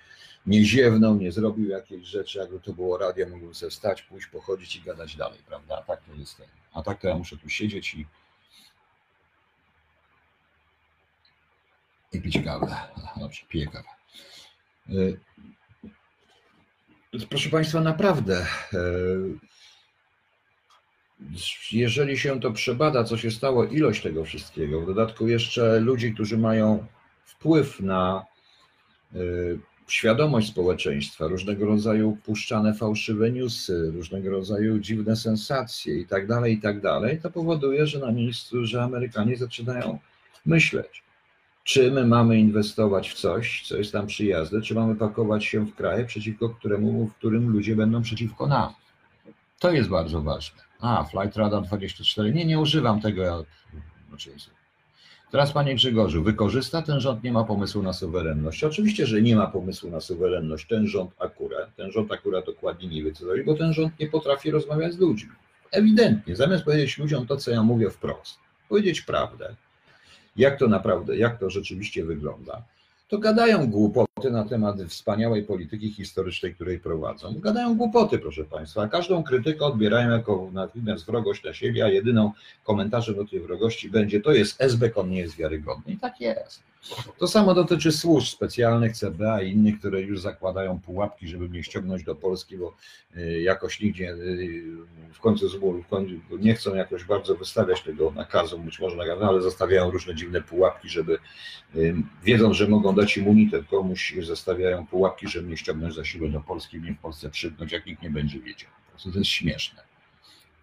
nie 0.47 0.65
ziewnął, 0.65 1.17
nie 1.17 1.33
zrobił 1.33 1.69
jakiejś 1.69 2.09
rzeczy, 2.09 2.39
jakby 2.39 2.61
to 2.61 2.73
było 2.73 2.99
radio, 2.99 3.29
mógłbym 3.29 3.55
sobie 3.55 3.71
wstać, 3.71 4.03
pójść, 4.03 4.27
pochodzić 4.27 4.77
i 4.77 4.81
gadać 4.81 5.17
dalej, 5.17 5.39
prawda? 5.49 5.79
A 5.79 5.83
tak 5.83 6.01
to 6.05 6.15
jest. 6.15 6.43
A 6.73 6.83
tak 6.83 7.01
to 7.01 7.09
ja 7.09 7.19
muszę 7.19 7.37
tu 7.37 7.49
siedzieć 7.49 7.95
i 7.95 8.07
i 12.13 12.21
pić 12.21 12.39
kawę. 12.45 12.77
Dobrze, 13.17 13.43
piję 13.49 13.67
kawę. 13.67 13.89
Y, 14.91 15.19
proszę 17.29 17.51
Państwa, 17.51 17.81
naprawdę, 17.81 18.47
y, 18.75 19.39
jeżeli 21.73 22.19
się 22.19 22.41
to 22.41 22.53
przebada, 22.53 23.05
co 23.05 23.17
się 23.17 23.31
stało, 23.31 23.65
ilość 23.65 24.03
tego 24.03 24.25
wszystkiego, 24.25 24.81
w 24.81 24.87
dodatku 24.87 25.29
jeszcze 25.29 25.81
ludzi, 25.81 26.15
którzy 26.15 26.39
mają 26.39 26.87
wpływ 27.25 27.81
na 27.81 28.27
y, 29.15 29.59
świadomość 29.89 30.49
społeczeństwa, 30.49 31.27
różnego 31.27 31.67
rodzaju 31.67 32.19
puszczane 32.25 32.75
fałszywe 32.75 33.31
newsy, 33.31 33.91
różnego 33.95 34.31
rodzaju 34.31 34.79
dziwne 34.79 35.17
sensacje 35.17 36.01
i 36.01 36.07
tak 36.07 36.27
dalej, 36.27 36.55
i 36.55 36.61
tak 36.61 36.81
dalej, 36.81 37.21
to 37.21 37.31
powoduje, 37.31 37.87
że 37.87 37.99
na 37.99 38.13
miejscu, 38.13 38.67
że 38.67 38.83
Amerykanie 38.83 39.37
zaczynają 39.37 39.99
myśleć, 40.47 41.06
czy 41.67 41.91
my 41.91 42.07
mamy 42.07 42.39
inwestować 42.39 43.11
w 43.11 43.15
coś, 43.15 43.63
co 43.67 43.77
jest 43.77 43.95
nam 43.95 44.07
przyjazne, 44.07 44.63
czy 44.63 44.75
mamy 44.75 44.97
pakować 44.97 45.45
się 45.45 45.67
w 45.67 45.75
kraje, 45.75 46.05
przeciwko 46.05 46.49
któremu, 46.49 47.07
w 47.07 47.15
którym 47.15 47.49
ludzie 47.49 47.77
będą 47.77 48.03
przeciwko 48.03 48.47
nam. 48.47 48.73
To 49.59 49.73
jest 49.73 49.89
bardzo 49.89 50.23
ważne. 50.23 50.63
A, 50.81 51.05
Flight 51.05 51.37
Radar 51.37 51.63
24. 51.63 52.33
Nie, 52.33 52.47
nie 52.47 52.61
używam 52.61 53.01
tego. 53.01 53.23
Ja, 53.23 53.43
znaczy, 54.09 54.31
Teraz, 55.31 55.53
panie 55.53 55.75
Grzegorzu, 55.75 56.23
wykorzysta 56.23 56.83
ten 56.83 57.01
rząd, 57.01 57.23
nie 57.23 57.33
ma 57.33 57.45
pomysłu 57.45 57.83
na 57.83 57.93
suwerenność. 57.93 58.65
Oczywiście, 58.65 59.07
że 59.07 59.23
nie 59.23 59.37
ma 59.37 59.47
pomysłu 59.47 59.91
na 59.91 60.01
suwerenność. 60.01 60.67
Ten 60.67 60.87
rząd 60.87 61.11
akurat, 61.19 61.77
ten 61.77 61.93
rząd 61.93 62.13
akurat 62.13 62.47
dokładnie 62.47 62.89
nie 62.89 63.05
wie, 63.05 63.13
co 63.13 63.25
zrobić, 63.25 63.47
bo 63.47 63.55
ten 63.55 63.73
rząd 63.73 64.01
nie 64.01 64.07
potrafi 64.07 64.51
rozmawiać 64.51 64.95
z 64.95 64.99
ludźmi. 64.99 65.31
Ewidentnie, 65.71 66.37
zamiast 66.37 66.65
powiedzieć 66.65 66.99
ludziom 66.99 67.27
to, 67.27 67.37
co 67.37 67.51
ja 67.51 67.63
mówię 67.63 67.91
wprost, 67.91 68.39
powiedzieć 68.69 69.01
prawdę, 69.01 69.57
jak 70.37 70.59
to 70.59 70.69
naprawdę, 70.69 71.17
jak 71.17 71.39
to 71.39 71.51
rzeczywiście 71.51 72.05
wygląda, 72.05 72.63
to 73.09 73.19
gadają 73.19 73.71
głupoty 73.71 74.06
na 74.25 74.45
temat 74.45 74.77
wspaniałej 74.83 75.43
polityki 75.43 75.93
historycznej, 75.93 76.55
której 76.55 76.79
prowadzą. 76.79 77.35
Gadają 77.41 77.77
głupoty, 77.77 78.19
proszę 78.19 78.45
Państwa. 78.45 78.89
Każdą 78.89 79.23
krytykę 79.23 79.65
odbierają 79.65 80.11
jako 80.11 80.49
natychmiast 80.53 81.07
wrogość 81.07 81.45
na 81.45 81.55
siebie, 81.55 81.85
a 81.85 81.89
jedyną 81.89 82.33
komentarzem 82.65 83.15
do 83.15 83.25
tej 83.25 83.41
wrogości 83.41 83.91
będzie 83.91 84.21
to 84.21 84.33
jest 84.33 84.61
SBK, 84.61 85.01
on 85.01 85.11
nie 85.11 85.19
jest 85.19 85.37
wiarygodny. 85.37 85.93
I 85.93 85.99
tak 85.99 86.21
jest. 86.21 86.63
To 87.19 87.29
samo 87.29 87.55
dotyczy 87.55 87.93
służb 87.93 88.27
specjalnych, 88.27 88.97
CBA 88.97 89.43
i 89.43 89.53
innych, 89.53 89.79
które 89.79 90.01
już 90.01 90.21
zakładają 90.21 90.81
pułapki, 90.81 91.29
żeby 91.29 91.49
mnie 91.49 91.63
ściągnąć 91.63 92.05
do 92.05 92.15
Polski, 92.15 92.57
bo 92.57 92.75
y, 93.17 93.43
jakoś 93.43 93.81
nigdzie 93.81 94.11
y, 94.11 94.63
w 95.13 95.21
końcu, 95.21 95.47
końcu 95.91 96.15
nie 96.39 96.55
chcą 96.55 96.75
jakoś 96.75 97.05
bardzo 97.05 97.35
wystawiać 97.35 97.83
tego 97.83 98.11
nakazu, 98.11 98.59
być 98.59 98.81
może 98.81 98.97
nakazu, 98.97 99.25
ale 99.25 99.43
zostawiają 99.43 99.91
różne 99.91 100.15
dziwne 100.15 100.43
pułapki, 100.43 100.89
żeby 100.89 101.19
y, 101.77 101.95
wiedzą, 102.25 102.55
że 102.55 102.69
mogą 102.69 102.95
dać 102.95 103.17
immunitet 103.17 103.67
komuś, 103.67 104.06
zostawiają 104.23 104.87
pułapki, 104.87 105.29
żeby 105.29 105.47
mnie 105.47 105.57
ściągnąć 105.57 105.95
za 105.95 106.05
siłę 106.05 106.29
do 106.29 106.41
Polski, 106.41 106.79
mnie 106.79 106.95
w 106.95 106.99
Polsce 106.99 107.31
przydnąć, 107.31 107.73
jak 107.73 107.87
nikt 107.87 108.03
nie 108.03 108.11
będzie 108.11 108.41
wiedział. 108.41 108.71
Po 108.85 108.91
prostu 108.91 109.13
to 109.13 109.19
jest 109.19 109.31
śmieszne. 109.31 109.83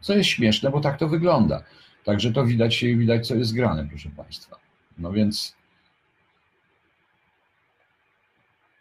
Co 0.02 0.14
jest 0.14 0.30
śmieszne, 0.30 0.70
bo 0.70 0.82
tak 0.82 1.00
to 1.00 1.08
wygląda. 1.08 1.64
Także 2.04 2.32
to 2.32 2.46
widać, 2.46 2.82
widać 2.82 3.28
co 3.28 3.36
jest 3.36 3.54
grane, 3.54 3.88
proszę 3.90 4.10
Państwa. 4.18 4.60
No 4.98 5.12
więc 5.12 5.56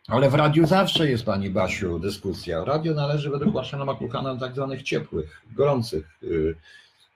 Ale 0.06 0.30
w 0.30 0.34
radiu 0.34 0.66
zawsze 0.66 1.10
jest, 1.10 1.24
Pani 1.24 1.50
Basiu, 1.50 1.98
dyskusja. 1.98 2.64
Radio 2.64 2.94
należy 2.94 3.30
według 3.30 3.54
Marszala 3.54 3.92
McLuhana 3.92 4.34
do 4.34 4.40
tak 4.40 4.54
zwanych 4.54 4.82
ciepłych, 4.82 5.42
gorących 5.52 6.18
y, 6.22 6.54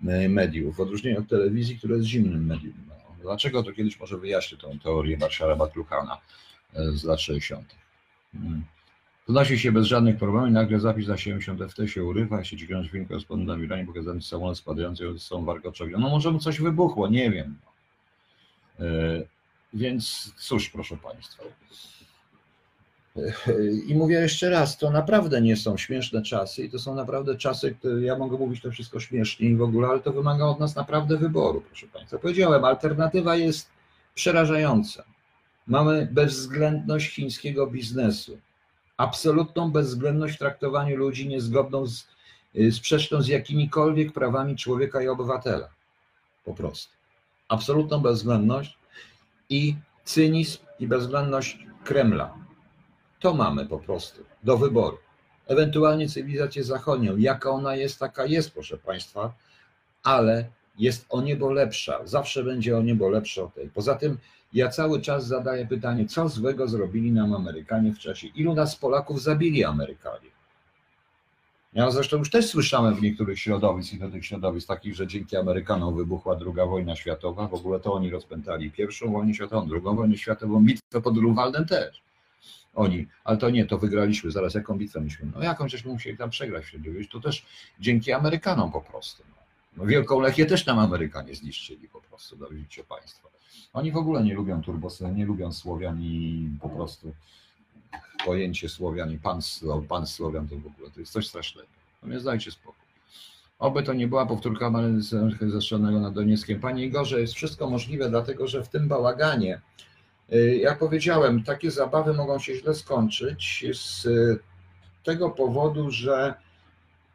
y, 0.08 0.28
mediów, 0.28 0.76
w 0.76 0.80
odróżnieniu 0.80 1.20
od 1.20 1.28
telewizji, 1.28 1.78
która 1.78 1.96
jest 1.96 2.06
zimnym 2.06 2.46
medium. 2.46 2.74
No, 2.88 2.94
dlaczego 3.22 3.62
to 3.62 3.72
kiedyś 3.72 4.00
może 4.00 4.18
wyjaśnię 4.18 4.58
tą 4.58 4.78
teorię 4.78 5.16
Marszala 5.18 5.56
McLuhana 5.56 6.14
y, 6.14 6.55
z 6.74 7.04
lat 7.04 7.20
60. 7.20 7.74
Znosi 9.28 9.58
się 9.58 9.72
bez 9.72 9.86
żadnych 9.86 10.16
problemów 10.16 10.50
i 10.50 10.52
nagle 10.52 10.80
zapis 10.80 11.08
na 11.08 11.16
70 11.16 11.60
FT 11.72 11.78
się 11.86 12.04
urywa, 12.04 12.44
sieci 12.44 12.68
krąży 12.68 12.90
film 12.90 13.06
korespondent 13.06 13.48
na 13.48 13.64
Iranie 13.64 13.86
pokazany 13.86 14.22
samolot 14.22 14.58
spadający 14.58 15.18
są 15.18 15.44
warkoczowi. 15.44 15.92
No 15.92 16.10
może 16.10 16.30
mu 16.30 16.38
coś 16.38 16.60
wybuchło, 16.60 17.08
nie 17.08 17.30
wiem. 17.30 17.58
Więc 19.74 20.32
cóż, 20.36 20.70
proszę 20.70 20.96
Państwa. 20.96 21.44
I 23.88 23.94
mówię 23.94 24.14
jeszcze 24.14 24.50
raz, 24.50 24.78
to 24.78 24.90
naprawdę 24.90 25.40
nie 25.42 25.56
są 25.56 25.76
śmieszne 25.76 26.22
czasy 26.22 26.64
i 26.64 26.70
to 26.70 26.78
są 26.78 26.94
naprawdę 26.94 27.36
czasy, 27.36 27.74
które 27.74 28.02
ja 28.02 28.18
mogę 28.18 28.36
mówić 28.36 28.62
to 28.62 28.70
wszystko 28.70 29.00
śmiesznie 29.00 29.48
i 29.48 29.56
w 29.56 29.62
ogóle, 29.62 29.88
ale 29.88 30.00
to 30.00 30.12
wymaga 30.12 30.44
od 30.44 30.60
nas 30.60 30.76
naprawdę 30.76 31.16
wyboru, 31.16 31.60
proszę 31.60 31.86
Państwa. 31.86 32.18
Powiedziałem, 32.18 32.64
alternatywa 32.64 33.36
jest 33.36 33.68
przerażająca. 34.14 35.04
Mamy 35.66 36.08
bezwzględność 36.12 37.14
chińskiego 37.14 37.66
biznesu, 37.66 38.38
absolutną 38.96 39.70
bezwzględność 39.70 40.34
w 40.34 40.38
traktowaniu 40.38 40.96
ludzi 40.96 41.28
niezgodną 41.28 41.86
z, 41.86 42.06
y, 42.56 42.72
sprzeczną 42.72 43.22
z 43.22 43.28
jakimikolwiek 43.28 44.12
prawami 44.12 44.56
człowieka 44.56 45.02
i 45.02 45.08
obywatela. 45.08 45.68
Po 46.44 46.54
prostu. 46.54 46.92
Absolutną 47.48 48.00
bezwzględność 48.00 48.78
i 49.48 49.76
cynizm 50.04 50.58
i 50.80 50.86
bezwzględność 50.86 51.58
Kremla 51.84 52.46
to 53.20 53.34
mamy 53.34 53.66
po 53.66 53.78
prostu 53.78 54.24
do 54.44 54.58
wyboru. 54.58 54.98
Ewentualnie 55.46 56.08
cywilizację 56.08 56.64
zachodnią. 56.64 57.16
Jaka 57.16 57.50
ona 57.50 57.76
jest, 57.76 57.98
taka 57.98 58.26
jest, 58.26 58.50
proszę 58.50 58.78
Państwa, 58.78 59.34
ale 60.02 60.50
jest 60.78 61.06
o 61.08 61.20
niebo 61.20 61.52
lepsza. 61.52 62.06
Zawsze 62.06 62.44
będzie 62.44 62.78
o 62.78 62.82
niebo 62.82 63.08
lepsza 63.08 63.42
od 63.42 63.54
tej. 63.54 63.68
Poza 63.70 63.94
tym 63.94 64.18
ja 64.52 64.68
cały 64.68 65.00
czas 65.00 65.26
zadaję 65.26 65.66
pytanie, 65.66 66.06
co 66.06 66.28
złego 66.28 66.68
zrobili 66.68 67.12
nam 67.12 67.34
Amerykanie 67.34 67.92
w 67.92 67.98
czasie, 67.98 68.26
ilu 68.26 68.54
nas 68.54 68.76
Polaków 68.76 69.22
zabili 69.22 69.64
Amerykanie. 69.64 70.36
Ja 71.76 71.90
zresztą 71.90 72.16
już 72.16 72.30
też 72.30 72.46
słyszałem 72.46 72.94
w 72.94 73.02
niektórych 73.02 73.38
środowisk 73.38 73.92
i 73.92 73.98
do 73.98 74.10
tych 74.10 74.26
środowisk 74.26 74.68
takich, 74.68 74.94
że 74.94 75.06
dzięki 75.06 75.36
Amerykanom 75.36 75.96
wybuchła 75.96 76.36
druga 76.36 76.66
wojna 76.66 76.96
światowa, 76.96 77.48
w 77.48 77.54
ogóle 77.54 77.80
to 77.80 77.92
oni 77.92 78.10
rozpętali 78.10 78.70
pierwszą 78.70 79.12
wojnę 79.12 79.34
światową, 79.34 79.68
drugą 79.68 79.96
wojnę 79.96 80.16
światową, 80.16 80.64
bitwę 80.64 81.00
pod 81.02 81.14
Grunwaldem 81.14 81.66
też. 81.66 82.02
Oni, 82.74 83.06
ale 83.24 83.36
to 83.36 83.50
nie, 83.50 83.66
to 83.66 83.78
wygraliśmy, 83.78 84.30
zaraz 84.30 84.54
jaką 84.54 84.78
bitwę 84.78 85.00
myśmy, 85.00 85.30
no 85.34 85.42
jakąś 85.42 85.72
żeśmy 85.72 85.92
musieli 85.92 86.18
tam 86.18 86.30
przegrać 86.30 86.64
w 86.64 86.68
średniowieczu, 86.68 87.10
to 87.10 87.20
też 87.20 87.46
dzięki 87.80 88.12
Amerykanom 88.12 88.72
po 88.72 88.80
prostu. 88.80 89.22
No. 89.28 89.36
no 89.76 89.86
Wielką 89.86 90.20
Lechię 90.20 90.46
też 90.46 90.66
nam 90.66 90.78
Amerykanie 90.78 91.34
zniszczyli 91.34 91.88
po 91.88 92.00
prostu, 92.00 92.36
do 92.36 92.48
widzicie 92.48 92.84
Państwo. 92.84 93.35
Oni 93.72 93.92
w 93.92 93.96
ogóle 93.96 94.24
nie 94.24 94.34
lubią 94.34 94.62
turbosy, 94.62 95.12
nie 95.14 95.26
lubią 95.26 95.52
Słowian 95.52 96.02
i 96.02 96.48
po 96.60 96.68
prostu 96.68 97.14
pojęcie 98.24 98.68
Słowian 98.68 99.12
i 99.12 99.18
pan, 99.18 99.40
pan 99.88 100.06
Słowian 100.06 100.48
to 100.48 100.56
w 100.56 100.66
ogóle 100.66 100.90
to 100.90 101.00
jest 101.00 101.12
coś 101.12 101.28
strasznego. 101.28 101.68
Więc 102.02 102.24
dajcie 102.24 102.50
spokój. 102.50 102.86
Oby 103.58 103.82
to 103.82 103.92
nie 103.92 104.08
była 104.08 104.26
powtórka 104.26 104.72
zestrzelonego 105.40 106.00
nad 106.00 106.14
Donieckiem. 106.14 106.60
Panie 106.60 106.84
Igorze, 106.84 107.20
jest 107.20 107.34
wszystko 107.34 107.70
możliwe, 107.70 108.10
dlatego 108.10 108.46
że 108.46 108.64
w 108.64 108.68
tym 108.68 108.88
bałaganie, 108.88 109.60
Y, 110.32 110.56
jak 110.56 110.78
powiedziałem, 110.78 111.42
takie 111.42 111.70
zabawy 111.70 112.14
mogą 112.14 112.38
się 112.38 112.54
źle 112.54 112.74
skończyć 112.74 113.64
z 113.72 114.08
tego 115.04 115.30
powodu, 115.30 115.90
że 115.90 116.34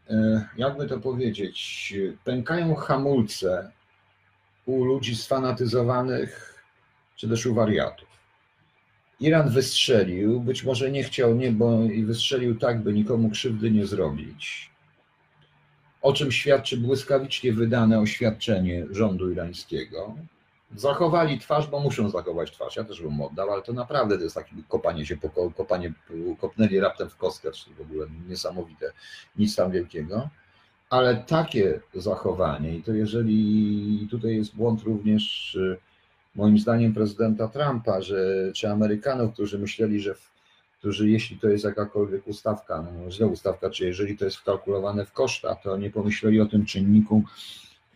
y, 0.10 0.14
jakby 0.58 0.88
to 0.88 1.00
powiedzieć, 1.00 1.94
pękają 2.24 2.76
hamulce 2.76 3.72
u 4.72 4.84
ludzi 4.84 5.16
sfanatyzowanych 5.16 6.64
czy 7.16 7.30
też 7.30 7.46
u 7.46 7.54
wariatów. 7.54 8.08
Iran 9.20 9.50
wystrzelił, 9.50 10.40
być 10.40 10.64
może 10.64 10.92
nie 10.92 11.04
chciał, 11.04 11.36
nie, 11.36 11.52
bo 11.52 11.84
i 11.84 12.04
wystrzelił 12.04 12.60
tak, 12.60 12.84
by 12.84 12.94
nikomu 12.94 13.30
krzywdy 13.30 13.72
nie 13.72 13.86
zrobić. 13.86 14.72
O 16.02 16.14
czym 16.14 16.32
świadczy 16.32 16.78
błyskawicznie 16.78 17.54
wydane 17.54 18.00
oświadczenie 18.00 18.86
rządu 18.92 19.32
irańskiego, 19.32 20.16
zachowali 20.76 21.40
twarz, 21.40 21.68
bo 21.68 21.80
muszą 21.80 22.10
zachować 22.10 22.52
twarz. 22.52 22.76
Ja 22.76 22.84
też 22.84 23.02
bym 23.02 23.22
oddał, 23.22 23.52
ale 23.52 23.62
to 23.62 23.74
naprawdę 23.74 24.18
to 24.18 24.24
jest 24.24 24.36
takie 24.36 24.56
kopanie 24.68 25.06
się, 25.06 25.18
po, 25.18 25.52
kopanie, 25.52 25.94
kopnęli 26.40 26.80
raptem 26.80 27.10
w 27.10 27.18
kostkę, 27.18 27.52
czyli 27.52 27.76
w 27.76 27.82
ogóle 27.82 28.08
niesamowite, 28.28 28.92
nic 29.36 29.56
tam 29.56 29.72
wielkiego. 29.72 30.30
Ale 30.92 31.16
takie 31.16 31.80
zachowanie, 31.94 32.76
i 32.78 32.84
to 32.84 32.94
jeżeli 32.94 34.08
tutaj 34.12 34.36
jest 34.36 34.56
błąd 34.56 34.84
również 34.84 35.56
y, 35.56 35.78
moim 36.36 36.60
zdaniem 36.60 36.94
prezydenta 36.94 37.48
Trumpa, 37.48 38.02
że, 38.02 38.52
czy 38.56 38.70
Amerykanów, 38.70 39.34
którzy 39.34 39.60
myśleli, 39.60 40.00
że 40.00 40.14
w, 40.14 40.32
którzy 40.80 41.10
jeśli 41.10 41.40
to 41.40 41.50
jest 41.50 41.64
jakakolwiek 41.64 42.28
ustawka, 42.28 42.82
no 42.82 43.12
źle 43.12 43.28
ustawka, 43.28 43.70
czy 43.70 43.86
jeżeli 43.86 44.18
to 44.18 44.26
jest 44.26 44.38
wkalkulowane 44.38 45.06
w 45.06 45.14
koszta, 45.14 45.56
to 45.56 45.78
nie 45.78 45.90
pomyśleli 45.90 46.42
o 46.42 46.46
tym 46.46 46.66
czynniku, 46.66 47.24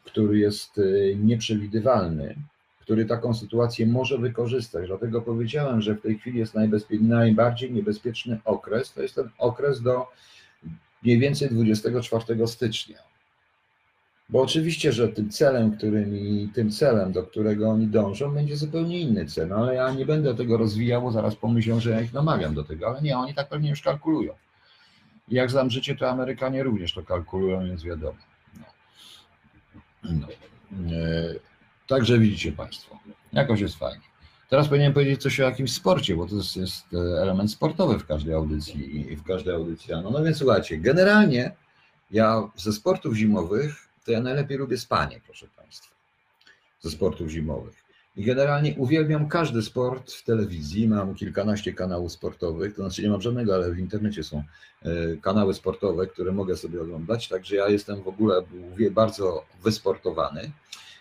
który 0.03 0.39
jest 0.39 0.77
y, 0.77 1.17
nieprzewidywalny, 1.19 2.35
który 2.79 3.05
taką 3.05 3.33
sytuację 3.33 3.87
może 3.87 4.17
wykorzystać. 4.17 4.87
Dlatego 4.87 5.21
powiedziałem, 5.21 5.81
że 5.81 5.95
w 5.95 6.01
tej 6.01 6.19
chwili 6.19 6.39
jest 6.39 6.53
najbardziej 7.01 7.71
niebezpieczny 7.71 8.39
okres, 8.45 8.93
to 8.93 9.01
jest 9.01 9.15
ten 9.15 9.29
okres 9.37 9.81
do 9.81 10.07
mniej 11.05 11.19
więcej 11.19 11.49
24 11.49 12.47
stycznia. 12.47 12.97
Bo 14.29 14.41
oczywiście, 14.41 14.91
że 14.91 15.07
tym 15.07 15.29
celem, 15.29 15.77
którym 15.77 16.11
tym 16.53 16.71
celem, 16.71 17.11
do 17.11 17.23
którego 17.23 17.69
oni 17.69 17.87
dążą, 17.87 18.33
będzie 18.33 18.57
zupełnie 18.57 18.99
inny 18.99 19.25
cel, 19.25 19.47
no, 19.47 19.55
ale 19.55 19.75
ja 19.75 19.91
nie 19.91 20.05
będę 20.05 20.35
tego 20.35 20.57
rozwijał, 20.57 21.01
bo 21.01 21.11
zaraz 21.11 21.35
pomyślą, 21.35 21.79
że 21.79 21.89
ja 21.89 22.01
ich 22.01 22.13
namawiam 22.13 22.53
do 22.53 22.63
tego, 22.63 22.87
ale 22.87 23.01
nie, 23.01 23.17
oni 23.17 23.33
tak 23.33 23.49
pewnie 23.49 23.69
już 23.69 23.81
kalkulują. 23.81 24.33
I 25.27 25.35
jak 25.35 25.51
znam 25.51 25.69
życie, 25.69 25.95
to 25.95 26.09
Amerykanie 26.09 26.63
również 26.63 26.93
to 26.93 27.03
kalkulują, 27.03 27.65
więc 27.65 27.83
wiadomo. 27.83 28.17
No. 28.59 28.65
No. 30.03 30.27
E, 30.95 31.35
Także 31.87 32.19
widzicie 32.19 32.51
Państwo, 32.51 32.99
jakoś 33.33 33.59
jest 33.59 33.75
fajnie. 33.75 34.03
Teraz 34.49 34.67
powinienem 34.67 34.93
powiedzieć 34.93 35.21
coś 35.21 35.39
o 35.39 35.43
jakimś 35.43 35.73
sporcie, 35.73 36.15
bo 36.15 36.27
to 36.27 36.35
jest, 36.35 36.55
jest 36.55 36.85
e, 36.93 37.21
element 37.21 37.51
sportowy 37.51 37.99
w 37.99 38.05
każdej 38.05 38.33
audycji 38.33 39.11
i 39.11 39.15
w 39.15 39.23
każdej 39.23 39.55
audycji. 39.55 39.93
No, 40.03 40.23
więc 40.23 40.37
słuchajcie, 40.37 40.77
generalnie 40.77 41.51
ja 42.11 42.49
ze 42.55 42.73
sportów 42.73 43.15
zimowych 43.15 43.85
to 44.05 44.11
ja 44.11 44.21
najlepiej 44.21 44.57
lubię 44.57 44.77
spanie, 44.77 45.21
proszę 45.25 45.47
Państwa. 45.55 45.95
Ze 46.81 46.91
sportów 46.91 47.29
zimowych. 47.29 47.85
I 48.17 48.23
generalnie 48.23 48.75
uwielbiam 48.77 49.27
każdy 49.27 49.61
sport 49.61 50.11
w 50.11 50.23
telewizji. 50.23 50.87
Mam 50.87 51.15
kilkanaście 51.15 51.73
kanałów 51.73 52.11
sportowych, 52.11 52.75
to 52.75 52.81
znaczy 52.81 53.03
nie 53.03 53.09
mam 53.09 53.21
żadnego, 53.21 53.55
ale 53.55 53.71
w 53.71 53.79
internecie 53.79 54.23
są 54.23 54.43
e, 54.81 55.17
kanały 55.21 55.53
sportowe, 55.53 56.07
które 56.07 56.31
mogę 56.31 56.57
sobie 56.57 56.81
oglądać. 56.81 57.27
Także 57.27 57.55
ja 57.55 57.69
jestem 57.69 58.03
w 58.03 58.07
ogóle 58.07 58.41
bardzo 58.91 59.45
wysportowany. 59.63 60.51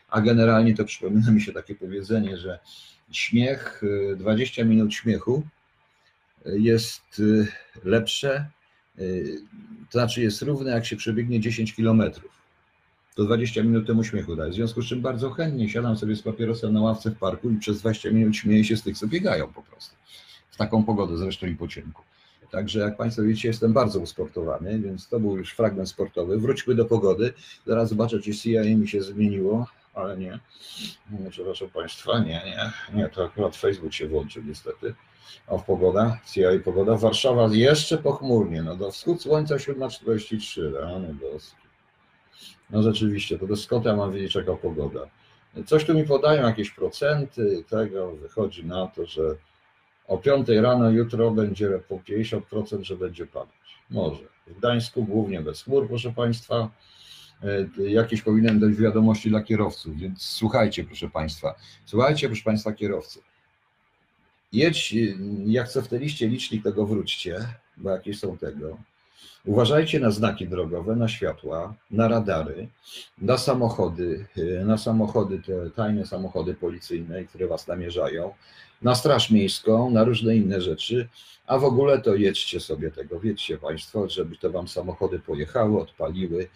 A 0.09 0.21
generalnie 0.21 0.77
to 0.77 0.85
przypomina 0.85 1.31
mi 1.33 1.41
się 1.41 1.53
takie 1.53 1.75
powiedzenie, 1.75 2.37
że 2.37 2.59
śmiech, 3.13 3.83
20 4.17 4.63
y, 4.63 4.65
minut 4.65 4.95
śmiechu 4.95 5.43
y, 6.47 6.61
jest 6.61 7.19
y, 7.19 7.47
lepsze, 7.85 8.51
to 9.91 9.99
znaczy 9.99 10.23
jest 10.23 10.43
równe, 10.43 10.71
jak 10.71 10.87
się 10.87 10.97
przebiegnie 10.97 11.41
10 11.41 11.75
kilometrów. 11.75 12.33
To 13.15 13.25
20 13.25 13.63
minut 13.63 13.87
temu 13.87 14.05
śmiechu 14.05 14.37
daje. 14.37 14.51
W 14.51 14.55
związku 14.55 14.83
z 14.83 14.87
czym 14.87 15.01
bardzo 15.01 15.31
chętnie 15.31 15.69
siadam 15.69 15.97
sobie 15.97 16.17
z 16.17 16.23
papierosem 16.23 16.73
na 16.73 16.81
ławce 16.81 17.11
w 17.11 17.19
parku 17.19 17.51
i 17.51 17.57
przez 17.57 17.81
20 17.81 18.11
minut 18.11 18.37
śmieję 18.37 18.65
się 18.65 18.77
z 18.77 18.83
tych, 18.83 18.99
co 18.99 19.07
biegają 19.07 19.53
po 19.53 19.63
prostu. 19.63 19.97
W 20.51 20.57
taką 20.57 20.85
pogodę 20.85 21.19
zresztą 21.19 21.47
i 21.47 21.55
po 21.55 21.69
ciemku. 21.69 22.03
Także 22.51 22.81
jak 22.81 22.97
Państwo 22.97 23.23
widzicie, 23.23 23.49
jestem 23.49 23.73
bardzo 23.73 24.01
usportowany, 24.01 24.79
więc 24.79 25.09
to 25.09 25.21
był 25.21 25.37
już 25.37 25.53
fragment 25.53 25.89
sportowy. 25.89 26.39
Wróćmy 26.39 26.75
do 26.75 26.85
pogody. 26.85 27.33
Zaraz 27.67 27.89
zobaczę, 27.89 28.21
czy 28.21 28.35
CIA 28.35 28.65
mi 28.65 28.89
się 28.89 29.03
zmieniło 29.03 29.67
ale 29.95 30.17
nie. 30.17 30.39
Przepraszam 31.31 31.69
Państwa, 31.69 32.19
nie, 32.19 32.43
nie, 32.45 32.73
nie, 32.93 33.09
to 33.09 33.25
akurat 33.25 33.57
Facebook 33.57 33.93
się 33.93 34.09
włączył 34.09 34.43
niestety. 34.43 34.95
O, 35.47 35.59
pogoda, 35.59 36.19
CIA 36.33 36.49
pogoda. 36.65 36.97
Warszawa 36.97 37.49
jeszcze 37.53 37.99
pochmurnie, 37.99 38.63
no 38.63 38.77
do 38.77 38.91
wschód 38.91 39.23
słońca 39.23 39.57
7.43, 39.57 40.73
rany 40.73 41.15
boskie. 41.15 41.65
No 42.71 42.83
rzeczywiście, 42.83 43.39
to 43.39 43.47
do 43.47 43.57
skąd 43.57 43.85
ja 43.85 43.97
mam 43.97 44.13
wiedzieć, 44.13 44.35
jaka 44.35 44.55
pogoda. 44.55 45.01
Coś 45.67 45.85
tu 45.85 45.95
mi 45.95 46.05
podają, 46.05 46.43
jakieś 46.43 46.71
procenty 46.71 47.65
tego, 47.69 48.13
wychodzi 48.13 48.65
na 48.65 48.87
to, 48.87 49.07
że 49.07 49.23
o 50.09 50.19
5 50.19 50.49
rano 50.49 50.91
jutro 50.91 51.31
będzie 51.31 51.69
po 51.89 51.97
50%, 51.97 52.83
że 52.83 52.97
będzie 52.97 53.27
padać. 53.27 53.79
Może. 53.91 54.25
W 54.47 54.59
Gdańsku 54.59 55.05
głównie 55.05 55.41
bez 55.41 55.63
chmur, 55.63 55.89
proszę 55.89 56.13
Państwa. 56.13 56.71
E, 57.45 57.91
jakieś 57.91 58.23
powinien 58.23 58.61
dać 58.61 58.75
wiadomości 58.75 59.31
dla 59.31 59.43
kierowców, 59.43 59.97
więc 59.97 60.23
słuchajcie, 60.23 60.85
proszę 60.85 61.11
Państwa, 61.11 61.55
słuchajcie, 61.85 62.27
proszę 62.27 62.43
Państwa, 62.45 62.73
kierowcy. 62.73 63.21
Jedź, 64.53 64.95
jak 65.47 65.69
co 65.69 65.83
w 65.83 65.89
tej 65.89 65.99
liście 65.99 66.29
licznik 66.29 66.63
tego 66.63 66.87
wróćcie, 66.87 67.37
bo 67.77 67.91
jakieś 67.91 68.19
są 68.19 68.37
tego. 68.37 68.79
Uważajcie 69.45 70.01
na 70.01 70.11
znaki 70.11 70.49
drogowe, 70.49 70.97
na 70.97 71.09
światła, 71.09 71.75
na 71.91 72.09
radary, 72.09 72.69
na 73.19 73.39
samochody, 73.39 74.27
e, 74.61 74.65
na 74.65 74.79
samochody, 74.79 75.43
te 75.43 75.71
tajne 75.71 76.07
samochody 76.07 76.55
policyjne, 76.55 77.25
które 77.25 77.47
was 77.47 77.67
namierzają, 77.67 78.35
na 78.83 78.95
straż 78.95 79.31
miejską, 79.31 79.91
na 79.91 80.05
różne 80.05 80.37
inne 80.37 80.61
rzeczy, 80.61 81.09
a 81.47 81.59
w 81.59 81.65
ogóle 81.65 82.01
to 82.01 82.15
jedźcie 82.15 82.61
sobie 82.61 82.91
tego, 82.91 83.21
wiedzcie 83.21 83.59
Państwo, 83.59 84.09
żeby 84.09 84.37
te 84.37 84.51
wam 84.51 84.69
samochody 84.69 85.19
pojechały, 85.19 85.81
odpaliły, 85.81 86.49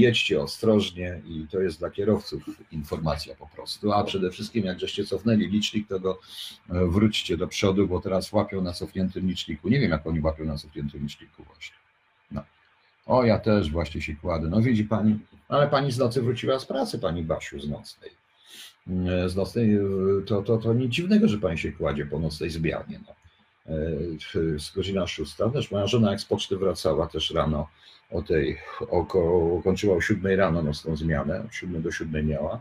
jedźcie 0.00 0.40
ostrożnie 0.42 1.22
i 1.26 1.46
to 1.50 1.60
jest 1.60 1.78
dla 1.78 1.90
kierowców 1.90 2.42
informacja 2.72 3.34
po 3.34 3.46
prostu, 3.46 3.92
a 3.92 4.04
przede 4.04 4.30
wszystkim 4.30 4.64
jak 4.64 4.80
żeście 4.80 5.04
cofnęli 5.04 5.48
licznik, 5.48 5.88
to 5.88 6.00
go 6.00 6.18
e, 6.70 6.86
wróćcie 6.86 7.36
do 7.36 7.48
przodu, 7.48 7.88
bo 7.88 8.00
teraz 8.00 8.32
łapią 8.32 8.60
na 8.62 8.72
cofniętym 8.72 9.28
liczniku. 9.28 9.68
Nie 9.68 9.80
wiem, 9.80 9.90
jak 9.90 10.06
oni 10.06 10.20
łapią 10.20 10.44
na 10.44 10.58
cofniętym 10.58 11.02
liczniku 11.02 11.44
właśnie. 11.44 11.76
No. 12.30 12.44
O, 13.06 13.24
ja 13.24 13.38
też 13.38 13.70
właśnie 13.70 14.02
się 14.02 14.16
kładę. 14.16 14.48
No 14.48 14.60
widzi 14.60 14.84
pani, 14.84 15.18
ale 15.48 15.68
pani 15.68 15.92
z 15.92 15.98
nocy 15.98 16.22
wróciła 16.22 16.58
z 16.58 16.66
pracy, 16.66 16.98
pani 16.98 17.22
Basiu 17.22 17.60
z 17.60 17.68
nocnej. 17.68 18.10
E, 18.90 19.28
z 19.28 19.36
nocnej, 19.36 19.74
e, 19.74 19.80
to, 20.26 20.42
to, 20.42 20.58
to 20.58 20.74
nic 20.74 20.92
dziwnego, 20.92 21.28
że 21.28 21.38
pani 21.38 21.58
się 21.58 21.72
kładzie 21.72 22.06
po 22.06 22.18
nocnej 22.18 22.50
zmianie. 22.50 23.00
No. 23.06 23.14
Z 24.58 24.70
godzina 24.74 25.06
szósta, 25.06 25.50
też 25.50 25.70
moja 25.70 25.86
żona 25.86 26.10
jak 26.10 26.20
z 26.20 26.24
poczty 26.24 26.56
wracała 26.56 27.06
też 27.06 27.30
rano, 27.30 27.68
o 28.12 28.22
tej, 28.22 28.58
około, 28.90 29.62
kończyła 29.62 29.96
o 29.96 30.00
7 30.00 30.38
rano 30.38 30.62
nocną 30.62 30.96
zmianę, 30.96 31.40
od 31.40 31.54
7 31.54 31.82
do 31.82 31.92
7 31.92 32.26
miała, 32.26 32.60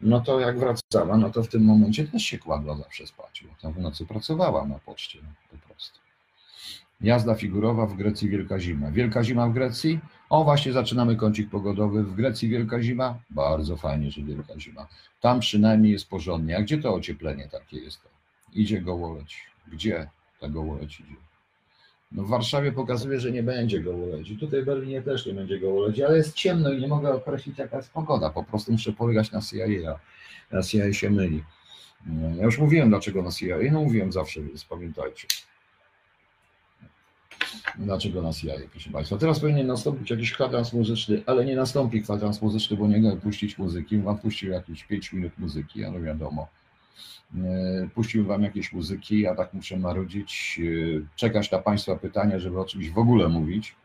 no 0.00 0.20
to 0.20 0.40
jak 0.40 0.58
wracała, 0.58 1.16
no 1.16 1.30
to 1.30 1.42
w 1.42 1.48
tym 1.48 1.64
momencie 1.64 2.04
też 2.04 2.22
się 2.22 2.38
kładła 2.38 2.76
zawsze 2.76 3.06
spać, 3.06 3.44
bo 3.48 3.54
tam 3.62 3.72
w 3.72 3.78
nocy 3.78 4.06
pracowała 4.06 4.66
na 4.66 4.78
poczcie 4.78 5.18
no, 5.22 5.28
po 5.50 5.66
prostu. 5.66 5.98
Jazda 7.00 7.34
figurowa 7.34 7.86
w 7.86 7.96
Grecji 7.96 8.28
Wielka 8.28 8.60
Zima. 8.60 8.90
Wielka 8.90 9.24
Zima 9.24 9.48
w 9.48 9.52
Grecji? 9.52 10.00
O, 10.30 10.44
właśnie 10.44 10.72
zaczynamy 10.72 11.16
kącik 11.16 11.50
pogodowy. 11.50 12.04
W 12.04 12.14
Grecji 12.14 12.48
Wielka 12.48 12.82
Zima? 12.82 13.18
Bardzo 13.30 13.76
fajnie, 13.76 14.10
że 14.10 14.22
Wielka 14.22 14.60
Zima. 14.60 14.86
Tam 15.20 15.40
przynajmniej 15.40 15.92
jest 15.92 16.08
porządnie. 16.08 16.56
A 16.56 16.62
gdzie 16.62 16.78
to 16.78 16.94
ocieplenie 16.94 17.48
takie 17.48 17.76
jest? 17.76 18.02
To? 18.02 18.08
Idzie 18.52 18.80
gołoleć. 18.80 19.46
Gdzie 19.72 20.10
ta 20.40 20.48
gołoleć 20.48 21.00
idzie? 21.00 21.16
No 22.14 22.22
w 22.22 22.28
Warszawie 22.28 22.72
pokazuje, 22.72 23.20
że 23.20 23.32
nie 23.32 23.42
będzie 23.42 23.80
gołolodzi. 23.80 24.36
Tutaj 24.36 24.62
w 24.62 24.64
Berlinie 24.64 25.02
też 25.02 25.26
nie 25.26 25.34
będzie 25.34 25.58
gołolodzi, 25.58 26.04
ale 26.04 26.16
jest 26.16 26.34
ciemno 26.34 26.72
i 26.72 26.80
nie 26.80 26.88
mogę 26.88 27.12
określić 27.14 27.58
jaka 27.58 27.76
jest 27.76 27.92
pogoda. 27.92 28.30
Po 28.30 28.44
prostu 28.44 28.72
muszę 28.72 28.92
polegać 28.92 29.32
na 29.32 29.40
CIA. 29.40 29.98
Na 30.50 30.62
CIA 30.62 30.92
się 30.92 31.10
myli. 31.10 31.42
Ja 32.36 32.44
już 32.44 32.58
mówiłem 32.58 32.88
dlaczego 32.88 33.22
na 33.22 33.30
CIA. 33.30 33.56
No 33.72 33.80
mówiłem 33.80 34.12
zawsze, 34.12 34.42
więc 34.42 34.64
pamiętajcie. 34.64 35.26
Dlaczego 37.78 38.22
na 38.22 38.32
CIA, 38.32 38.52
proszę 38.70 38.90
Państwa. 38.90 39.16
Teraz 39.16 39.40
powinien 39.40 39.66
nastąpić 39.66 40.10
jakiś 40.10 40.32
kwadrans 40.32 40.72
muzyczny, 40.72 41.22
ale 41.26 41.44
nie 41.44 41.56
nastąpi 41.56 42.02
kwadrans 42.02 42.42
muzyczny, 42.42 42.76
bo 42.76 42.88
nie 42.88 42.98
mogę 42.98 43.20
puścić 43.20 43.58
muzyki. 43.58 43.98
Mam 43.98 44.18
puścił 44.18 44.50
jakieś 44.50 44.84
5 44.84 45.12
minut 45.12 45.32
muzyki, 45.38 45.84
ale 45.84 46.00
wiadomo. 46.00 46.48
E, 47.36 47.88
puścił 47.94 48.24
Wam 48.24 48.42
jakieś 48.42 48.72
muzyki, 48.72 49.20
ja 49.20 49.34
tak 49.34 49.54
muszę 49.54 49.76
marudzić, 49.76 50.60
e, 50.60 51.16
czekać 51.16 51.50
na 51.50 51.58
Państwa 51.58 51.96
pytania, 51.96 52.38
żeby 52.38 52.60
o 52.60 52.64
czymś 52.64 52.90
w 52.90 52.98
ogóle 52.98 53.28
mówić, 53.28 53.76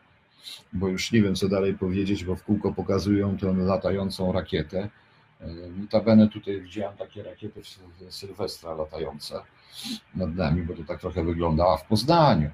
bo 0.74 0.88
już 0.88 1.12
nie 1.12 1.22
wiem, 1.22 1.36
co 1.36 1.50
dalej 1.50 1.74
powiedzieć, 1.74 2.26
bo 2.26 2.36
w 2.36 2.44
kółko 2.44 2.74
pokazują 2.74 3.38
tę 3.38 3.54
latającą 3.54 4.32
rakietę. 4.32 4.90
E, 5.42 5.48
notabene 5.82 6.28
tutaj 6.28 6.62
widziałem 6.62 6.98
takie 6.98 7.24
rakiety 7.24 7.62
Sylwestra 8.10 8.74
latające 8.74 9.42
nad 10.16 10.36
nami, 10.36 10.62
bo 10.64 10.74
to 10.74 10.84
tak 10.84 11.00
trochę 11.00 11.24
wygląda, 11.24 11.66
a 11.68 11.78
w 11.78 11.86
Poznaniu. 11.86 12.50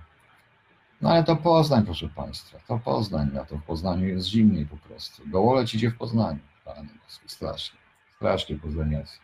No 1.02 1.10
ale 1.10 1.24
to 1.24 1.36
Poznań, 1.36 1.86
proszę 1.86 2.10
Państwa, 2.10 2.60
to 2.68 2.80
Poznań, 2.80 3.38
a 3.42 3.46
to 3.46 3.58
w 3.58 3.64
Poznaniu 3.64 4.08
jest 4.08 4.28
zimniej 4.28 4.66
po 4.66 4.78
prostu. 4.78 5.24
Gołoleć 5.30 5.76
idzie 5.76 5.90
w 5.92 5.98
Poznaniu, 5.98 6.40
Panie 6.66 6.90
strasznie, 7.28 7.80
strasznie 8.16 8.56
poznaniacy. 8.56 9.23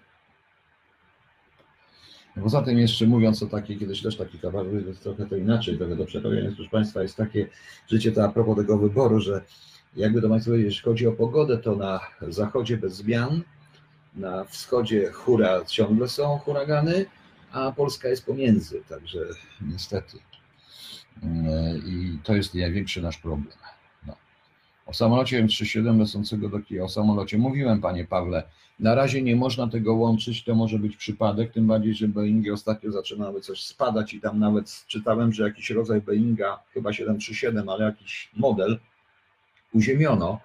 Poza 2.36 2.62
tym 2.62 2.78
jeszcze 2.80 3.06
mówiąc 3.06 3.44
o 3.44 3.48
takiej, 3.48 3.80
kiedyś 3.80 4.02
też 4.02 4.18
taki 4.18 4.40
kawałek, 4.40 4.70
trochę 5.04 5.26
to 5.26 5.36
inaczej, 5.36 5.78
trochę 5.78 5.96
do 5.96 6.06
przerobienia, 6.06 6.52
proszę 6.56 6.70
Państwa, 6.72 7.02
jest 7.02 7.16
takie 7.16 7.48
życie 7.88 8.12
to 8.12 8.24
a 8.24 8.30
propos 8.30 8.58
tego 8.58 8.78
wyboru, 8.78 9.20
że 9.20 9.42
jakby 9.96 10.22
to 10.22 10.30
Państwo 10.30 10.54
jeśli 10.54 10.82
chodzi 10.82 11.08
o 11.08 11.12
pogodę, 11.12 11.58
to 11.58 11.76
na 11.76 12.00
zachodzie 12.22 12.78
bez 12.78 12.96
zmian, 12.96 13.42
na 14.16 14.44
wschodzie 14.44 15.12
hura 15.12 15.66
ciągle 15.66 16.08
są 16.08 16.38
huragany, 16.38 17.06
a 17.52 17.72
Polska 17.72 18.08
jest 18.08 18.26
pomiędzy, 18.26 18.82
także 18.90 19.20
niestety. 19.62 20.18
I 21.86 22.18
to 22.24 22.36
jest 22.36 22.56
największy 22.56 23.02
nasz 23.02 23.18
problem. 23.18 23.48
O 24.90 24.94
samolocie 24.94 25.44
M37 25.44 26.00
lecącego 26.00 26.50
do 26.50 26.60
Kijowa, 26.60 26.86
o 26.86 26.90
samolocie 26.90 27.38
mówiłem, 27.38 27.82
Panie 27.82 28.06
Pawle, 28.06 28.44
na 28.80 28.96
razie 28.96 29.22
nie 29.22 29.36
można 29.36 29.68
tego 29.68 29.94
łączyć, 29.94 30.44
to 30.44 30.56
może 30.56 30.80
być 30.80 30.98
przypadek, 30.98 31.52
tym 31.52 31.68
bardziej, 31.68 31.94
że 31.94 32.08
Boeingi 32.08 32.52
ostatnio 32.52 32.92
zaczynały 32.92 33.42
coś 33.42 33.64
spadać 33.64 34.14
i 34.14 34.22
tam 34.22 34.40
nawet 34.40 34.84
czytałem, 34.88 35.34
że 35.34 35.44
jakiś 35.44 35.70
rodzaj 35.70 36.02
Boeinga, 36.02 36.60
chyba 36.74 36.94
737, 36.94 37.70
ale 37.70 37.86
jakiś 37.86 38.32
model 38.36 38.80
uziemiono. 39.74 40.40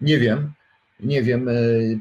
Nie 0.00 0.18
wiem, 0.18 0.52
nie 1.00 1.22
wiem, 1.22 1.48
e, 1.48 1.52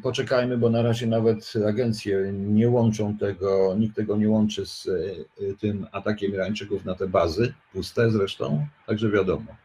poczekajmy, 0.03 0.57
bo 0.57 0.69
na 0.69 0.81
razie 0.81 1.07
nawet 1.07 1.53
agencje 1.67 2.33
nie 2.33 2.69
łączą 2.69 3.17
tego, 3.17 3.75
nikt 3.79 3.95
tego 3.95 4.17
nie 4.17 4.29
łączy 4.29 4.65
z 4.65 4.87
e, 4.87 5.53
tym 5.53 5.87
atakiem 5.91 6.31
Irańczyków 6.31 6.85
na 6.85 6.95
te 6.95 7.07
bazy, 7.07 7.53
puste 7.73 8.11
zresztą, 8.11 8.67
także 8.87 9.11
wiadomo. 9.11 9.64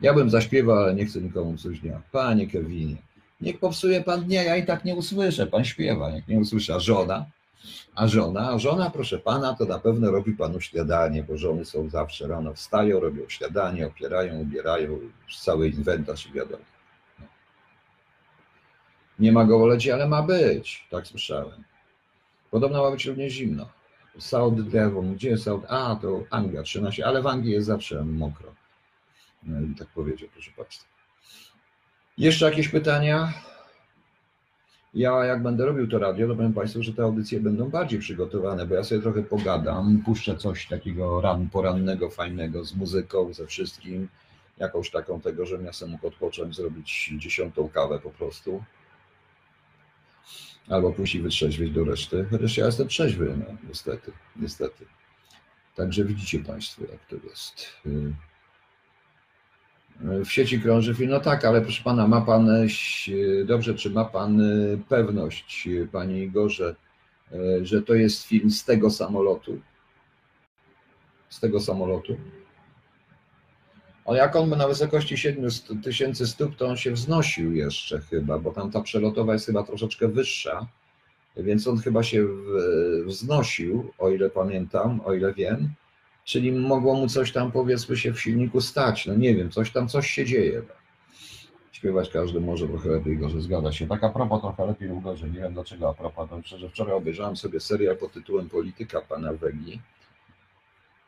Ja 0.00 0.14
bym 0.14 0.30
zaśpiewał, 0.30 0.76
ale 0.76 0.94
nie 0.94 1.06
chcę 1.06 1.20
nikomu 1.20 1.56
coś 1.56 1.80
dnia. 1.80 2.02
Panie 2.12 2.46
Kevinie, 2.46 2.96
Niech 3.40 3.58
popsuje 3.58 4.02
pan 4.02 4.24
dnia, 4.24 4.42
ja 4.42 4.56
i 4.56 4.66
tak 4.66 4.84
nie 4.84 4.94
usłyszę, 4.94 5.46
pan 5.46 5.64
śpiewa, 5.64 6.10
jak 6.10 6.28
nie 6.28 6.38
usłyszę, 6.38 6.74
a 6.74 6.80
żona, 6.80 7.26
a 7.94 8.08
żona, 8.08 8.50
a 8.50 8.58
żona, 8.58 8.90
proszę 8.90 9.18
pana, 9.18 9.54
to 9.54 9.64
na 9.64 9.78
pewno 9.78 10.10
robi 10.10 10.32
panu 10.32 10.60
śniadanie, 10.60 11.22
bo 11.22 11.38
żony 11.38 11.64
są 11.64 11.88
zawsze 11.88 12.28
rano 12.28 12.54
wstają, 12.54 13.00
robią 13.00 13.22
śniadanie, 13.28 13.86
opierają, 13.86 14.40
ubierają, 14.40 14.98
cały 15.42 15.68
inwentarz 15.68 16.26
i 16.26 16.32
wiadomo. 16.32 16.64
Nie 19.18 19.32
ma 19.32 19.44
gołoleci, 19.44 19.92
ale 19.92 20.08
ma 20.08 20.22
być, 20.22 20.86
tak 20.90 21.06
słyszałem. 21.06 21.64
Podobno 22.50 22.82
ma 22.82 22.90
być 22.90 23.06
również 23.06 23.32
zimno. 23.32 23.68
South 24.18 24.60
Devon, 24.60 25.14
gdzie 25.14 25.38
South? 25.38 25.66
A, 25.68 25.96
to 26.02 26.24
Anglia 26.30 26.62
13, 26.62 27.06
ale 27.06 27.22
w 27.22 27.26
Anglii 27.26 27.52
jest 27.52 27.66
zawsze 27.66 28.04
mokro. 28.04 28.54
No, 29.46 29.74
tak 29.78 29.88
powiedział, 29.88 30.28
proszę 30.32 30.50
Państwa. 30.56 30.88
Jeszcze 32.18 32.44
jakieś 32.44 32.68
pytania? 32.68 33.32
Ja 34.94 35.24
jak 35.24 35.42
będę 35.42 35.66
robił 35.66 35.88
to 35.88 35.98
radio, 35.98 36.28
to 36.28 36.34
powiem 36.34 36.52
Państwu, 36.52 36.82
że 36.82 36.92
te 36.92 37.02
audycje 37.02 37.40
będą 37.40 37.70
bardziej 37.70 37.98
przygotowane, 37.98 38.66
bo 38.66 38.74
ja 38.74 38.84
sobie 38.84 39.00
trochę 39.00 39.22
pogadam, 39.22 40.02
puszczę 40.04 40.36
coś 40.36 40.66
takiego 40.66 41.20
ran, 41.20 41.48
porannego, 41.50 42.10
fajnego, 42.10 42.64
z 42.64 42.74
muzyką, 42.74 43.32
ze 43.32 43.46
wszystkim, 43.46 44.08
jakąś 44.58 44.90
taką 44.90 45.20
tego, 45.20 45.46
że 45.46 45.56
ja 45.56 45.72
sobie 45.72 45.92
mógł 45.92 46.06
odpocząć, 46.06 46.56
zrobić 46.56 47.12
dziesiątą 47.18 47.68
kawę 47.68 47.98
po 47.98 48.10
prostu. 48.10 48.64
Albo 50.68 50.92
pójść 50.92 51.14
i 51.14 51.20
wytrzeźwieć 51.20 51.70
do 51.70 51.84
reszty. 51.84 52.26
Chociaż 52.30 52.56
ja 52.56 52.66
jestem 52.66 52.88
trzeźwy, 52.88 53.36
no, 53.38 53.56
niestety, 53.68 54.12
niestety. 54.36 54.86
Także 55.76 56.04
widzicie 56.04 56.38
Państwo, 56.38 56.82
jak 56.92 57.06
to 57.06 57.28
jest. 57.28 57.66
W 60.00 60.26
sieci 60.26 60.60
krąży 60.60 60.94
film, 60.94 61.10
no 61.10 61.20
tak, 61.20 61.44
ale 61.44 61.62
proszę 61.62 61.82
pana, 61.84 62.08
ma 62.08 62.20
pan 62.20 62.50
dobrze, 63.44 63.74
czy 63.74 63.90
ma 63.90 64.04
pan 64.04 64.42
pewność, 64.88 65.68
panie 65.92 66.24
Igorze, 66.24 66.74
że 67.62 67.82
to 67.82 67.94
jest 67.94 68.22
film 68.22 68.50
z 68.50 68.64
tego 68.64 68.90
samolotu? 68.90 69.60
Z 71.28 71.40
tego 71.40 71.60
samolotu? 71.60 72.16
Ale 74.04 74.18
jak 74.18 74.36
on 74.36 74.50
na 74.50 74.68
wysokości 74.68 75.16
7 75.16 75.50
tysięcy 75.84 76.26
stóp, 76.26 76.56
to 76.56 76.66
on 76.66 76.76
się 76.76 76.90
wznosił 76.90 77.52
jeszcze 77.52 78.00
chyba, 78.00 78.38
bo 78.38 78.52
tam 78.52 78.70
ta 78.70 78.80
przelotowa 78.80 79.32
jest 79.32 79.46
chyba 79.46 79.62
troszeczkę 79.62 80.08
wyższa, 80.08 80.66
więc 81.36 81.66
on 81.66 81.78
chyba 81.78 82.02
się 82.02 82.26
wznosił, 83.06 83.92
o 83.98 84.10
ile 84.10 84.30
pamiętam, 84.30 85.00
o 85.04 85.14
ile 85.14 85.34
wiem 85.34 85.68
czyli 86.24 86.52
mogło 86.52 86.94
mu 86.94 87.08
coś 87.08 87.32
tam 87.32 87.52
powiedzmy 87.52 87.96
się 87.96 88.12
w 88.12 88.20
silniku 88.20 88.60
stać, 88.60 89.06
no 89.06 89.14
nie 89.14 89.34
wiem, 89.34 89.50
coś 89.50 89.72
tam, 89.72 89.88
coś 89.88 90.10
się 90.10 90.24
dzieje. 90.24 90.62
Śpiewać 91.72 92.10
każdy 92.10 92.40
może 92.40 92.68
trochę 92.68 92.88
lepiej, 92.88 93.18
gorzej, 93.18 93.40
zgadza 93.40 93.72
się. 93.72 93.86
Tak 93.86 94.04
a 94.04 94.08
propos 94.08 94.40
trochę 94.40 94.66
lepiej 94.66 94.88
lub 94.88 95.02
gorzej, 95.02 95.30
nie 95.30 95.40
wiem 95.40 95.54
dlaczego 95.54 95.88
a 95.90 95.94
propos, 95.94 96.28
wczoraj 96.70 96.94
obejrzałem 96.94 97.36
sobie 97.36 97.60
serial 97.60 97.96
pod 97.96 98.12
tytułem 98.12 98.48
Polityka 98.48 99.00
pana 99.00 99.32
Wegi 99.32 99.80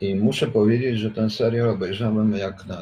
i 0.01 0.15
muszę 0.15 0.47
powiedzieć, 0.47 0.99
że 0.99 1.11
ten 1.11 1.29
serial 1.29 1.69
obejrzałem 1.69 2.31
jak 2.33 2.65
na, 2.65 2.81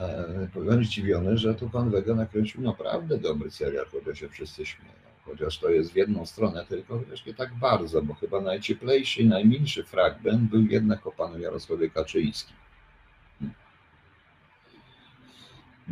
byłem 0.53 0.83
zdziwiony, 0.83 1.37
że 1.37 1.55
tu 1.55 1.69
pan 1.69 1.89
Wega 1.89 2.15
nakręcił 2.15 2.61
naprawdę 2.61 3.17
dobry 3.17 3.51
serial, 3.51 3.85
chociaż 3.85 4.19
się 4.19 4.29
wszyscy 4.29 4.65
śmieją 4.65 5.05
chociaż 5.25 5.59
to 5.59 5.69
jest 5.69 5.91
w 5.91 5.95
jedną 5.95 6.25
stronę 6.25 6.65
tylko, 6.69 6.99
chociaż 6.99 7.25
nie 7.25 7.33
tak 7.33 7.55
bardzo, 7.55 8.01
bo 8.01 8.13
chyba 8.13 8.41
najcieplejszy 8.41 9.21
i 9.21 9.27
najmilszy 9.27 9.83
fragment 9.83 10.49
był 10.49 10.65
jednak 10.65 11.07
o 11.07 11.11
panu 11.11 11.39
Jarosławie 11.39 11.89
Kaczyńskim. 11.89 12.55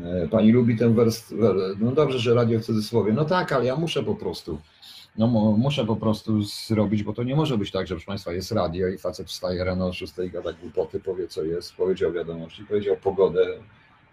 E, 0.01 0.27
pani 0.27 0.51
lubi 0.51 0.77
ten 0.77 0.93
wers, 0.93 1.33
no 1.79 1.91
dobrze, 1.91 2.19
że 2.19 2.33
radio 2.33 2.59
w 2.59 2.63
cudzysłowie, 2.63 3.13
no 3.13 3.25
tak, 3.25 3.51
ale 3.51 3.65
ja 3.65 3.75
muszę 3.75 4.03
po 4.03 4.15
prostu, 4.15 4.59
no 5.17 5.27
muszę 5.57 5.85
po 5.85 5.95
prostu 5.95 6.43
zrobić, 6.43 7.03
bo 7.03 7.13
to 7.13 7.23
nie 7.23 7.35
może 7.35 7.57
być 7.57 7.71
tak, 7.71 7.87
że 7.87 7.95
proszę 7.95 8.07
Państwa 8.07 8.33
jest 8.33 8.51
radio 8.51 8.87
i 8.87 8.97
facet 8.97 9.27
wstaje 9.27 9.63
rano 9.63 9.87
o 9.87 9.93
6 9.93 10.13
gada 10.31 10.53
głupoty, 10.53 10.99
powie 10.99 11.27
co 11.27 11.43
jest, 11.43 11.75
powiedział 11.75 12.11
wiadomości, 12.11 12.65
powiedział 12.65 12.97
pogodę, 12.97 13.47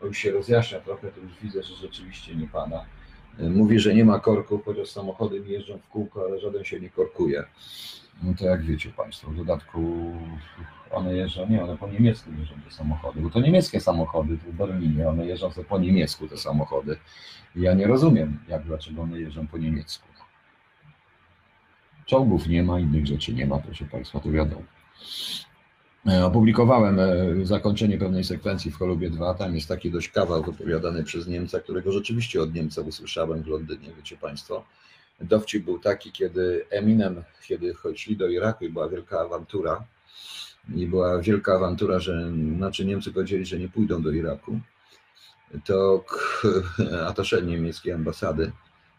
już 0.02 0.18
się 0.18 0.30
rozjaśnia 0.30 0.80
trochę, 0.80 1.12
to 1.12 1.20
już 1.20 1.32
widzę, 1.42 1.62
że 1.62 1.74
rzeczywiście 1.74 2.34
nie 2.34 2.48
Pana 2.48 2.84
Mówi, 3.38 3.78
że 3.78 3.94
nie 3.94 4.04
ma 4.04 4.20
korków, 4.20 4.64
chociaż 4.64 4.88
samochody 4.88 5.40
mi 5.40 5.50
jeżdżą 5.50 5.78
w 5.78 5.88
kółko, 5.88 6.24
ale 6.28 6.40
żaden 6.40 6.64
się 6.64 6.80
nie 6.80 6.90
korkuje. 6.90 7.44
No 8.22 8.34
to 8.38 8.44
jak 8.44 8.62
wiecie 8.62 8.90
Państwo, 8.90 9.30
w 9.30 9.36
dodatku 9.36 10.12
one 10.90 11.14
jeżdżą, 11.14 11.48
nie, 11.48 11.62
one 11.62 11.76
po 11.76 11.88
niemiecku 11.88 12.30
jeżdżą 12.38 12.54
te 12.68 12.70
samochody, 12.70 13.20
bo 13.20 13.30
to 13.30 13.40
niemieckie 13.40 13.80
samochody 13.80 14.36
w 14.36 14.52
Berlinie, 14.52 15.08
one 15.08 15.26
jeżdżą 15.26 15.50
po 15.68 15.78
niemiecku 15.78 16.28
te 16.28 16.36
samochody. 16.36 16.96
Ja 17.56 17.74
nie 17.74 17.86
rozumiem, 17.86 18.38
jak, 18.48 18.64
dlaczego 18.64 19.02
one 19.02 19.20
jeżdżą 19.20 19.46
po 19.46 19.58
niemiecku. 19.58 20.08
Czołgów 22.06 22.46
nie 22.46 22.62
ma, 22.62 22.80
innych 22.80 23.06
rzeczy 23.06 23.34
nie 23.34 23.46
ma, 23.46 23.58
proszę 23.58 23.84
Państwa, 23.84 24.20
to 24.20 24.30
wiadomo. 24.30 24.62
E, 26.08 26.24
opublikowałem 26.24 26.98
e, 27.00 27.46
zakończenie 27.46 27.98
pewnej 27.98 28.24
sekwencji 28.24 28.70
w 28.70 28.76
Cholubie 28.76 29.10
2. 29.10 29.34
Tam 29.34 29.54
jest 29.54 29.68
taki 29.68 29.90
dość 29.90 30.08
kawał 30.08 30.42
wypowiadany 30.42 31.04
przez 31.04 31.26
Niemca, 31.26 31.60
którego 31.60 31.92
rzeczywiście 31.92 32.42
od 32.42 32.54
Niemca 32.54 32.80
usłyszałem 32.80 33.42
w 33.42 33.46
Londynie, 33.46 33.88
wiecie 33.96 34.16
Państwo. 34.16 34.64
Dowcip 35.20 35.64
był 35.64 35.78
taki, 35.78 36.12
kiedy 36.12 36.66
Eminem, 36.70 37.22
kiedy 37.46 37.74
chodzili 37.74 38.16
do 38.16 38.28
Iraku 38.28 38.64
i 38.64 38.70
była 38.70 38.88
wielka 38.88 39.20
awantura, 39.20 39.84
i 40.74 40.86
była 40.86 41.18
wielka 41.18 41.54
awantura, 41.54 41.98
że 41.98 42.32
znaczy 42.56 42.84
Niemcy 42.84 43.12
powiedzieli, 43.12 43.46
że 43.46 43.58
nie 43.58 43.68
pójdą 43.68 44.02
do 44.02 44.10
Iraku, 44.10 44.60
to 45.64 46.04
atasze 47.06 47.42
niemieckiej 47.46 47.92
ambasady 47.92 48.52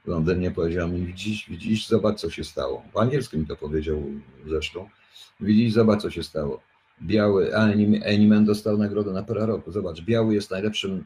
w 0.06 0.08
Londynie 0.08 0.52
powiedział 0.52 0.89
mi, 0.89 1.06
widzisz, 1.06 1.49
widzisz, 1.49 1.88
zobacz 1.88 2.20
co 2.20 2.30
się 2.30 2.43
stało. 2.43 2.84
Po 2.93 3.02
angielsku 3.02 3.38
mi 3.38 3.47
to 3.47 3.56
powiedział 3.56 4.04
zresztą. 4.47 4.89
Widzisz, 5.39 5.74
zobacz 5.74 6.02
co 6.02 6.10
się 6.10 6.24
stało 6.24 6.70
Biały, 7.02 7.56
Animen 8.06 8.45
dostał 8.45 8.78
nagrodę 8.78 9.12
na 9.12 9.24
pera 9.24 9.45
roku. 9.45 9.72
Zobacz, 9.72 10.02
Biały 10.02 10.34
jest 10.34 10.52
najlepszym 10.52 11.04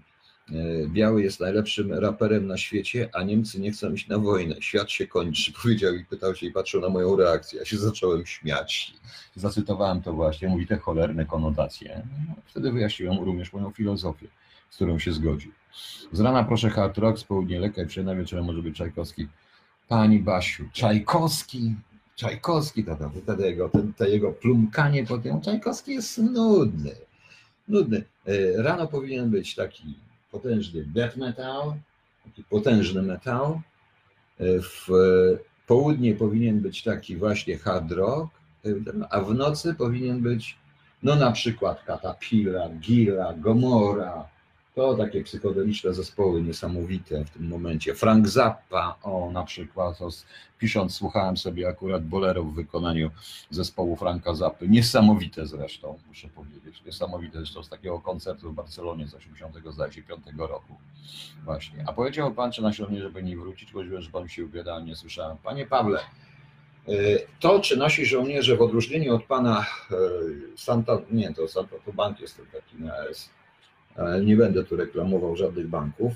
e, 0.52 0.88
Biały 0.88 1.24
jest 1.24 1.40
najlepszym 1.40 1.94
raperem 1.94 2.48
na 2.48 2.58
świecie, 2.58 3.10
a 3.14 3.24
Niemcy 3.24 3.62
nie 3.62 3.72
chcą 3.72 3.94
iść 3.94 4.08
na 4.08 4.20
wojnę. 4.20 4.56
Świat 4.60 4.92
się 4.92 5.08
kończy, 5.08 5.54
powiedział 5.62 5.94
i 5.96 6.06
pytał 6.06 6.36
się 6.36 6.46
i 6.46 6.52
patrzył 6.52 6.82
na 6.82 6.90
moją 6.90 7.16
reakcję. 7.16 7.60
Ja 7.60 7.66
się 7.66 7.78
zacząłem 7.78 8.26
śmiać. 8.26 8.94
Zacytowałem 9.36 10.02
to 10.02 10.14
właśnie, 10.14 10.48
mówi 10.48 10.68
te 10.68 10.78
cholerne 10.78 11.26
konotacje. 11.26 12.02
No, 12.28 12.36
wtedy 12.46 12.72
wyjaśniłem 12.72 13.24
również 13.24 13.54
moją 13.54 13.72
filozofię, 13.72 14.28
z 14.70 14.76
którą 14.76 15.00
się 15.00 15.14
zgodził. 15.14 15.52
Z 16.12 16.20
rana 16.20 16.44
proszę 16.44 16.70
hard 16.70 16.98
rock, 16.98 17.20
z 17.20 17.24
południa 17.24 17.60
lekaj, 17.60 17.88
przynajmniej 17.88 18.26
wieczorem 18.26 18.46
może 18.46 18.62
być 18.62 18.76
Czajkowski. 18.76 19.28
Pani 19.88 20.20
Basiu, 20.20 20.64
Czajkowski, 20.74 21.76
Czajkowski, 22.16 22.84
to, 22.84 22.96
to, 22.96 23.12
wtedy 23.24 23.44
jego, 23.44 23.70
ten, 23.70 23.94
to 23.94 24.06
jego 24.06 24.32
plumkanie 24.32 25.06
po 25.06 25.18
tym, 25.18 25.42
Czajkowski 25.42 25.94
jest 25.94 26.18
nudny, 26.18 26.92
nudny. 27.68 28.04
E, 28.26 28.64
rano 28.64 28.88
powinien 28.88 29.30
być 29.30 29.56
taki 29.56 29.96
potężny 30.32 30.86
death 30.86 31.18
metal, 31.18 31.74
taki 32.26 32.44
potężny 32.44 33.02
metal, 33.02 33.60
e, 34.40 34.60
w 34.62 34.88
południe 35.68 36.16
powinien 36.16 36.60
być 36.60 36.84
taki 36.84 37.18
właśnie 37.18 37.58
hard 37.58 37.92
rock, 37.92 38.34
e, 38.66 38.70
a 39.10 39.22
w 39.22 39.34
nocy 39.34 39.74
powinien 39.74 40.22
być 40.22 40.58
no 41.04 41.16
na 41.16 41.32
przykład 41.32 41.84
Caterpillar, 41.84 42.72
Gira, 42.80 43.34
Gomora, 43.34 44.28
to 44.76 44.96
takie 44.96 45.24
psychodeliczne 45.24 45.94
zespoły 45.94 46.42
niesamowite 46.42 47.26
w 47.26 47.30
tym 47.30 47.48
momencie. 47.48 47.96
Frank 47.96 48.28
Zappa, 48.28 48.96
o 49.04 49.32
na 49.32 49.44
przykład, 49.44 49.98
to 49.98 50.10
pisząc, 50.60 50.96
słuchałem 50.96 51.38
sobie 51.38 51.68
akurat 51.68 52.06
bolero 52.06 52.44
w 52.44 52.54
wykonaniu 52.54 53.12
zespołu 53.50 53.96
Franka 53.96 54.34
Zappy. 54.34 54.68
Niesamowite 54.68 55.46
zresztą, 55.46 56.00
muszę 56.08 56.28
powiedzieć. 56.28 56.82
Niesamowite 56.86 57.38
zresztą 57.38 57.64
z 57.64 57.70
takiego 57.70 58.00
koncertu 58.00 58.52
w 58.52 58.56
Barcelonie 58.56 59.08
z 59.08 59.14
85 59.14 60.26
roku. 60.38 60.76
Właśnie. 61.46 61.84
A 61.88 61.94
powiedział 61.94 62.34
pan, 62.34 62.52
czy 62.52 62.62
na 62.62 62.68
nasi 62.68 62.84
żeby 63.00 63.24
nie 63.24 63.38
wrócić, 63.38 63.74
bo 63.74 64.02
że 64.02 64.10
pan 64.10 64.28
się 64.28 64.46
ubiera, 64.46 64.80
nie 64.80 64.96
słyszałem. 64.96 65.38
Panie 65.38 65.66
Pawle, 65.66 66.00
y, 66.90 67.28
to, 67.40 67.60
czy 67.60 67.78
nasi 67.78 68.06
żołnierze 68.06 68.56
w 68.58 68.62
odróżnieniu 68.62 69.16
od 69.16 69.24
pana 69.24 69.66
y, 69.92 70.58
Santa, 70.58 70.98
nie, 71.12 71.34
to 71.34 71.48
Santa, 71.48 71.76
to 71.86 71.94
bank 71.94 72.20
jest 72.20 72.42
taki 72.54 72.84
na 72.84 72.98
S, 72.98 73.30
nie 74.26 74.36
będę 74.36 74.64
tu 74.64 74.76
reklamował 74.76 75.36
żadnych 75.36 75.68
banków. 75.68 76.14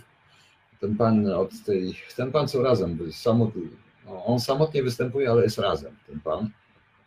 Ten 0.80 0.96
pan 0.96 1.28
od 1.28 1.64
tej, 1.66 1.96
ten 2.16 2.32
pan 2.32 2.48
co 2.48 2.64
razem, 2.64 3.00
samotny, 3.12 3.62
no, 4.06 4.26
on 4.26 4.40
samotnie 4.40 4.84
występuje, 4.84 5.30
ale 5.30 5.44
jest 5.44 5.60
razem, 5.60 5.96
ten 6.08 6.20
pan. 6.20 6.50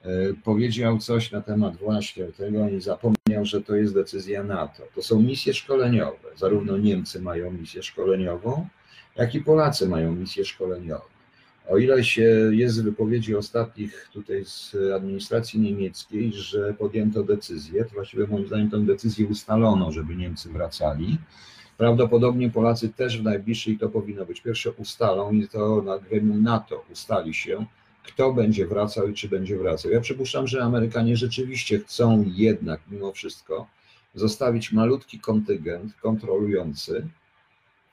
E, 0.02 0.08
powiedział 0.44 0.98
coś 0.98 1.30
na 1.30 1.40
temat 1.40 1.76
właśnie 1.76 2.24
tego 2.24 2.68
i 2.68 2.80
zapomniał, 2.80 3.44
że 3.44 3.62
to 3.62 3.76
jest 3.76 3.94
decyzja 3.94 4.42
NATO. 4.42 4.82
To 4.94 5.02
są 5.02 5.20
misje 5.20 5.54
szkoleniowe. 5.54 6.28
Zarówno 6.36 6.76
Niemcy 6.76 7.20
mają 7.20 7.50
misję 7.50 7.82
szkoleniową, 7.82 8.68
jak 9.16 9.34
i 9.34 9.40
Polacy 9.40 9.88
mają 9.88 10.12
misję 10.12 10.44
szkoleniową. 10.44 11.11
O 11.68 11.78
ile 11.78 12.04
się 12.04 12.50
jest 12.52 12.74
z 12.74 12.80
wypowiedzi 12.80 13.36
ostatnich 13.36 14.08
tutaj 14.12 14.44
z 14.44 14.76
administracji 14.96 15.60
niemieckiej, 15.60 16.32
że 16.32 16.74
podjęto 16.74 17.24
decyzję, 17.24 17.84
to 17.84 17.90
właściwie 17.94 18.26
moim 18.26 18.46
zdaniem 18.46 18.70
tę 18.70 18.80
decyzję 18.80 19.26
ustalono, 19.26 19.92
żeby 19.92 20.16
Niemcy 20.16 20.48
wracali. 20.48 21.18
Prawdopodobnie 21.78 22.50
Polacy 22.50 22.88
też 22.88 23.20
w 23.20 23.24
najbliższej 23.24 23.78
to 23.78 23.88
powinno 23.88 24.26
być. 24.26 24.40
Pierwsze 24.40 24.72
ustalą 24.72 25.32
i 25.32 25.48
to 25.48 25.82
na 25.82 25.98
gremium 25.98 26.42
NATO 26.42 26.84
ustali 26.92 27.34
się, 27.34 27.66
kto 28.04 28.32
będzie 28.32 28.66
wracał 28.66 29.08
i 29.08 29.14
czy 29.14 29.28
będzie 29.28 29.58
wracał. 29.58 29.92
Ja 29.92 30.00
przypuszczam, 30.00 30.46
że 30.46 30.62
Amerykanie 30.62 31.16
rzeczywiście 31.16 31.78
chcą 31.78 32.24
jednak 32.34 32.80
mimo 32.90 33.12
wszystko 33.12 33.66
zostawić 34.14 34.72
malutki 34.72 35.18
kontyngent 35.18 35.94
kontrolujący, 35.94 37.06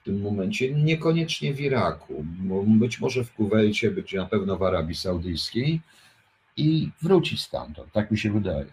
tym 0.10 0.22
momencie, 0.22 0.74
niekoniecznie 0.74 1.53
w 1.53 1.62
Iraku, 1.62 2.26
być 2.66 2.99
może 2.99 3.24
w 3.24 3.34
Kuwejcie, 3.34 3.91
być 3.91 4.14
na 4.14 4.26
pewno 4.26 4.57
w 4.57 4.64
Arabii 4.64 4.95
Saudyjskiej 4.95 5.82
i 6.57 6.89
wrócić 7.01 7.41
stamtąd, 7.41 7.91
tak 7.91 8.12
mi 8.12 8.18
się 8.18 8.32
wydaje. 8.32 8.66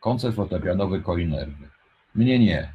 Koncert 0.00 0.36
fortepianowy 0.36 1.00
koi 1.00 1.26
nerwy. 1.26 1.68
Mnie 2.14 2.38
nie, 2.38 2.72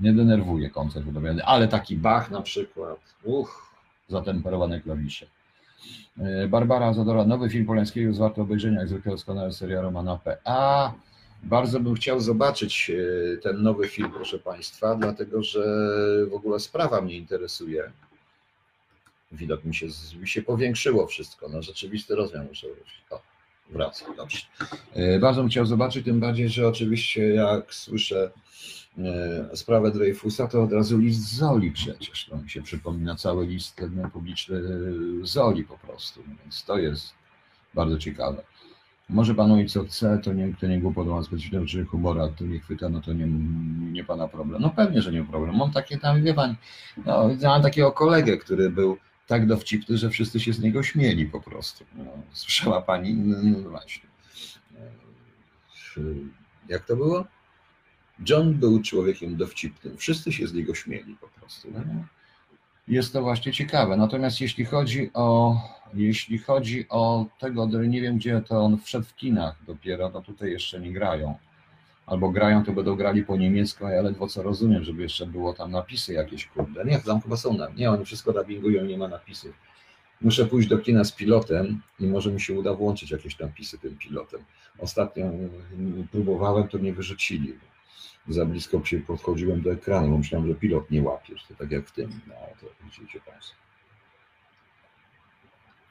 nie 0.00 0.12
denerwuje 0.12 0.70
koncert 0.70 1.04
fortepianowy, 1.04 1.44
ale 1.44 1.68
taki 1.68 1.96
Bach 1.96 2.30
na 2.30 2.42
przykład, 2.42 2.98
uch, 3.22 3.74
zatemperowane 4.08 4.80
klawisze. 4.80 5.26
E, 6.18 6.48
Barbara 6.48 6.94
Zadora, 6.94 7.24
nowy 7.24 7.50
film 7.50 7.66
Polańskiego 7.66 8.08
jest 8.08 8.20
warto 8.20 8.42
obejrzenia, 8.42 8.78
jak 8.78 8.88
zwykle 8.88 9.12
doskonale 9.12 9.52
seria 9.52 9.80
Romana 9.80 10.16
P. 10.16 10.36
A, 10.44 10.92
bardzo 11.44 11.80
bym 11.80 11.94
chciał 11.94 12.20
zobaczyć 12.20 12.90
e, 12.90 13.36
ten 13.36 13.62
nowy 13.62 13.88
film, 13.88 14.10
proszę 14.14 14.38
Państwa, 14.38 14.94
dlatego 14.94 15.42
że 15.42 15.64
w 16.30 16.34
ogóle 16.34 16.60
sprawa 16.60 17.00
mnie 17.00 17.16
interesuje. 17.16 17.92
Widok 19.32 19.64
mi 19.64 19.74
się, 19.74 19.86
mi 20.20 20.28
się 20.28 20.42
powiększyło 20.42 21.06
wszystko, 21.06 21.48
no 21.48 21.62
rzeczywisty 21.62 22.14
rozmiar 22.14 22.46
muszę 22.48 22.66
wrócić. 22.66 23.04
O, 23.10 23.20
wraca, 23.70 24.06
dobrze. 24.16 24.38
E, 24.92 25.18
bardzo 25.18 25.40
bym 25.40 25.50
chciał 25.50 25.66
zobaczyć, 25.66 26.04
tym 26.04 26.20
bardziej, 26.20 26.48
że 26.48 26.68
oczywiście 26.68 27.28
jak 27.28 27.74
słyszę 27.74 28.30
sprawę 29.54 29.90
Dreyfusa, 29.90 30.48
to 30.48 30.62
od 30.62 30.72
razu 30.72 30.98
list 30.98 31.36
Zoli 31.36 31.70
przecież. 31.70 32.26
To 32.30 32.36
mi 32.36 32.50
się 32.50 32.62
przypomina 32.62 33.16
cały 33.16 33.46
list 33.46 33.80
publiczny 34.12 34.62
Zoli 35.22 35.64
po 35.64 35.78
prostu, 35.78 36.22
więc 36.42 36.64
to 36.64 36.78
jest 36.78 37.12
bardzo 37.74 37.98
ciekawe. 37.98 38.42
Może 39.08 39.34
panu 39.34 39.60
i 39.60 39.68
co 39.68 39.84
chce, 39.84 40.18
to 40.18 40.32
nie, 40.32 40.54
to 40.60 40.66
nie 40.66 40.80
głupotą, 40.80 41.18
a 41.18 41.22
specyficznym 41.22 41.66
czy 41.66 41.84
humora, 41.84 42.28
to 42.28 42.44
nie 42.44 42.60
chwyta, 42.60 42.88
no 42.88 43.00
to 43.00 43.12
nie, 43.12 43.26
nie 43.92 44.04
pana 44.04 44.28
problem. 44.28 44.62
No 44.62 44.70
pewnie, 44.70 45.02
że 45.02 45.12
nie 45.12 45.24
problem. 45.24 45.56
Mam 45.56 45.72
takie 45.72 45.98
tam, 45.98 46.22
wie 46.22 46.34
pan, 46.34 46.56
no, 47.06 47.30
mam 47.42 47.62
takiego 47.62 47.92
kolegę, 47.92 48.36
który 48.36 48.70
był 48.70 48.96
tak 49.26 49.46
dowcipny, 49.46 49.98
że 49.98 50.10
wszyscy 50.10 50.40
się 50.40 50.52
z 50.52 50.60
niego 50.60 50.82
śmieli 50.82 51.26
po 51.26 51.40
prostu. 51.40 51.84
No, 51.94 52.04
słyszała 52.32 52.82
pani? 52.82 53.14
No, 53.14 53.36
no 53.42 53.70
właśnie. 53.70 54.08
Jak 56.68 56.84
to 56.84 56.96
było? 56.96 57.24
John 58.28 58.54
był 58.54 58.82
człowiekiem 58.82 59.36
dowcipnym. 59.36 59.96
Wszyscy 59.96 60.32
się 60.32 60.46
z 60.46 60.54
niego 60.54 60.74
śmieli 60.74 61.16
po 61.20 61.28
prostu. 61.28 61.68
No. 61.74 61.80
Jest 62.88 63.12
to 63.12 63.22
właśnie 63.22 63.52
ciekawe. 63.52 63.96
Natomiast 63.96 64.40
jeśli 64.40 64.64
chodzi 64.64 65.10
o 65.14 65.56
jeśli 65.94 66.38
chodzi 66.38 66.86
o 66.88 67.26
tego, 67.38 67.66
nie 67.66 68.00
wiem 68.00 68.16
gdzie 68.16 68.40
to 68.40 68.60
on 68.60 68.78
wszedł 68.78 69.04
w 69.04 69.16
kinach 69.16 69.56
dopiero, 69.66 70.10
to 70.10 70.20
tutaj 70.20 70.50
jeszcze 70.50 70.80
nie 70.80 70.92
grają. 70.92 71.34
Albo 72.06 72.30
grają, 72.30 72.64
to 72.64 72.72
będą 72.72 72.96
grali 72.96 73.24
po 73.24 73.36
niemiecku, 73.36 73.86
a 73.86 73.90
ja 73.90 74.02
ledwo 74.02 74.28
co 74.28 74.42
rozumiem, 74.42 74.84
żeby 74.84 75.02
jeszcze 75.02 75.26
było 75.26 75.52
tam 75.52 75.70
napisy 75.70 76.12
jakieś, 76.12 76.46
kurde. 76.46 76.84
Nie, 76.84 76.98
tam 76.98 77.20
chyba 77.20 77.36
są, 77.36 77.56
nie, 77.76 77.90
oni 77.90 78.04
wszystko 78.04 78.32
dubbingują, 78.32 78.84
nie 78.84 78.98
ma 78.98 79.08
napisów. 79.08 79.52
Muszę 80.20 80.46
pójść 80.46 80.68
do 80.68 80.78
kina 80.78 81.04
z 81.04 81.12
pilotem 81.12 81.80
i 82.00 82.06
może 82.06 82.30
mi 82.30 82.40
się 82.40 82.54
uda 82.54 82.74
włączyć 82.74 83.10
jakieś 83.10 83.38
napisy 83.38 83.78
tym 83.78 83.96
pilotem. 83.98 84.40
Ostatnio 84.78 85.30
próbowałem, 86.12 86.68
to 86.68 86.78
mnie 86.78 86.92
wyrzucili 86.92 87.54
za 88.28 88.46
blisko 88.46 88.80
podchodziłem 89.06 89.62
do 89.62 89.72
ekranu, 89.72 90.08
bo 90.08 90.18
myślałem, 90.18 90.48
że 90.48 90.54
pilot 90.54 90.90
nie 90.90 91.02
łapie, 91.02 91.34
to 91.48 91.54
tak 91.54 91.70
jak 91.70 91.86
w 91.86 91.92
tym, 91.92 92.20
no 92.26 92.34
to 92.60 92.66
widzicie 92.84 93.20
Państwo. 93.20 93.64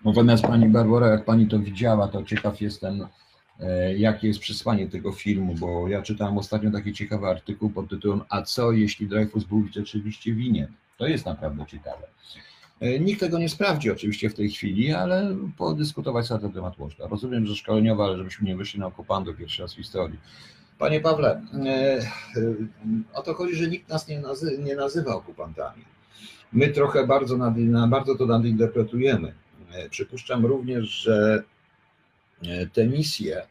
Natomiast 0.06 0.44
Pani 0.44 0.70
Barbara, 0.70 1.08
jak 1.08 1.26
Pani 1.26 1.48
to 1.48 1.60
widziała, 1.60 2.08
to 2.08 2.24
ciekaw 2.24 2.62
jestem, 2.62 3.08
e, 3.60 3.98
jakie 3.98 4.28
jest 4.28 4.40
przesłanie 4.40 4.88
tego 4.88 5.12
filmu, 5.12 5.56
bo 5.56 5.88
ja 5.88 6.02
czytałem 6.02 6.38
ostatnio 6.38 6.72
taki 6.72 6.94
ciekawy 6.94 7.28
artykuł 7.28 7.70
pod 7.70 7.90
tytułem 7.90 8.22
A 8.30 8.42
co 8.42 8.72
jeśli 8.72 9.08
Dreyfus 9.08 9.44
był 9.44 9.68
rzeczywiście 9.72 10.34
winien? 10.34 10.74
To 10.98 11.08
jest 11.08 11.26
naprawdę 11.26 11.66
ciekawe. 11.66 12.08
E, 12.80 13.00
nikt 13.00 13.20
tego 13.20 13.40
nie 13.40 13.50
sprawdzi 13.50 13.92
oczywiście 13.92 14.30
w 14.30 14.34
tej 14.34 14.50
chwili, 14.50 14.94
ale 14.94 15.36
podyskutować 15.58 16.30
na 16.30 16.40
ten 16.40 16.52
temat 16.52 16.80
można. 16.80 17.08
Rozumiem, 17.08 17.46
że 17.46 17.56
szkoleniowa, 17.56 18.06
ale 18.06 18.18
żebyśmy 18.18 18.48
nie 18.48 18.56
wyszli 18.56 18.80
na 18.80 18.88
okupando 18.88 19.34
pierwszy 19.34 19.62
raz 19.62 19.74
w 19.74 19.78
historii. 19.78 20.20
Panie 20.84 21.00
Pawle, 21.00 21.42
e, 21.54 21.68
e, 21.68 22.06
o 23.14 23.22
to 23.22 23.34
chodzi, 23.34 23.56
że 23.56 23.68
nikt 23.68 23.90
nas 23.90 24.08
nie, 24.08 24.20
nazy 24.20 24.58
nie 24.58 24.76
nazywa 24.76 25.16
okupantami. 25.16 25.84
My 26.54 26.70
trochę 26.70 27.08
bardzo, 27.08 27.38
nad, 27.38 27.54
bardzo 27.90 28.16
to 28.16 28.26
nadinterpretujemy. 28.26 29.34
E, 29.72 29.90
przypuszczam 29.90 30.46
również, 30.46 30.90
że 30.90 31.44
te 32.74 32.88
misje, 32.88 33.42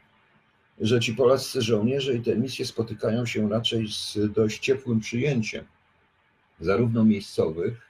że 0.80 1.00
ci 1.00 1.14
polscy 1.14 1.62
żołnierze 1.62 2.14
i 2.14 2.20
te 2.20 2.36
misje 2.36 2.66
spotykają 2.66 3.26
się 3.26 3.48
raczej 3.48 3.88
z 3.88 4.18
dość 4.32 4.58
ciepłym 4.58 5.00
przyjęciem, 5.00 5.64
zarówno 6.60 7.04
miejscowych, 7.04 7.80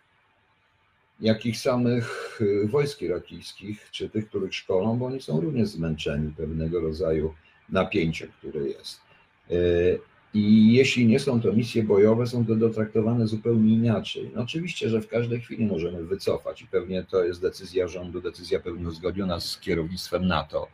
jak 1.21 1.47
i 1.47 1.55
samych 1.55 2.41
wojsk 2.65 3.03
irakijskich, 3.03 3.89
czy 3.91 4.11
tych, 4.11 4.29
których 4.29 4.55
szkolą, 4.55 4.99
bo 4.99 5.07
oni 5.07 5.23
są 5.23 5.41
również 5.41 5.69
zmęczeni 5.69 6.35
pewnego 6.37 6.81
rodzaju 6.81 7.35
napięciem, 7.69 8.29
które 8.39 8.69
jest. 8.69 9.12
E, 9.53 9.99
I 10.35 10.73
jeśli 10.73 11.07
nie 11.07 11.21
są 11.21 11.41
to 11.41 11.53
misje 11.53 11.83
bojowe, 11.83 12.27
są 12.27 12.47
to 12.47 12.55
dotraktowane 12.55 13.27
zupełnie 13.27 13.73
inaczej. 13.73 14.31
No 14.35 14.43
oczywiście, 14.43 14.89
że 14.89 15.01
w 15.01 15.09
każdej 15.09 15.41
chwili 15.41 15.67
możemy 15.67 16.05
wycofać 16.05 16.63
i 16.63 16.67
pewnie 16.67 17.05
to 17.05 17.25
jest 17.25 17.43
decyzja 17.43 17.89
rządu, 17.89 18.21
decyzja 18.21 18.61
pewnie 18.61 18.89
uzgodniona 18.89 19.41
z 19.41 19.59
kierownictwem 19.61 20.27
NATO, 20.27 20.69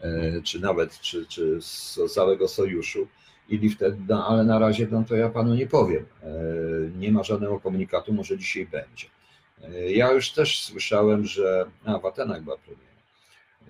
e, 0.00 0.42
czy 0.42 0.60
nawet 0.60 1.00
czy, 1.00 1.26
czy 1.26 1.62
z 1.62 1.98
całego 2.12 2.48
sojuszu. 2.48 3.08
I 3.48 3.70
wtedy, 3.70 3.96
no, 4.08 4.26
ale 4.26 4.44
na 4.44 4.58
razie 4.58 4.88
no, 4.90 5.04
to 5.08 5.16
ja 5.16 5.28
panu 5.28 5.54
nie 5.54 5.66
powiem. 5.66 6.06
E, 6.22 6.32
nie 6.98 7.12
ma 7.12 7.22
żadnego 7.22 7.60
komunikatu, 7.60 8.12
może 8.12 8.38
dzisiaj 8.38 8.66
będzie. 8.66 9.06
Ja 9.88 10.12
już 10.12 10.32
też 10.32 10.62
słyszałem, 10.62 11.24
że. 11.26 11.66
A, 11.84 11.98
w 11.98 12.06
Atenach 12.06 12.42
była 12.42 12.58
premiera 12.58 12.89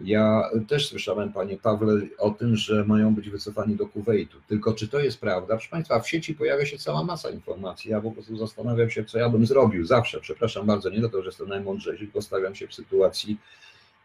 ja 0.04 0.50
też 0.68 0.88
słyszałem, 0.88 1.32
panie 1.32 1.56
Pawle, 1.56 2.00
o 2.18 2.30
tym, 2.30 2.56
że 2.56 2.84
mają 2.84 3.14
być 3.14 3.30
wycofani 3.30 3.76
do 3.76 3.86
Kuwejtu. 3.86 4.36
Tylko 4.48 4.74
czy 4.74 4.88
to 4.88 5.00
jest 5.00 5.20
prawda? 5.20 5.54
Proszę 5.54 5.70
państwa, 5.70 6.00
w 6.00 6.08
sieci 6.08 6.34
pojawia 6.34 6.66
się 6.66 6.78
cała 6.78 7.04
masa 7.04 7.30
informacji. 7.30 7.90
Ja 7.90 8.00
po 8.00 8.12
prostu 8.12 8.36
zastanawiam 8.36 8.90
się, 8.90 9.04
co 9.04 9.18
ja 9.18 9.28
bym 9.28 9.46
zrobił 9.46 9.84
zawsze. 9.84 10.20
Przepraszam 10.20 10.66
bardzo, 10.66 10.90
nie 10.90 10.98
dlatego, 10.98 11.22
że 11.22 11.28
jestem 11.28 11.48
najmądrzejszy, 11.48 12.04
tylko 12.04 12.22
stawiam 12.22 12.54
się 12.54 12.68
w 12.68 12.74
sytuacji, 12.74 13.38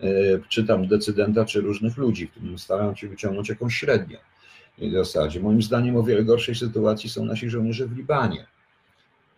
e, 0.02 0.06
czy 0.50 0.64
tam 0.64 0.88
decydenta, 0.88 1.46
czy 1.46 1.62
różnych 1.62 1.98
ludzi, 1.98 2.28
w 2.28 2.32
którym 2.32 2.60
staram 2.60 2.96
się 2.96 3.08
wyciągnąć 3.08 3.50
jakąś 3.50 3.76
średnią. 3.76 4.18
W 4.78 4.92
zasadzie, 4.92 5.40
moim 5.40 5.62
zdaniem, 5.62 5.98
o 5.98 6.04
wiele 6.04 6.24
gorszej 6.24 6.56
sytuacji 6.56 7.10
są 7.10 7.26
nasi 7.26 7.50
żołnierze 7.50 7.88
w 7.88 7.98
Libanie, 7.98 8.48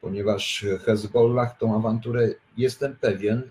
ponieważ 0.02 0.66
Hezbollah 0.86 1.58
tą 1.58 1.76
awanturę, 1.76 2.30
jestem 2.58 2.96
pewien, 3.02 3.42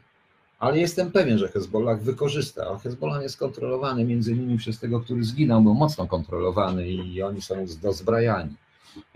ale 0.59 0.78
jestem 0.78 1.12
pewien, 1.12 1.38
że 1.38 1.48
Hezbollah 1.48 2.00
wykorzysta, 2.00 2.78
Hezbollah 2.78 3.22
jest 3.22 3.36
kontrolowany 3.36 4.04
między 4.04 4.32
innymi 4.32 4.59
przez 4.59 4.80
tego, 4.80 5.00
który 5.00 5.24
zginął, 5.24 5.62
był 5.62 5.74
mocno 5.74 6.07
kontrolowany 6.07 6.88
i 6.88 7.22
oni 7.22 7.42
są 7.42 7.54
dozbrajani. 7.82 8.54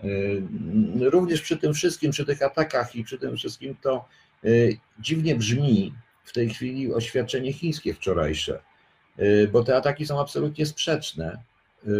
Yy, 0.03 1.09
również 1.09 1.41
przy 1.41 1.57
tym 1.57 1.73
wszystkim, 1.73 2.11
przy 2.11 2.25
tych 2.25 2.41
atakach 2.41 2.95
i 2.95 3.03
przy 3.03 3.17
tym 3.17 3.37
wszystkim 3.37 3.75
to 3.81 4.05
yy, 4.43 4.77
dziwnie 4.99 5.35
brzmi 5.35 5.93
w 6.23 6.33
tej 6.33 6.49
chwili 6.49 6.93
oświadczenie 6.93 7.53
chińskie 7.53 7.93
wczorajsze, 7.93 8.61
yy, 9.17 9.49
bo 9.51 9.63
te 9.63 9.77
ataki 9.77 10.05
są 10.05 10.21
absolutnie 10.21 10.65
sprzeczne 10.65 11.51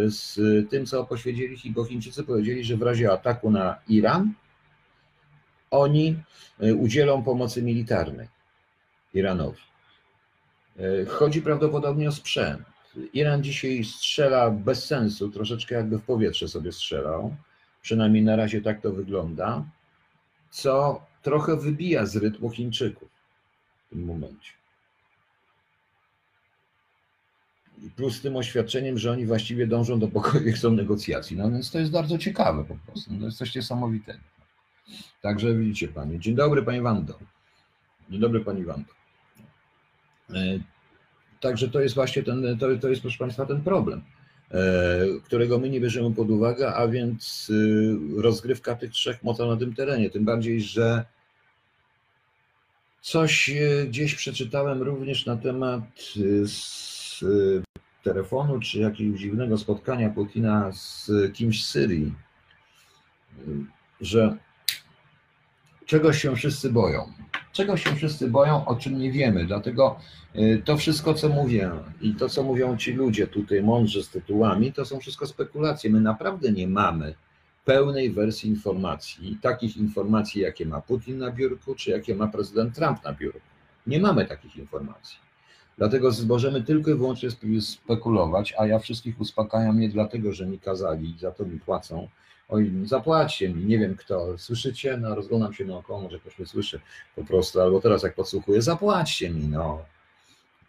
z 0.06 0.38
tym, 0.70 0.86
co 0.86 1.04
poświęcili, 1.04 1.70
bo 1.70 1.84
Chińczycy 1.84 2.24
powiedzieli, 2.24 2.64
że 2.64 2.76
w 2.76 2.82
razie 2.82 3.12
ataku 3.12 3.50
na 3.50 3.78
Iran 3.88 4.32
oni 5.70 6.16
udzielą 6.78 7.22
pomocy 7.22 7.62
militarnej. 7.62 8.28
Iranowi. 9.14 9.60
E, 10.78 11.04
chodzi 11.04 11.42
prawdopodobnie 11.42 12.08
o 12.08 12.12
sprzęt. 12.12 12.62
Iran 13.12 13.42
dzisiaj 13.42 13.84
strzela 13.84 14.50
bez 14.50 14.84
sensu, 14.84 15.30
troszeczkę 15.30 15.74
jakby 15.74 15.98
w 15.98 16.02
powietrze 16.02 16.48
sobie 16.48 16.72
strzelał. 16.72 17.36
Przynajmniej 17.82 18.22
na 18.22 18.36
razie 18.36 18.62
tak 18.62 18.80
to 18.80 18.92
wygląda, 18.92 19.64
co 20.50 21.02
trochę 21.22 21.56
wybija 21.56 22.06
z 22.06 22.16
rytmu 22.16 22.50
Chińczyków 22.50 23.08
w 23.86 23.90
tym 23.90 24.04
momencie. 24.04 24.52
I 27.82 27.90
plus 27.90 28.20
tym 28.20 28.36
oświadczeniem, 28.36 28.98
że 28.98 29.12
oni 29.12 29.26
właściwie 29.26 29.66
dążą 29.66 29.98
do 29.98 30.08
pokoju 30.08 30.48
i 30.48 30.52
chcą 30.52 30.70
negocjacji. 30.70 31.36
No 31.36 31.50
więc 31.50 31.70
to 31.70 31.78
jest 31.78 31.90
bardzo 31.90 32.18
ciekawe 32.18 32.64
po 32.64 32.76
prostu. 32.76 33.10
To 33.18 33.24
jest 33.24 33.38
coś 33.38 33.54
niesamowitego. 33.54 34.20
Także 35.22 35.54
widzicie 35.54 35.88
Panie. 35.88 36.18
Dzień 36.20 36.34
dobry 36.34 36.62
Panie 36.62 36.82
Wando. 36.82 37.18
Dzień 38.10 38.20
dobry 38.20 38.40
Pani 38.40 38.64
Wando. 38.64 39.01
E, 40.34 40.58
także 41.40 41.68
to 41.68 41.80
jest 41.80 41.94
właśnie 41.94 42.22
ten, 42.22 42.58
to, 42.58 42.76
to 42.76 42.88
jest 42.88 43.02
proszę 43.02 43.18
Państwa 43.18 43.46
ten 43.46 43.60
problem, 43.60 44.02
e, 44.50 45.00
którego 45.24 45.58
my 45.58 45.70
nie 45.70 45.80
bierzemy 45.80 46.14
pod 46.14 46.30
uwagę, 46.30 46.74
a 46.74 46.88
więc 46.88 47.50
y, 47.50 47.96
rozgrywka 48.16 48.74
tych 48.74 48.90
trzech 48.90 49.22
mocy 49.22 49.46
na 49.46 49.56
tym 49.56 49.74
terenie, 49.74 50.10
tym 50.10 50.24
bardziej, 50.24 50.60
że 50.60 51.04
coś 53.00 53.50
e, 53.50 53.86
gdzieś 53.86 54.14
przeczytałem 54.14 54.82
również 54.82 55.26
na 55.26 55.36
temat 55.36 55.82
y, 56.16 56.48
z 56.48 57.24
telefonu 58.02 58.60
czy 58.60 58.78
jakiegoś 58.78 59.20
dziwnego 59.20 59.58
spotkania 59.58 60.10
Putina 60.10 60.72
z 60.72 61.10
kimś 61.34 61.64
z 61.64 61.70
Syrii, 61.70 62.14
że 64.00 64.36
czegoś 65.92 66.22
się 66.22 66.36
wszyscy 66.36 66.70
boją. 66.70 67.12
Czegoś 67.52 67.84
się 67.84 67.94
wszyscy 67.96 68.28
boją, 68.28 68.64
o 68.64 68.76
czym 68.76 68.98
nie 68.98 69.12
wiemy. 69.12 69.44
Dlatego 69.44 69.96
y, 70.36 70.62
to 70.64 70.76
wszystko, 70.76 71.14
co 71.14 71.28
mówię 71.28 71.70
i 72.00 72.14
to, 72.14 72.28
co 72.28 72.42
mówią 72.42 72.76
ci 72.76 72.92
ludzie 72.92 73.26
tutaj 73.26 73.62
mądrzy 73.62 74.02
z 74.02 74.08
tytułami, 74.08 74.72
to 74.72 74.84
są 74.84 75.00
wszystko 75.00 75.26
spekulacje. 75.26 75.90
My 75.90 76.00
naprawdę 76.00 76.52
nie 76.52 76.68
mamy 76.68 77.14
pełnej 77.64 78.10
wersji 78.10 78.50
informacji, 78.50 79.38
takich 79.42 79.76
informacji, 79.76 80.40
jakie 80.40 80.66
ma 80.66 80.80
Putin 80.80 81.18
na 81.18 81.30
biurku, 81.30 81.74
czy 81.74 81.90
jakie 81.90 82.14
ma 82.14 82.28
prezydent 82.28 82.74
Trump 82.74 83.04
na 83.04 83.12
biurku. 83.12 83.40
Nie 83.86 84.00
mamy 84.00 84.26
takich 84.26 84.56
informacji. 84.56 85.18
Dlatego 85.78 86.10
możemy 86.28 86.62
tylko 86.62 86.90
i 86.90 86.94
wyłącznie 86.94 87.28
spekulować, 87.60 88.54
a 88.58 88.66
ja 88.66 88.78
wszystkich 88.78 89.20
uspokajam 89.20 89.80
nie 89.80 89.88
dlatego, 89.88 90.32
że 90.32 90.46
mi 90.46 90.58
kazali, 90.58 91.14
za 91.18 91.30
to 91.30 91.44
mi 91.44 91.60
płacą. 91.60 92.08
Oj, 92.48 92.72
zapłaćcie 92.84 93.48
mi, 93.48 93.64
nie 93.64 93.78
wiem 93.78 93.96
kto. 93.96 94.38
Słyszycie? 94.38 94.96
No, 94.96 95.14
rozglądam 95.14 95.54
się 95.54 95.64
naokoło, 95.64 96.00
może 96.00 96.18
ktoś 96.18 96.38
mnie 96.38 96.46
słyszy 96.46 96.80
po 97.16 97.24
prostu, 97.24 97.60
albo 97.60 97.80
teraz 97.80 98.02
jak 98.02 98.14
podsłuchuję, 98.14 98.62
zapłaćcie 98.62 99.30
mi, 99.30 99.48
no. 99.48 99.84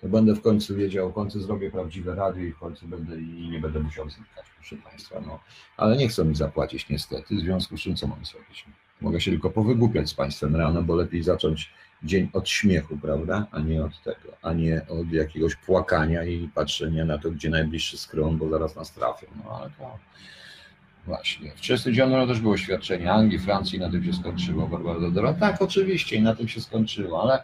To 0.02 0.08
będę 0.08 0.34
w 0.36 0.42
końcu 0.42 0.76
wiedział, 0.76 1.12
w 1.12 1.14
końcu 1.14 1.42
zrobię 1.42 1.72
prawdziwe 1.72 2.16
radio 2.16 2.44
i 2.44 2.52
w 2.52 2.60
końcu 2.60 2.88
będę 2.88 3.18
i 3.18 3.50
nie 3.52 3.60
będę 3.60 3.80
musiał 3.80 4.10
znikać, 4.10 4.46
proszę 4.56 4.76
Państwa. 4.76 5.22
No. 5.26 5.40
Ale 5.78 5.98
nie 5.98 6.08
chcą 6.08 6.26
mi 6.26 6.36
zapłacić 6.36 6.90
niestety, 6.90 7.36
w 7.36 7.40
związku 7.40 7.78
z 7.78 7.82
czym 7.82 7.96
co 7.96 8.08
mam 8.08 8.26
zrobić? 8.26 8.66
Mogę 9.02 9.22
się 9.22 9.32
tylko 9.32 9.50
powygłupiać 9.50 10.10
z 10.10 10.14
Państwem 10.14 10.56
rano, 10.56 10.84
bo 10.84 10.96
lepiej 10.96 11.24
zacząć 11.24 11.74
dzień 12.04 12.30
od 12.34 12.50
śmiechu, 12.50 12.98
prawda, 12.98 13.48
a 13.52 13.60
nie 13.60 13.86
od 13.86 14.04
tego, 14.04 14.38
a 14.42 14.54
nie 14.54 14.88
od 14.88 15.12
jakiegoś 15.12 15.56
płakania 15.56 16.24
i 16.24 16.50
patrzenia 16.56 17.06
na 17.06 17.18
to, 17.18 17.32
gdzie 17.32 17.50
najbliższy 17.50 17.98
skron, 17.98 18.38
bo 18.38 18.50
zaraz 18.50 18.76
nas 18.76 18.92
trafią. 18.92 19.28
No 19.44 19.60
ale 19.60 19.70
to 19.78 20.00
właśnie. 21.06 21.52
W 21.52 21.62
39 21.62 22.28
też 22.28 22.40
było 22.40 22.58
świadczenie 22.58 23.12
Anglii, 23.12 23.40
Francji, 23.40 23.80
na 23.80 23.92
tym 23.92 24.04
się 24.04 24.14
skończyło. 24.14 24.68
Barbara. 24.68 25.34
Tak, 25.34 25.62
oczywiście, 25.62 26.16
i 26.16 26.22
na 26.22 26.36
tym 26.36 26.48
się 26.48 26.62
skończyło, 26.62 27.24
ale 27.24 27.44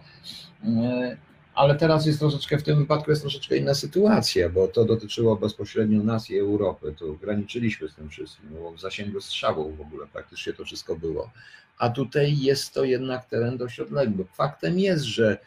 yy, 0.64 1.18
ale 1.60 1.76
teraz 1.76 2.06
jest 2.06 2.20
troszeczkę, 2.20 2.58
w 2.58 2.64
tym 2.64 2.78
wypadku 2.80 3.12
jest 3.12 3.22
troszeczkę 3.22 3.58
inna 3.58 3.74
sytuacja, 3.74 4.50
bo 4.50 4.68
to 4.68 4.86
dotyczyło 4.86 5.36
bezpośrednio 5.36 6.04
nas 6.04 6.30
i 6.30 6.40
Europy. 6.40 6.96
Tu 6.98 7.18
graniczyliśmy 7.18 7.90
z 7.90 7.96
tym 7.96 8.10
wszystkim, 8.10 8.50
było 8.50 8.72
w 8.72 8.80
zasięgu 8.80 9.22
strzału 9.22 9.76
w 9.76 9.82
ogóle, 9.82 10.08
praktycznie 10.14 10.54
to 10.54 10.66
wszystko 10.66 10.96
było. 10.96 11.32
A 11.78 11.90
tutaj 11.90 12.38
jest 12.38 12.74
to 12.74 12.84
jednak 12.84 13.26
teren 13.26 13.58
dość 13.58 13.80
odległy. 13.80 14.26
Faktem 14.34 14.80
jest, 14.80 15.04
że 15.04 15.38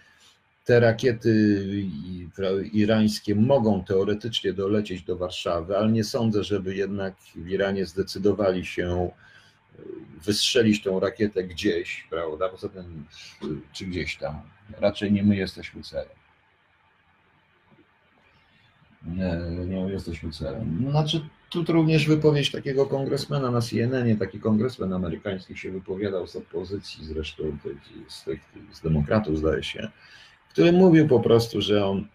te 0.64 0.80
rakiety 0.80 1.66
irańskie 2.72 3.34
mogą 3.34 3.84
teoretycznie 3.84 4.52
dolecieć 4.52 5.02
do 5.02 5.16
Warszawy, 5.16 5.76
ale 5.76 5.92
nie 5.92 6.04
sądzę, 6.04 6.44
żeby 6.44 6.74
jednak 6.74 7.14
w 7.36 7.48
Iranie 7.48 7.86
zdecydowali 7.86 8.66
się 8.66 9.10
wystrzelić 10.24 10.82
tą 10.82 11.00
rakietę 11.00 11.44
gdzieś, 11.44 12.06
prawda? 12.10 12.48
Poza 12.48 12.68
tym, 12.68 13.04
czy 13.72 13.86
gdzieś 13.86 14.16
tam. 14.16 14.40
Raczej 14.78 15.12
nie 15.12 15.22
my 15.22 15.36
jesteśmy 15.36 15.82
celem. 15.82 16.08
Nie, 19.06 19.66
nie 19.66 19.92
jesteśmy 19.92 20.30
celem. 20.32 20.86
Znaczy, 20.90 21.20
tu 21.50 21.64
również 21.68 22.06
wypowiedź 22.06 22.50
takiego 22.50 22.86
kongresmena 22.86 23.50
na 23.50 23.60
CNN, 23.60 24.16
taki 24.16 24.40
kongresmen 24.40 24.92
amerykański 24.92 25.56
się 25.56 25.70
wypowiadał 25.70 26.26
z 26.26 26.36
opozycji, 26.36 27.04
zresztą 27.04 27.42
z, 28.08 28.24
z 28.72 28.80
demokratów, 28.80 29.38
zdaje 29.38 29.62
się, 29.62 29.90
który 30.52 30.72
mówił 30.72 31.08
po 31.08 31.20
prostu, 31.20 31.60
że 31.60 31.86
on 31.86 32.06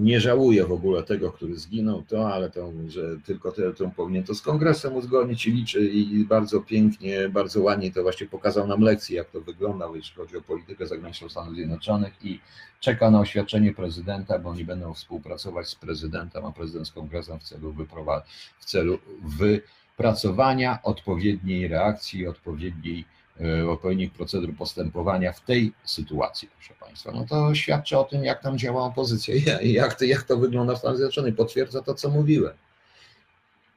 nie 0.00 0.20
żałuję 0.20 0.64
w 0.64 0.72
ogóle 0.72 1.02
tego, 1.02 1.32
który 1.32 1.58
zginął, 1.58 2.02
to, 2.02 2.32
ale 2.32 2.50
to, 2.50 2.72
że 2.88 3.16
tylko 3.24 3.52
tyle, 3.52 3.72
to 3.72 3.90
powinien 3.96 4.24
to 4.24 4.34
z 4.34 4.42
kongresem 4.42 4.96
uzgodnić 4.96 5.46
i 5.46 5.52
liczy 5.52 5.80
i 5.88 6.24
bardzo 6.24 6.60
pięknie, 6.60 7.28
bardzo 7.28 7.62
ładnie 7.62 7.92
to 7.92 8.02
właśnie 8.02 8.26
pokazał 8.26 8.66
nam 8.66 8.80
lekcję, 8.80 9.16
jak 9.16 9.30
to 9.30 9.40
wygląda, 9.40 9.88
jeśli 9.94 10.16
chodzi 10.16 10.36
o 10.36 10.42
politykę 10.42 10.86
zagraniczną 10.86 11.28
Stanów 11.28 11.54
Zjednoczonych 11.54 12.12
i 12.24 12.40
czeka 12.80 13.10
na 13.10 13.20
oświadczenie 13.20 13.74
prezydenta, 13.74 14.38
bo 14.38 14.50
oni 14.50 14.64
będą 14.64 14.94
współpracować 14.94 15.68
z 15.68 15.74
prezydentem, 15.74 16.44
a 16.44 16.52
prezydent 16.52 16.88
z 16.88 16.92
kongresem 16.92 17.38
w 17.38 17.42
celu, 17.42 17.74
w 18.58 18.64
celu 18.64 18.98
wypracowania 19.22 20.78
odpowiedniej 20.82 21.68
reakcji, 21.68 22.26
odpowiedniej 22.26 23.04
E, 23.04 23.25
odpowiednich 23.68 24.12
procedur 24.12 24.54
postępowania 24.54 25.32
w 25.32 25.40
tej 25.40 25.72
sytuacji, 25.84 26.48
proszę 26.56 26.74
Państwa, 26.80 27.12
no 27.12 27.26
to 27.28 27.54
świadczy 27.54 27.98
o 27.98 28.04
tym, 28.04 28.24
jak 28.24 28.42
tam 28.42 28.58
działa 28.58 28.82
opozycja 28.82 29.60
i 29.60 29.72
jak 29.72 29.94
to, 29.94 30.04
jak 30.04 30.22
to 30.22 30.36
wygląda 30.36 30.74
w 30.74 30.78
Stanach 30.78 30.96
Zjednoczonych. 30.96 31.36
Potwierdza 31.36 31.82
to, 31.82 31.94
co 31.94 32.10
mówiłem. 32.10 32.52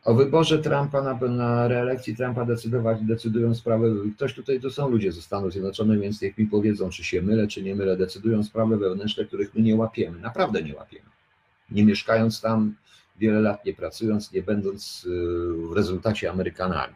O 0.04 0.14
wyborze 0.14 0.60
Trumpa 0.60 1.02
na, 1.02 1.28
na 1.28 1.68
reelekcji 1.68 2.16
Trumpa 2.16 2.46
decydować, 2.46 3.02
decydują 3.02 3.56
sprawy. 3.56 3.96
Ktoś 4.16 4.34
tutaj 4.34 4.60
to 4.60 4.70
są 4.70 4.90
ludzie 4.90 5.12
ze 5.12 5.22
Stanów 5.22 5.52
Zjednoczonych, 5.52 6.00
więc 6.00 6.22
niech 6.22 6.38
mi 6.38 6.46
powiedzą, 6.46 6.90
czy 6.90 7.04
się 7.04 7.22
mylę, 7.22 7.48
czy 7.48 7.64
nie 7.64 7.76
mylę. 7.76 7.98
Decydują 7.98 8.44
sprawy 8.44 8.78
wewnętrzne, 8.78 9.26
których 9.26 9.56
my 9.56 9.62
nie 9.62 9.76
łapiemy. 9.76 10.20
Naprawdę 10.20 10.64
nie 10.64 10.76
łapiemy. 10.76 11.10
Nie 11.72 11.86
mieszkając 11.86 12.42
tam 12.42 12.76
wiele 13.20 13.40
lat, 13.40 13.66
nie 13.66 13.74
pracując, 13.74 14.32
nie 14.32 14.44
będąc 14.44 15.06
y, 15.06 15.10
w 15.70 15.74
rezultacie 15.76 16.32
Amerykanami 16.32 16.94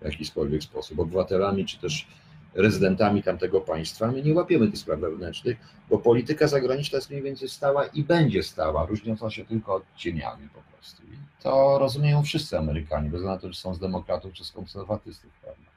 w 0.00 0.04
jakikolwiek 0.04 0.62
sposób, 0.62 0.98
obywatelami 0.98 1.66
czy 1.66 1.78
też 1.78 2.06
rezydentami 2.54 3.22
tamtego 3.22 3.60
państwa. 3.60 4.12
My 4.12 4.22
nie 4.22 4.34
łapiemy 4.34 4.68
tych 4.68 4.78
spraw 4.78 5.00
wewnętrznych, 5.00 5.56
bo 5.90 5.98
polityka 5.98 6.48
zagraniczna 6.48 6.96
jest 6.96 7.10
mniej 7.10 7.22
więcej 7.22 7.48
stała 7.48 7.86
i 7.86 8.04
będzie 8.04 8.42
stała, 8.42 8.86
różniąca 8.86 9.30
się 9.30 9.44
tylko 9.44 9.74
odcieniami 9.74 10.48
po 10.48 10.60
prostu. 10.72 11.02
I 11.02 11.42
to 11.42 11.78
rozumieją 11.78 12.22
wszyscy 12.22 12.58
Amerykanie, 12.58 13.10
bez 13.10 13.20
względu 13.20 13.36
na 13.36 13.40
to, 13.40 13.50
czy 13.50 13.60
są 13.60 13.74
z 13.74 13.78
demokratów, 13.78 14.32
czy 14.32 14.44
z 14.44 14.52
konserwatystów, 14.52 15.30
prawda? 15.42 15.68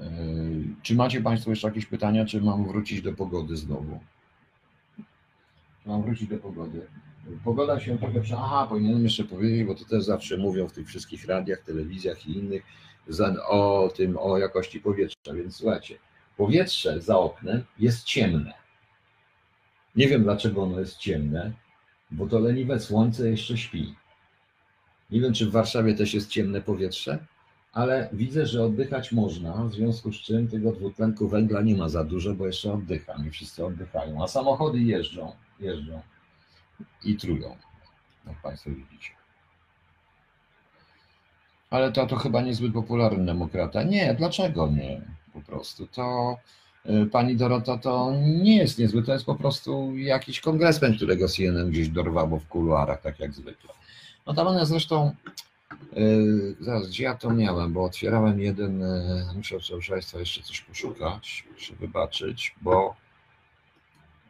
Yy, 0.00 0.64
czy 0.82 0.94
macie 0.94 1.20
Państwo 1.20 1.50
jeszcze 1.50 1.68
jakieś 1.68 1.86
pytania, 1.86 2.24
czy 2.24 2.40
mam 2.40 2.68
wrócić 2.68 3.02
do 3.02 3.12
pogody 3.12 3.56
znowu? 3.56 4.00
Mam 5.86 6.02
wrócić 6.02 6.28
do 6.28 6.38
pogody. 6.38 6.86
Pogoda 7.44 7.80
się 7.80 7.98
trochę. 7.98 8.20
Aha, 8.36 8.66
powinienem 8.68 9.04
jeszcze 9.04 9.24
powiedzieć, 9.24 9.64
bo 9.64 9.74
to 9.74 9.84
też 9.84 10.04
zawsze 10.04 10.36
mówią 10.36 10.68
w 10.68 10.72
tych 10.72 10.88
wszystkich 10.88 11.26
radiach, 11.26 11.60
telewizjach 11.60 12.26
i 12.26 12.38
innych 12.38 12.62
o 13.48 13.92
tym, 13.96 14.18
o 14.18 14.38
jakości 14.38 14.80
powietrza. 14.80 15.34
Więc 15.34 15.56
słuchajcie, 15.56 15.98
powietrze 16.36 17.00
za 17.00 17.18
oknem 17.18 17.64
jest 17.78 18.04
ciemne. 18.04 18.52
Nie 19.96 20.08
wiem 20.08 20.22
dlaczego 20.22 20.62
ono 20.62 20.80
jest 20.80 20.96
ciemne, 20.96 21.52
bo 22.10 22.26
to 22.26 22.38
leniwe 22.38 22.80
słońce 22.80 23.30
jeszcze 23.30 23.58
śpi. 23.58 23.94
Nie 25.10 25.20
wiem, 25.20 25.32
czy 25.32 25.46
w 25.46 25.50
Warszawie 25.50 25.94
też 25.94 26.14
jest 26.14 26.28
ciemne 26.28 26.60
powietrze, 26.60 27.18
ale 27.72 28.08
widzę, 28.12 28.46
że 28.46 28.64
oddychać 28.64 29.12
można, 29.12 29.64
w 29.64 29.74
związku 29.74 30.12
z 30.12 30.16
czym 30.16 30.48
tego 30.48 30.72
dwutlenku 30.72 31.28
węgla 31.28 31.62
nie 31.62 31.76
ma 31.76 31.88
za 31.88 32.04
dużo, 32.04 32.34
bo 32.34 32.46
jeszcze 32.46 32.72
oddycham 32.72 33.26
i 33.26 33.30
wszyscy 33.30 33.64
oddychają, 33.64 34.24
a 34.24 34.28
samochody 34.28 34.80
jeżdżą, 34.80 35.32
jeżdżą 35.60 36.00
i 37.04 37.16
trują, 37.16 37.56
jak 38.26 38.42
Państwo 38.42 38.70
widzicie. 38.70 39.10
Ale 41.70 41.92
to, 41.92 42.06
to 42.06 42.16
chyba 42.16 42.40
niezbyt 42.42 42.72
popularny 42.72 43.26
demokrata. 43.26 43.82
Nie, 43.82 44.14
dlaczego 44.14 44.68
nie? 44.68 45.00
Po 45.32 45.40
prostu 45.40 45.86
to 45.86 46.36
y, 46.86 47.06
pani 47.06 47.36
Dorota 47.36 47.78
to 47.78 48.12
nie 48.20 48.56
jest 48.56 48.78
niezły, 48.78 49.02
to 49.02 49.12
jest 49.12 49.26
po 49.26 49.34
prostu 49.34 49.96
jakiś 49.96 50.40
kongresmen, 50.40 50.96
którego 50.96 51.28
CNN 51.28 51.70
gdzieś 51.70 51.88
dorwało 51.88 52.38
w 52.38 52.46
kuluarach, 52.46 53.00
tak 53.00 53.20
jak 53.20 53.32
zwykle. 53.32 53.74
No 54.26 54.34
tam 54.34 54.66
zresztą, 54.66 55.14
yy, 55.92 56.56
zaraz, 56.60 56.88
gdzie 56.88 57.04
ja 57.04 57.14
to 57.14 57.30
miałem, 57.30 57.72
bo 57.72 57.84
otwierałem 57.84 58.40
jeden, 58.40 58.80
yy, 58.80 59.34
muszę 59.36 59.56
proszę 59.70 59.92
Państwa 59.92 60.18
jeszcze 60.18 60.42
coś 60.42 60.60
poszukać, 60.60 61.44
muszę 61.52 61.74
wybaczyć, 61.74 62.54
bo 62.62 62.96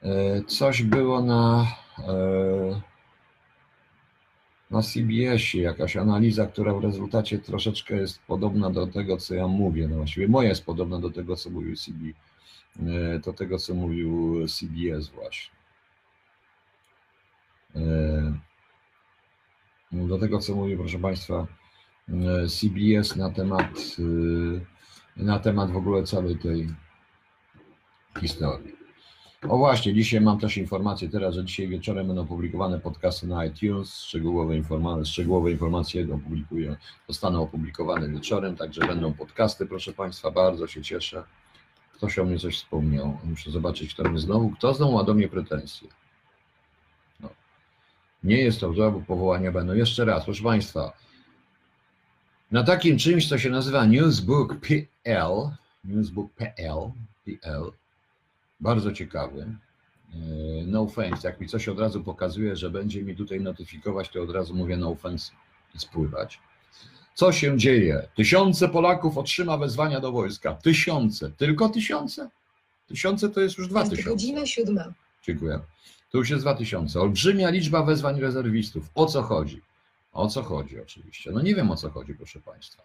yy, 0.03 0.45
coś 0.47 0.83
było 0.83 1.23
na 1.23 1.67
na 4.71 4.83
CBS-ie 4.83 5.63
jakaś 5.63 5.97
analiza, 5.97 6.47
która 6.47 6.75
w 6.75 6.85
rezultacie 6.85 7.39
troszeczkę 7.39 7.97
jest 7.97 8.23
podobna 8.23 8.71
do 8.71 8.87
tego, 8.87 9.17
co 9.17 9.35
ja 9.35 9.49
mówię. 9.49 9.89
No 9.89 9.97
właściwie 9.97 10.29
moja 10.29 10.49
jest 10.49 10.65
podobna 10.65 10.99
do 10.99 11.11
tego, 11.11 11.37
co 11.37 11.51
mówił 11.51 11.77
CB, 11.77 11.99
e, 12.79 13.19
do 13.19 13.33
tego, 13.33 13.59
co 13.59 13.75
mówił 13.75 14.37
CBS 14.49 15.09
właśnie. 15.09 15.55
E, 17.77 18.39
do 19.93 20.19
tego, 20.19 20.39
co 20.39 20.55
mówił, 20.55 20.79
proszę 20.79 20.99
Państwa, 20.99 21.47
CBS 22.49 23.17
na 23.17 23.31
temat, 23.31 23.97
na 25.17 25.39
temat 25.39 25.71
w 25.71 25.77
ogóle 25.77 26.03
całej 26.03 26.39
tej 26.39 26.69
historii. 28.21 28.80
O 29.49 29.59
właśnie, 29.59 29.95
dzisiaj 29.95 30.21
mam 30.21 30.39
też 30.39 30.57
informację 30.57 31.09
teraz, 31.09 31.35
że 31.35 31.45
dzisiaj 31.45 31.69
wieczorem 31.69 32.07
będą 32.07 32.27
publikowane 32.27 32.81
podcasty 32.81 33.27
na 33.27 33.45
iTunes, 33.45 33.95
szczegółowe 33.95 34.57
informacje, 34.57 35.05
szczegółowe 35.05 35.51
informacje 35.51 36.15
opublikuję, 36.15 36.77
zostaną 37.09 37.43
opublikowane 37.43 38.09
wieczorem, 38.09 38.57
także 38.57 38.81
będą 38.81 39.13
podcasty, 39.13 39.67
proszę 39.67 39.93
Państwa, 39.93 40.31
bardzo 40.31 40.67
się 40.67 40.83
cieszę. 40.83 41.25
Ktoś 41.95 42.19
o 42.19 42.25
mnie 42.25 42.39
coś 42.39 42.57
wspomniał, 42.57 43.19
muszę 43.25 43.51
zobaczyć, 43.51 43.95
kto 43.95 44.09
mnie 44.09 44.19
znowu, 44.19 44.51
kto 44.51 44.75
znowu 44.75 44.93
ma 44.93 45.05
do 45.05 45.15
mnie 45.15 45.29
pretensje. 45.29 45.89
No. 47.21 47.29
Nie 48.25 48.39
jest 48.39 48.61
to, 48.61 48.73
bo 48.73 49.01
powołania 49.07 49.53
będą. 49.53 49.73
Jeszcze 49.73 50.05
raz, 50.05 50.25
proszę 50.25 50.43
Państwa, 50.43 50.93
na 52.51 52.65
takim 52.65 52.99
czymś, 52.99 53.29
co 53.29 53.39
się 53.39 53.51
nazywa 53.51 53.85
Newsbook.pl, 53.85 55.51
Newsbook.pl, 55.85 56.93
PL, 57.25 57.80
bardzo 58.61 58.93
ciekawy. 58.93 59.41
E, 59.41 60.17
no 60.67 60.81
offense, 60.83 61.29
jak 61.29 61.41
mi 61.41 61.49
coś 61.49 61.69
od 61.69 61.79
razu 61.79 62.05
pokazuje, 62.05 62.57
że 62.57 62.71
będzie 62.71 63.03
mi 63.03 63.17
tutaj 63.17 63.41
notyfikować, 63.41 64.09
to 64.09 64.23
od 64.23 64.31
razu 64.31 64.55
mówię 64.55 64.77
no 64.77 64.91
offense 64.91 65.33
i 65.75 65.79
spływać. 65.79 66.41
Co 67.15 67.33
się 67.33 67.59
dzieje? 67.59 68.09
Tysiące 68.17 68.69
Polaków 68.69 69.19
otrzyma 69.19 69.57
wezwania 69.57 70.01
do 70.01 70.13
wojska. 70.13 70.55
Tysiące. 70.55 71.31
Tylko 71.31 71.69
tysiące? 71.69 72.31
Tysiące 72.87 73.29
to 73.29 73.41
jest 73.41 73.59
już 73.59 73.69
dwa 73.69 73.81
Jest 73.81 73.91
tysiące. 73.91 74.11
godzina 74.11 74.47
siódma. 74.47 74.93
Dziękuję. 75.23 75.61
To 76.11 76.19
już 76.19 76.31
jest 76.31 76.43
2000. 76.45 77.01
Olbrzymia 77.01 77.51
liczba 77.51 77.83
wezwań 77.83 78.21
rezerwistów. 78.21 78.91
O 78.95 79.07
co 79.07 79.23
chodzi? 79.23 79.63
O 80.13 80.29
co 80.29 80.43
chodzi 80.43 80.81
oczywiście? 80.81 81.31
No 81.33 81.41
nie 81.43 81.55
wiem 81.55 81.71
o 81.71 81.77
co 81.77 81.91
chodzi, 81.91 82.15
proszę 82.15 82.41
Państwa. 82.41 82.83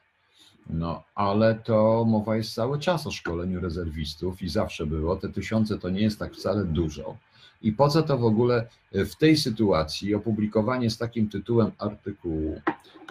No, 0.70 1.04
ale 1.16 1.56
to 1.56 2.06
mowa 2.08 2.36
jest 2.36 2.54
cały 2.54 2.80
czas 2.80 3.08
o 3.08 3.12
szkoleniu 3.12 3.60
rezerwistów 3.60 4.42
i 4.42 4.50
zawsze 4.50 4.86
było. 4.86 5.16
Te 5.16 5.30
tysiące 5.30 5.78
to 5.78 5.90
nie 5.90 6.02
jest 6.02 6.20
tak 6.20 6.34
wcale 6.34 6.66
dużo. 6.66 7.18
I 7.62 7.72
po 7.72 7.90
co 7.90 8.04
to 8.04 8.18
w 8.18 8.26
ogóle 8.26 8.68
w 8.92 9.16
tej 9.16 9.38
sytuacji 9.38 10.16
opublikowanie 10.16 10.90
z 10.90 10.98
takim 10.98 11.30
tytułem 11.30 11.72
artykułu 11.78 12.62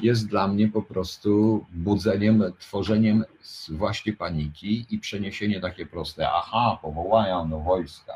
jest 0.02 0.28
dla 0.28 0.48
mnie 0.48 0.68
po 0.68 0.82
prostu 0.82 1.64
budzeniem, 1.72 2.44
tworzeniem 2.58 3.24
właśnie 3.68 4.12
paniki 4.12 4.86
i 4.90 4.98
przeniesienie 4.98 5.60
takie 5.60 5.86
proste. 5.86 6.28
Aha, 6.30 6.78
powołają 6.82 7.50
do 7.50 7.60
wojska 7.60 8.12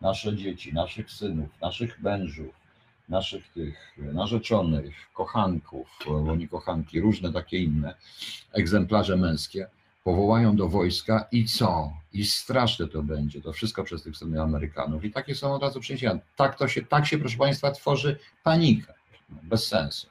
nasze 0.00 0.36
dzieci, 0.36 0.74
naszych 0.74 1.10
synów, 1.10 1.48
naszych 1.62 2.02
mężów, 2.02 2.65
naszych 3.08 3.48
tych 3.48 3.96
narzeczonych, 3.98 4.94
kochanków, 5.14 5.88
bo 6.06 6.36
nie 6.36 6.48
kochanki, 6.48 7.00
różne 7.00 7.32
takie 7.32 7.58
inne 7.58 7.94
egzemplarze 8.52 9.16
męskie 9.16 9.68
powołają 10.04 10.56
do 10.56 10.68
wojska 10.68 11.26
i 11.32 11.44
co? 11.44 11.92
I 12.12 12.24
straszne 12.24 12.88
to 12.88 13.02
będzie. 13.02 13.40
To 13.40 13.52
wszystko 13.52 13.84
przez 13.84 14.02
tych 14.02 14.16
samych 14.16 14.40
Amerykanów. 14.40 15.04
I 15.04 15.10
takie 15.10 15.34
są 15.34 15.54
od 15.54 15.62
razu 15.62 15.80
przeniesienia. 15.80 16.18
Tak 16.36 16.58
to 16.58 16.68
się, 16.68 16.82
tak 16.82 17.06
się, 17.06 17.18
proszę 17.18 17.36
Państwa, 17.38 17.70
tworzy 17.70 18.18
panika. 18.42 18.94
Bez 19.42 19.66
sensu. 19.66 20.06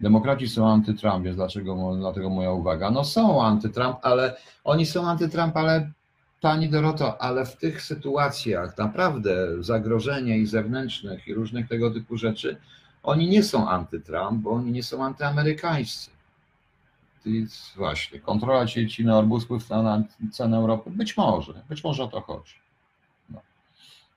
Demokraci 0.00 0.48
są 0.48 0.66
anty-Trump, 0.66 1.24
więc 1.24 1.36
dlaczego, 1.36 1.96
dlatego 1.96 2.30
moja 2.30 2.52
uwaga? 2.52 2.90
No 2.90 3.04
są 3.04 3.42
anty-Trump, 3.42 3.96
ale 4.02 4.36
oni 4.64 4.86
są 4.86 5.02
anty-Trump, 5.02 5.52
ale 5.54 5.92
Pani 6.42 6.68
Doroto, 6.68 7.22
ale 7.22 7.46
w 7.46 7.56
tych 7.56 7.82
sytuacjach 7.82 8.78
naprawdę 8.78 9.62
zagrożenia 9.62 10.36
i 10.36 10.46
zewnętrznych 10.46 11.28
i 11.28 11.34
różnych 11.34 11.68
tego 11.68 11.90
typu 11.90 12.16
rzeczy, 12.16 12.56
oni 13.02 13.28
nie 13.28 13.42
są 13.42 13.68
anty-Trump, 13.68 14.42
bo 14.42 14.50
oni 14.50 14.72
nie 14.72 14.82
są 14.82 15.04
antyamerykańscy. 15.04 16.10
Więc 17.26 17.72
właśnie, 17.76 18.20
kontrola 18.20 18.66
sieci 18.66 19.04
na 19.04 19.18
Orbus 19.18 19.44
wpływ 19.44 19.70
na 19.70 20.02
cenę 20.32 20.56
Europy? 20.56 20.90
Być 20.90 21.16
może, 21.16 21.62
być 21.68 21.84
może 21.84 22.04
o 22.04 22.08
to 22.08 22.20
chodzi. 22.20 22.54
No. 23.30 23.40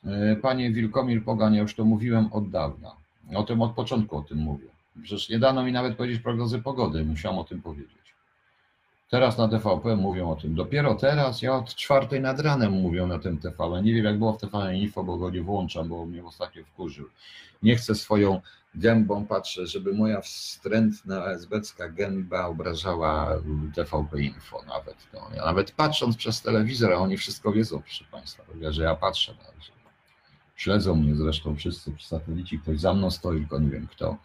E, 0.05 0.35
panie 0.35 0.71
Wilkomir 0.71 1.23
Pogan, 1.23 1.53
ja 1.53 1.61
już 1.61 1.75
to 1.75 1.85
mówiłem 1.85 2.33
od 2.33 2.49
dawna. 2.49 2.91
O 3.35 3.43
tym 3.43 3.61
od 3.61 3.71
początku 3.71 4.17
o 4.17 4.21
tym 4.21 4.37
mówię. 4.37 4.67
Przecież 5.03 5.29
nie 5.29 5.39
dano 5.39 5.63
mi 5.63 5.71
nawet 5.71 5.97
powiedzieć 5.97 6.21
prognozy 6.21 6.61
pogody, 6.61 7.03
musiałem 7.03 7.39
o 7.39 7.43
tym 7.43 7.61
powiedzieć. 7.61 8.04
Teraz 9.09 9.37
na 9.37 9.47
TVP 9.47 9.95
mówią 9.95 10.31
o 10.31 10.35
tym. 10.35 10.55
Dopiero 10.55 10.95
teraz, 10.95 11.41
ja 11.41 11.55
od 11.55 11.75
czwartej 11.75 12.21
nad 12.21 12.39
ranem 12.39 12.71
mówią 12.71 13.07
na 13.07 13.19
tym 13.19 13.37
TVP. 13.37 13.81
Nie 13.83 13.93
wiem 13.93 14.05
jak 14.05 14.17
było 14.17 14.33
w 14.33 14.37
TVP 14.37 14.75
Info, 14.75 15.03
bo 15.03 15.17
go 15.17 15.29
nie 15.29 15.41
włączam, 15.41 15.89
bo 15.89 16.05
mnie 16.05 16.25
ostatnio 16.25 16.63
wkurzył. 16.63 17.05
Nie 17.63 17.75
chcę 17.75 17.95
swoją 17.95 18.41
gębą 18.75 19.25
patrzeć, 19.25 19.71
żeby 19.71 19.93
moja 19.93 20.21
wstrętna 20.21 21.25
esbecka 21.25 21.89
gęba 21.89 22.45
obrażała 22.45 23.41
TVP 23.75 24.21
Info 24.21 24.61
nawet. 24.67 24.95
No, 25.13 25.19
ja 25.35 25.45
nawet 25.45 25.71
patrząc 25.71 26.17
przez 26.17 26.41
telewizor, 26.41 26.93
a 26.93 26.97
oni 26.97 27.17
wszystko 27.17 27.51
wiedzą, 27.51 27.81
proszę 27.81 28.05
Państwa, 28.11 28.43
że 28.69 28.83
ja 28.83 28.95
patrzę. 28.95 29.33
Że 29.61 29.71
śledzą 30.55 30.95
mnie 30.95 31.15
zresztą 31.15 31.55
wszyscy 31.55 31.91
przy 31.91 32.07
satelici, 32.07 32.59
ktoś 32.59 32.79
za 32.79 32.93
mną 32.93 33.11
stoi, 33.11 33.39
tylko 33.39 33.59
nie 33.59 33.69
wiem 33.69 33.87
kto. 33.87 34.17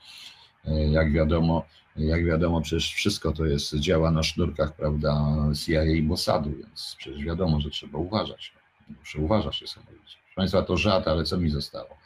E, 0.64 0.88
jak 0.88 1.12
wiadomo, 1.12 1.66
jak 1.96 2.24
wiadomo, 2.24 2.60
przecież 2.60 2.94
wszystko 2.94 3.32
to 3.32 3.46
jest, 3.46 3.74
działa 3.74 4.10
na 4.10 4.22
sznurkach, 4.22 4.72
prawda, 4.72 5.34
CIA 5.66 5.84
i 5.84 6.02
Mossadu, 6.02 6.50
więc 6.50 6.94
przecież 6.98 7.24
wiadomo, 7.24 7.60
że 7.60 7.70
trzeba 7.70 7.98
uważać. 7.98 8.52
Muszę 8.98 9.18
uważać, 9.18 9.62
jest 9.62 9.76
mówić. 9.76 10.00
Proszę 10.00 10.36
Państwa, 10.36 10.62
to 10.62 10.76
żart, 10.76 11.08
ale 11.08 11.24
co 11.24 11.36
mi 11.36 11.50
zostało? 11.50 12.00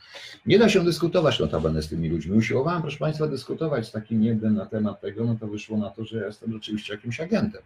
Nie 0.47 0.59
da 0.59 0.69
się 0.69 0.85
dyskutować 0.85 1.41
notabene 1.41 1.83
z 1.83 1.89
tymi 1.89 2.09
ludźmi. 2.09 2.37
Usiłowałem, 2.37 2.83
proszę 2.83 2.99
Państwa, 2.99 3.27
dyskutować 3.27 3.89
z 3.89 3.93
takim 3.93 4.25
jednym 4.25 4.55
na 4.55 4.67
temat 4.67 5.01
tego, 5.01 5.25
no 5.25 5.37
to 5.41 5.47
wyszło 5.47 5.77
na 5.77 5.91
to, 5.91 6.05
że 6.05 6.19
ja 6.19 6.27
jestem 6.27 6.53
rzeczywiście 6.53 6.95
jakimś 6.95 7.21
agentem. 7.21 7.63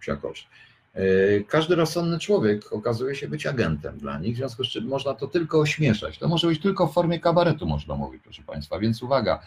Psiakosz. 0.00 0.48
E, 0.94 1.40
każdy 1.40 1.74
rozsądny 1.74 2.18
człowiek 2.18 2.72
okazuje 2.72 3.14
się 3.14 3.28
być 3.28 3.46
agentem 3.46 3.98
dla 3.98 4.18
nich, 4.18 4.34
w 4.34 4.36
związku 4.36 4.64
z 4.64 4.68
czym 4.68 4.84
można 4.84 5.14
to 5.14 5.26
tylko 5.26 5.60
ośmieszać. 5.60 6.18
To 6.18 6.28
może 6.28 6.48
być 6.48 6.60
tylko 6.60 6.86
w 6.86 6.94
formie 6.94 7.20
kabaretu, 7.20 7.66
można 7.66 7.94
mówić, 7.94 8.22
proszę 8.22 8.42
Państwa. 8.42 8.78
Więc 8.78 9.02
uwaga, 9.02 9.42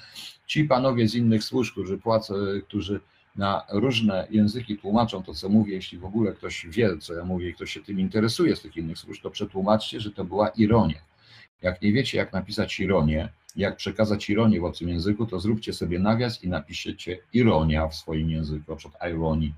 ci 0.45 0.63
panowie 0.63 1.07
z 1.07 1.15
innych 1.15 1.43
służb, 1.43 1.71
którzy 1.71 1.97
płacą, 1.97 2.33
którzy 2.67 2.99
na 3.35 3.65
różne 3.71 4.27
języki 4.29 4.77
tłumaczą 4.77 5.23
to, 5.23 5.33
co 5.33 5.49
mówię, 5.49 5.73
jeśli 5.73 5.97
w 5.97 6.05
ogóle 6.05 6.33
ktoś 6.33 6.67
wie, 6.69 6.97
co 6.97 7.13
ja 7.13 7.23
mówię 7.23 7.49
i 7.49 7.53
ktoś 7.53 7.71
się 7.71 7.83
tym 7.83 7.99
interesuje 7.99 8.55
z 8.55 8.61
tych 8.61 8.77
innych 8.77 8.97
służb, 8.97 9.21
to 9.23 9.29
przetłumaczcie, 9.29 9.99
że 9.99 10.11
to 10.11 10.25
była 10.25 10.49
ironia. 10.49 11.01
Jak 11.61 11.81
nie 11.81 11.93
wiecie, 11.93 12.17
jak 12.17 12.33
napisać 12.33 12.79
ironię, 12.79 13.29
jak 13.55 13.75
przekazać 13.75 14.29
ironię 14.29 14.59
w 14.59 14.65
obcym 14.65 14.89
języku, 14.89 15.25
to 15.25 15.39
zróbcie 15.39 15.73
sobie 15.73 15.99
nawias 15.99 16.43
i 16.43 16.49
napiszecie 16.49 17.17
ironia 17.33 17.87
w 17.87 17.95
swoim 17.95 18.29
języku, 18.29 18.71
na 18.71 18.77
przykład 18.77 19.11
ironic, 19.11 19.55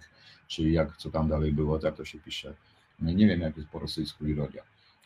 czy 0.48 0.70
jak 0.70 0.98
co 0.98 1.12
tam 1.12 1.28
dalej 1.30 1.52
było, 1.54 1.80
tak 1.80 1.96
to 1.96 2.06
się 2.06 2.20
pisze. 2.20 2.54
Nie 3.00 3.28
wiem, 3.28 3.42
jak 3.42 3.58
jest 3.58 3.70
po 3.70 3.80
rosyjsku 3.80 4.28
ironia. 4.28 4.62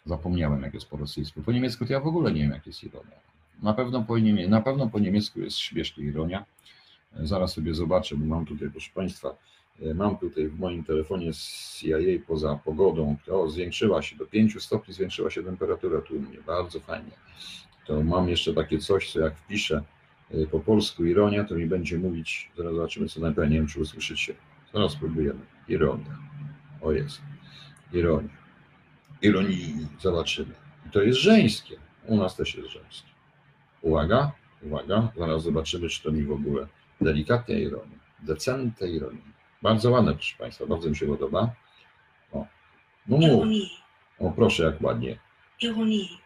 Zapomniałem, 0.06 0.62
jak 0.62 0.74
jest 0.74 0.86
po 0.86 0.98
rosyjsku. 0.98 1.42
Po 1.42 1.52
niemiecku 1.52 1.86
to 1.86 1.94
ja 1.94 2.00
w 2.00 2.08
ogóle 2.08 2.32
nie 2.32 2.42
wiem, 2.42 2.52
jak 2.52 2.68
jest 2.68 2.84
ironia. 2.84 3.16
Na 3.62 3.74
pewno 3.74 4.04
po, 4.04 4.18
niemie- 4.18 4.50
na 4.50 4.62
pewno 4.62 4.90
po 4.90 5.00
niemiecku 5.00 5.40
jest 5.42 5.58
śmiesznie 5.58 6.04
ironia. 6.04 6.46
Zaraz 7.20 7.54
sobie 7.54 7.74
zobaczę, 7.74 8.16
bo 8.16 8.26
mam 8.26 8.46
tutaj, 8.46 8.70
proszę 8.72 8.92
Państwa, 8.94 9.36
mam 9.96 10.18
tutaj 10.18 10.48
w 10.48 10.60
moim 10.60 10.84
telefonie 10.84 11.34
z 11.34 11.76
CIA 11.80 11.98
poza 12.28 12.56
pogodą, 12.66 13.18
to 13.26 13.50
zwiększyła 13.50 14.02
się 14.02 14.16
do 14.16 14.26
5 14.26 14.64
stopni, 14.64 14.94
zwiększyła 14.94 15.30
się 15.30 15.44
temperatura 15.44 16.02
tu 16.02 16.16
u 16.16 16.20
mnie, 16.20 16.38
bardzo 16.48 16.80
fajnie. 16.80 17.12
To 17.86 18.04
mam 18.04 18.30
jeszcze 18.30 18.54
takie 18.54 18.80
coś, 18.80 19.12
co 19.12 19.20
jak 19.20 19.38
wpiszę 19.38 19.84
e, 20.32 20.48
po 20.48 20.60
polsku 20.60 21.06
ironia, 21.06 21.44
to 21.44 21.56
mi 21.56 21.66
będzie 21.66 21.98
mówić, 21.98 22.52
zaraz 22.58 22.76
zobaczymy 22.76 23.08
co 23.10 23.20
najpierw, 23.20 23.50
nie 23.50 23.56
wiem 23.56 23.68
czy 23.68 23.80
usłyszycie. 23.82 24.34
Zaraz 24.74 24.92
spróbujemy. 24.92 25.40
Ironia. 25.68 26.18
O 26.82 26.92
jest. 26.92 27.22
Ironia. 27.94 28.30
Ironii 29.22 29.88
zobaczymy. 30.00 30.54
I 30.88 30.90
to 30.90 31.02
jest 31.02 31.20
żeńskie. 31.20 31.76
U 32.06 32.18
nas 32.18 32.36
też 32.36 32.56
jest 32.56 32.70
żeńskie. 32.70 33.10
Uwaga, 33.82 34.32
uwaga. 34.64 35.12
Zaraz 35.18 35.44
zobaczymy, 35.44 35.90
czy 35.90 36.04
to 36.04 36.12
mi 36.12 36.24
w 36.24 36.32
ogóle 36.32 36.68
delikatnie 37.02 37.60
ironia. 37.60 38.00
Decente 38.20 38.90
ironia. 38.90 39.22
Bardzo 39.62 39.92
ładne, 39.92 40.14
proszę 40.14 40.38
Państwa. 40.38 40.66
Bardzo 40.66 40.90
mi 40.90 40.96
się 40.96 41.08
podoba. 41.08 41.56
O. 42.32 42.46
No 43.08 43.18
mów. 43.18 43.46
O, 44.20 44.32
proszę, 44.32 44.64
jak 44.64 44.82
ładnie. 44.82 45.20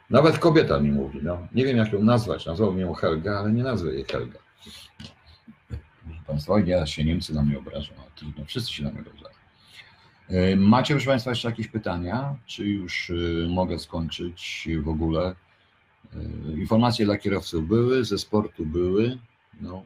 Nawet 0.09 0.39
kobieta 0.39 0.79
mi 0.79 0.91
mówi. 0.91 1.19
No. 1.23 1.47
Nie 1.51 1.65
wiem, 1.65 1.77
jak 1.77 1.93
ją 1.93 2.03
nazwać. 2.03 2.45
Nazwał 2.45 2.77
ją 2.77 2.93
Helga, 2.93 3.39
ale 3.39 3.51
nie 3.51 3.63
nazwę 3.63 3.93
jej 3.93 4.03
Helga. 4.03 4.39
Państwa, 6.27 6.59
ja 6.59 6.85
się 6.85 7.03
Niemcy 7.03 7.33
na 7.33 7.43
mnie 7.43 7.57
obrażą, 7.57 7.93
ale 7.97 8.11
trudno, 8.15 8.45
wszyscy 8.45 8.73
się 8.73 8.83
na 8.83 8.91
mnie 8.91 9.01
obrażają. 9.01 9.35
E, 10.29 10.55
Macie, 10.55 10.93
proszę 10.93 11.07
Państwa, 11.09 11.31
jeszcze 11.31 11.49
jakieś 11.49 11.67
pytania? 11.67 12.35
Czy 12.45 12.65
już 12.65 13.09
e, 13.09 13.47
mogę 13.49 13.79
skończyć 13.79 14.67
w 14.83 14.89
ogóle? 14.89 15.35
E, 16.15 16.51
Informacje 16.51 17.05
dla 17.05 17.17
kierowców 17.17 17.67
były, 17.67 18.05
ze 18.05 18.17
sportu 18.17 18.65
były. 18.65 19.17
No. 19.61 19.85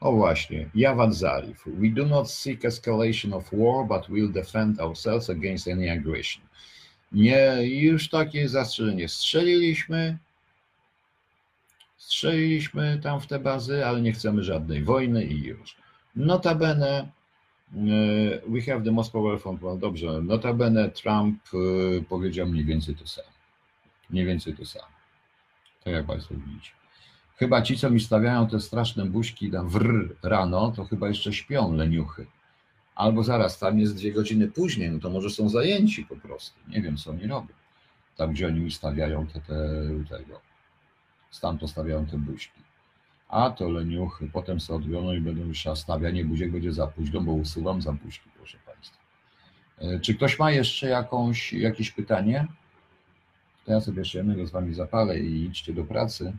O 0.00 0.12
właśnie, 0.12 0.70
Jawad 0.74 1.14
Zarif. 1.14 1.62
We 1.66 1.88
do 1.88 2.06
not 2.06 2.30
seek 2.30 2.64
escalation 2.64 3.32
of 3.32 3.50
war, 3.52 3.86
but 3.88 4.10
will 4.10 4.32
defend 4.32 4.80
ourselves 4.80 5.30
against 5.30 5.68
any 5.68 5.92
aggression. 5.92 6.42
Nie, 7.12 7.56
już 7.62 8.08
takie 8.08 8.48
zastrzeżenie. 8.48 9.08
Strzeliliśmy, 9.08 10.18
Strzeliliśmy 12.04 13.00
tam 13.02 13.20
w 13.20 13.26
te 13.26 13.38
bazy, 13.38 13.86
ale 13.86 14.00
nie 14.00 14.12
chcemy 14.12 14.42
żadnej 14.42 14.84
wojny 14.84 15.24
i 15.24 15.42
już. 15.42 15.76
Notabene, 16.16 16.98
e, 16.98 17.08
we 18.48 18.60
have 18.60 18.84
the 18.84 18.90
most 18.90 19.12
powerful, 19.12 19.58
well, 19.62 19.78
dobrze, 19.78 20.22
notabene 20.22 20.90
Trump 20.90 21.40
e, 21.54 22.02
powiedział 22.02 22.46
mniej 22.46 22.64
więcej 22.64 22.96
to 22.96 23.06
samo. 23.06 23.28
Mniej 24.10 24.26
więcej 24.26 24.54
to 24.54 24.66
samo. 24.66 24.86
Tak 25.84 25.94
jak 25.94 26.06
Państwo 26.06 26.34
widzicie. 26.34 26.70
Chyba 27.36 27.62
ci, 27.62 27.78
co 27.78 27.90
mi 27.90 28.00
stawiają 28.00 28.48
te 28.48 28.60
straszne 28.60 29.06
buźki 29.06 29.50
na 29.50 29.62
wr 29.62 30.16
rano, 30.22 30.72
to 30.76 30.84
chyba 30.84 31.08
jeszcze 31.08 31.32
śpią 31.32 31.72
leniuchy. 31.72 32.26
Albo 32.94 33.22
zaraz, 33.22 33.58
tam 33.58 33.78
jest 33.78 33.96
dwie 33.96 34.12
godziny 34.12 34.48
później, 34.48 34.90
no 34.90 34.98
to 34.98 35.10
może 35.10 35.30
są 35.30 35.48
zajęci 35.48 36.04
po 36.04 36.16
prostu. 36.16 36.60
Nie 36.68 36.82
wiem, 36.82 36.96
co 36.96 37.10
oni 37.10 37.26
robią. 37.26 37.54
Tam, 38.16 38.32
gdzie 38.32 38.46
oni 38.46 38.60
mi 38.60 38.70
stawiają 38.70 39.26
te, 39.26 39.40
te 39.40 39.56
tego 40.08 40.53
stamtąd 41.34 41.70
stawiają 41.70 42.06
te 42.06 42.18
buźki. 42.18 42.60
A 43.28 43.50
to 43.50 43.68
leniuchy, 43.68 44.30
potem 44.32 44.60
sobie 44.60 44.76
odwioną 44.76 45.12
i 45.12 45.20
będą 45.20 45.44
już 45.44 45.66
a 45.66 45.76
stawianie 45.76 46.24
buziek 46.24 46.52
będzie 46.52 46.72
za 46.72 46.86
późno, 46.86 47.20
bo 47.20 47.32
usuwam 47.32 47.82
za 47.82 47.92
buźki, 47.92 48.30
proszę 48.36 48.58
Państwa. 48.66 48.98
E, 49.78 50.00
Czy 50.00 50.14
ktoś 50.14 50.38
ma 50.38 50.50
jeszcze 50.50 50.88
jakąś, 50.88 51.52
jakieś 51.52 51.90
pytanie? 51.90 52.46
To 53.64 53.72
ja 53.72 53.80
sobie 53.80 53.98
jeszcze 53.98 54.18
jednego 54.18 54.46
z 54.46 54.50
Wami 54.50 54.74
zapalę 54.74 55.20
i 55.20 55.44
idźcie 55.44 55.72
do 55.72 55.84
pracy. 55.84 56.32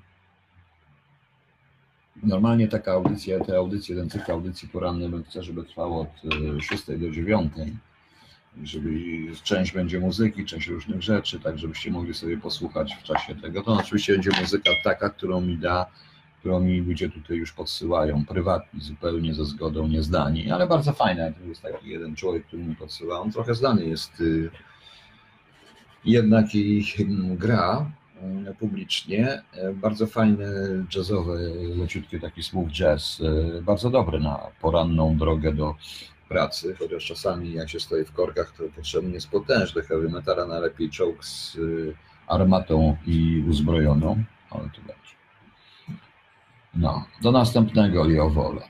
Normalnie 2.23 2.67
taka 2.67 2.91
audycja, 2.91 3.39
te 3.39 3.57
audycje, 3.57 3.95
ten 3.95 4.09
cykl 4.09 4.31
audycji 4.31 4.67
poranny 4.67 5.09
bym 5.09 5.23
chcę, 5.23 5.43
żeby 5.43 5.63
trwał 5.63 5.99
od 6.01 6.09
e, 6.57 6.61
6 6.61 6.85
do 6.85 7.11
9. 7.11 7.53
Żeby 8.63 8.89
część 9.43 9.73
będzie 9.73 9.99
muzyki, 9.99 10.45
część 10.45 10.67
różnych 10.67 11.01
rzeczy, 11.01 11.39
tak 11.39 11.59
żebyście 11.59 11.91
mogli 11.91 12.13
sobie 12.13 12.37
posłuchać 12.37 12.95
w 12.95 13.03
czasie 13.03 13.35
tego. 13.35 13.63
To 13.63 13.73
oczywiście 13.73 14.13
będzie 14.13 14.31
muzyka 14.41 14.71
taka, 14.83 15.09
którą 15.09 15.41
mi 15.41 15.57
da, 15.57 15.85
którą 16.39 16.59
mi 16.59 16.79
ludzie 16.79 17.09
tutaj 17.09 17.37
już 17.37 17.51
podsyłają, 17.53 18.25
prywatni, 18.25 18.81
zupełnie 18.81 19.33
ze 19.33 19.45
zgodą, 19.45 19.87
niezdani, 19.87 20.51
ale 20.51 20.67
bardzo 20.67 20.93
fajne. 20.93 21.33
To 21.33 21.45
jest 21.47 21.61
taki 21.61 21.89
jeden 21.89 22.15
człowiek, 22.15 22.45
który 22.45 22.63
mi 22.63 22.75
podsyła. 22.75 23.19
On 23.19 23.31
trochę 23.31 23.55
znany 23.55 23.85
jest 23.85 24.21
y, 24.21 24.49
jednak 26.05 26.55
i 26.55 26.83
mm, 26.99 27.37
gra 27.37 27.91
y, 28.51 28.55
publicznie. 28.55 29.41
Y, 29.69 29.73
Bardzo 29.73 30.07
fajny, 30.07 30.45
jazzowy, 30.95 31.53
leciutki 31.77 32.19
taki 32.19 32.43
smooth 32.43 32.69
jazz. 32.69 33.19
y, 33.19 33.61
Bardzo 33.61 33.89
dobry 33.89 34.19
na 34.19 34.39
poranną 34.61 35.17
drogę 35.17 35.53
do 35.53 35.75
pracy, 36.35 36.75
chociaż 36.79 37.05
czasami 37.05 37.53
jak 37.53 37.69
się 37.69 37.79
stoi 37.79 38.05
w 38.05 38.11
korkach, 38.11 38.53
to 38.57 38.63
potrzebny 38.75 39.11
jest 39.11 39.29
potężny 39.29 39.81
heavy 39.81 40.09
metal, 40.09 40.39
a 40.39 40.45
najlepiej 40.45 40.89
czołg 40.89 41.25
z 41.25 41.55
y, 41.55 41.95
armatą 42.27 42.97
i 43.07 43.43
uzbrojoną, 43.49 44.23
ale 44.49 44.63
to 44.63 44.81
będzie. 44.81 45.15
No, 46.73 47.05
do 47.21 47.31
następnego 47.31 48.05
i 48.05 48.19
o 48.19 48.29
wolę. 48.29 48.61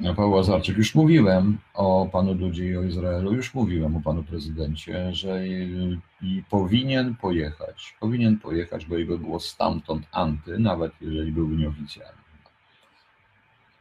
Ja, 0.00 0.14
Paweł 0.14 0.30
Łazarczyk, 0.30 0.76
już 0.76 0.94
mówiłem 0.94 1.58
o 1.74 2.08
panu 2.12 2.34
Dudzie 2.34 2.66
i 2.66 2.76
o 2.76 2.82
Izraelu, 2.82 3.32
już 3.32 3.54
mówiłem 3.54 3.96
o 3.96 4.00
panu 4.00 4.22
prezydencie, 4.22 5.12
że 5.12 5.46
i, 5.46 5.98
i 6.22 6.42
powinien 6.50 7.16
pojechać, 7.16 7.96
powinien 8.00 8.38
pojechać, 8.38 8.86
bo 8.86 8.96
jego 8.96 9.18
było 9.18 9.40
stamtąd 9.40 10.06
anty, 10.12 10.58
nawet 10.58 10.92
jeżeli 11.00 11.32
byłby 11.32 11.56
nieoficjalny. 11.56 12.22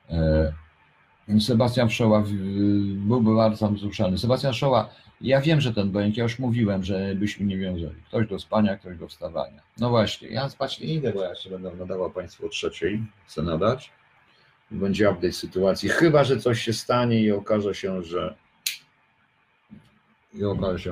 E, 0.09 0.53
Sebastian 1.39 1.89
Wszoła 1.89 2.21
w- 2.21 2.31
byłby 3.07 3.35
bardzo 3.35 3.69
wzruszony. 3.71 4.17
Sebastian 4.17 4.53
Wszoła, 4.53 4.89
ja 5.21 5.41
wiem, 5.41 5.61
że 5.61 5.73
ten 5.73 5.91
bęk, 5.91 6.17
ja 6.17 6.23
już 6.23 6.39
mówiłem, 6.39 6.83
że 6.83 7.15
byśmy 7.15 7.45
nie 7.45 7.57
wiązali. 7.57 7.95
Ktoś 8.07 8.27
do 8.27 8.39
spania, 8.39 8.77
ktoś 8.77 8.97
do 8.97 9.07
wstawania. 9.07 9.61
No 9.79 9.89
właśnie, 9.89 10.27
ja 10.27 10.49
spać 10.49 10.79
nie 10.79 10.93
idę, 10.93 11.13
bo 11.13 11.23
ja 11.23 11.35
się 11.35 11.49
będę 11.49 11.75
nadawał 11.75 12.11
Państwu 12.11 12.45
o 12.45 12.49
trzeciej, 12.49 13.03
chcę 13.27 13.41
nadać. 13.43 13.91
Będzie 14.71 15.09
update 15.11 15.33
sytuacji, 15.33 15.89
chyba, 15.89 16.23
że 16.23 16.37
coś 16.37 16.61
się 16.61 16.73
stanie 16.73 17.21
i 17.21 17.31
okaże 17.31 17.75
się, 17.75 18.03
że 18.03 18.35
i 20.33 20.43
okaże 20.43 20.79
się. 20.79 20.91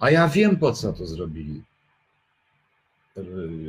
A 0.00 0.10
ja 0.10 0.28
wiem, 0.28 0.56
po 0.56 0.72
co 0.72 0.92
to 0.92 1.06
zrobili. 1.06 1.62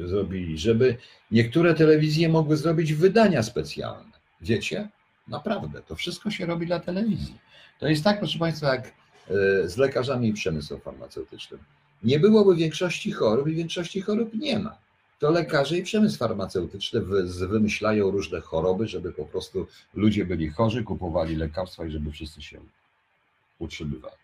Zrobili, 0.05 0.57
żeby 0.57 0.97
niektóre 1.31 1.73
telewizje 1.73 2.29
mogły 2.29 2.57
zrobić 2.57 2.93
wydania 2.93 3.43
specjalne. 3.43 4.11
Wiecie? 4.41 4.89
Naprawdę, 5.31 5.81
to 5.81 5.95
wszystko 5.95 6.31
się 6.31 6.45
robi 6.45 6.65
dla 6.65 6.79
telewizji. 6.79 7.37
To 7.79 7.87
jest 7.87 8.03
tak, 8.03 8.19
proszę 8.19 8.39
Państwa, 8.39 8.75
jak 8.75 8.87
e, 8.87 8.91
z 9.69 9.77
lekarzami 9.77 10.27
i 10.27 10.33
przemysłem 10.33 10.81
farmaceutycznym. 10.81 11.59
Nie 12.03 12.19
byłoby 12.19 12.55
większości 12.55 13.11
chorób 13.11 13.47
i 13.47 13.55
większości 13.55 14.01
chorób 14.01 14.33
nie 14.33 14.59
ma. 14.59 14.77
To 15.19 15.31
lekarze 15.31 15.77
i 15.77 15.83
przemysł 15.83 16.17
farmaceutyczny 16.17 17.01
wymyślają 17.47 18.11
różne 18.11 18.41
choroby, 18.41 18.87
żeby 18.87 19.11
po 19.13 19.25
prostu 19.25 19.67
ludzie 19.93 20.25
byli 20.25 20.49
chorzy, 20.49 20.83
kupowali 20.83 21.35
lekarstwa 21.35 21.85
i 21.85 21.91
żeby 21.91 22.11
wszyscy 22.11 22.41
się 22.41 22.59
utrzymywali. 23.59 24.15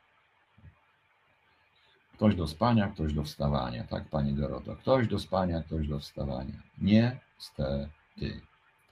Ktoś 2.13 2.35
do 2.35 2.47
spania, 2.47 2.87
ktoś 2.87 3.13
do 3.13 3.23
wstawania, 3.23 3.83
tak 3.83 4.09
Pani 4.09 4.33
Doroto? 4.33 4.75
Ktoś 4.75 5.07
do 5.07 5.19
spania, 5.19 5.63
ktoś 5.63 5.87
do 5.87 5.99
wstawania. 5.99 6.61
Niestety. 6.77 8.41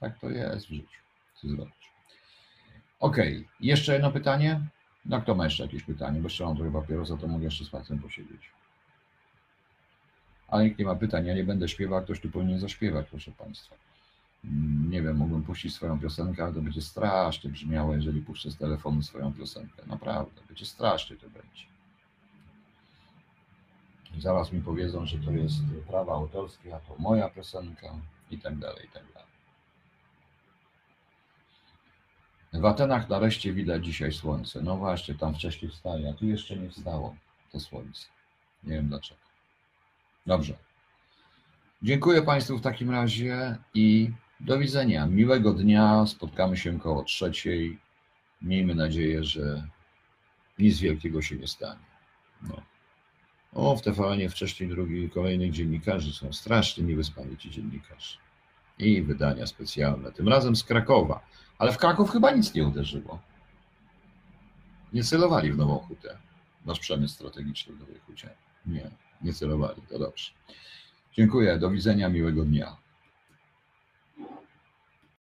Tak 0.00 0.20
to 0.20 0.30
jest 0.30 0.66
w 0.66 0.70
życiu. 0.70 1.00
Co 1.42 1.48
zrobić? 1.48 1.85
Okej, 3.00 3.48
jeszcze 3.60 3.92
jedno 3.92 4.12
pytanie? 4.12 4.60
No 5.06 5.20
kto 5.20 5.34
ma 5.34 5.44
jeszcze 5.44 5.62
jakieś 5.62 5.82
pytanie? 5.82 6.20
Bo 6.20 6.26
jeszcze 6.26 6.44
mam 6.44 6.56
trochę 6.56 6.72
papierosa, 6.72 7.16
to 7.16 7.28
mogę 7.28 7.44
jeszcze 7.44 7.64
z 7.64 7.70
Państwem 7.70 7.98
posiedzieć. 7.98 8.50
Ale 10.48 10.64
nikt 10.64 10.78
nie 10.78 10.84
ma 10.84 10.94
pytań, 10.94 11.26
ja 11.26 11.34
nie 11.34 11.44
będę 11.44 11.68
śpiewał, 11.68 12.02
ktoś 12.02 12.20
tu 12.20 12.30
powinien 12.30 12.58
zaśpiewać, 12.60 13.06
proszę 13.10 13.32
Państwa. 13.32 13.76
Mm, 14.44 14.90
Nie 14.90 15.02
wiem, 15.02 15.16
mógłbym 15.16 15.42
puścić 15.42 15.74
swoją 15.74 16.00
piosenkę, 16.00 16.44
ale 16.44 16.54
to 16.54 16.60
będzie 16.60 16.82
strasznie 16.82 17.50
brzmiało, 17.50 17.94
jeżeli 17.94 18.20
puszczę 18.22 18.50
z 18.50 18.56
telefonu 18.56 19.02
swoją 19.02 19.32
piosenkę. 19.32 19.82
Naprawdę, 19.86 20.40
będzie 20.48 20.66
strasznie 20.66 21.16
to 21.16 21.26
będzie. 21.30 21.64
Zaraz 24.18 24.52
mi 24.52 24.60
powiedzą, 24.60 25.06
że 25.06 25.18
to 25.18 25.30
jest 25.30 25.56
prawa 25.88 26.12
autorskie, 26.14 26.76
a 26.76 26.80
to 26.80 26.96
moja 26.98 27.28
piosenka 27.28 27.94
i 28.30 28.38
tak 28.38 28.58
dalej, 28.58 28.86
i 28.86 28.88
tak 28.88 29.02
dalej. 29.14 29.25
W 32.52 32.64
Atenach 32.64 33.08
nareszcie 33.08 33.52
widać 33.52 33.84
dzisiaj 33.84 34.12
słońce. 34.12 34.62
No 34.62 34.76
właśnie, 34.76 35.14
tam 35.14 35.34
wcześniej 35.34 35.70
wstaje, 35.70 36.10
a 36.10 36.12
tu 36.12 36.26
jeszcze 36.26 36.56
nie 36.56 36.70
wstało 36.70 37.16
to 37.52 37.60
słońce. 37.60 38.06
Nie 38.64 38.74
wiem 38.74 38.88
dlaczego. 38.88 39.20
Dobrze. 40.26 40.54
Dziękuję 41.82 42.22
Państwu 42.22 42.58
w 42.58 42.62
takim 42.62 42.90
razie 42.90 43.56
i 43.74 44.10
do 44.40 44.58
widzenia. 44.58 45.06
Miłego 45.06 45.52
dnia. 45.52 46.06
Spotkamy 46.06 46.56
się 46.56 46.80
koło 46.80 47.04
trzeciej. 47.04 47.78
Miejmy 48.42 48.74
nadzieję, 48.74 49.24
że 49.24 49.68
nic 50.58 50.78
wielkiego 50.78 51.22
się 51.22 51.36
nie 51.36 51.48
stanie. 51.48 51.86
No. 52.42 52.62
O, 53.52 53.76
w 53.76 53.82
TVN 53.82 54.28
wcześniej 54.28 54.68
drugi, 54.68 55.10
kolejnych 55.10 55.52
dziennikarzy 55.52 56.12
są 56.12 56.32
strasznie 56.32 56.84
niewyspani 56.84 57.36
ci 57.36 57.50
dziennikarze. 57.50 58.25
I 58.78 59.02
wydania 59.02 59.46
specjalne, 59.46 60.12
tym 60.12 60.28
razem 60.28 60.56
z 60.56 60.64
Krakowa. 60.64 61.20
Ale 61.58 61.72
w 61.72 61.78
Kraków 61.78 62.10
chyba 62.10 62.30
nic 62.30 62.54
nie 62.54 62.66
uderzyło. 62.66 63.18
Nie 64.92 65.04
celowali 65.04 65.52
w 65.52 65.56
Nową 65.56 65.78
Hutę. 65.78 66.18
Nasz 66.66 66.80
przemysł 66.80 67.14
strategiczny 67.14 67.74
w 67.74 67.80
Nowej 67.80 67.98
Hucie. 68.06 68.30
Nie, 68.66 68.90
nie 69.22 69.32
celowali. 69.32 69.82
To 69.88 69.98
dobrze. 69.98 70.30
Dziękuję. 71.12 71.58
Do 71.58 71.70
widzenia. 71.70 72.08
Miłego 72.08 72.44
dnia. 72.44 72.76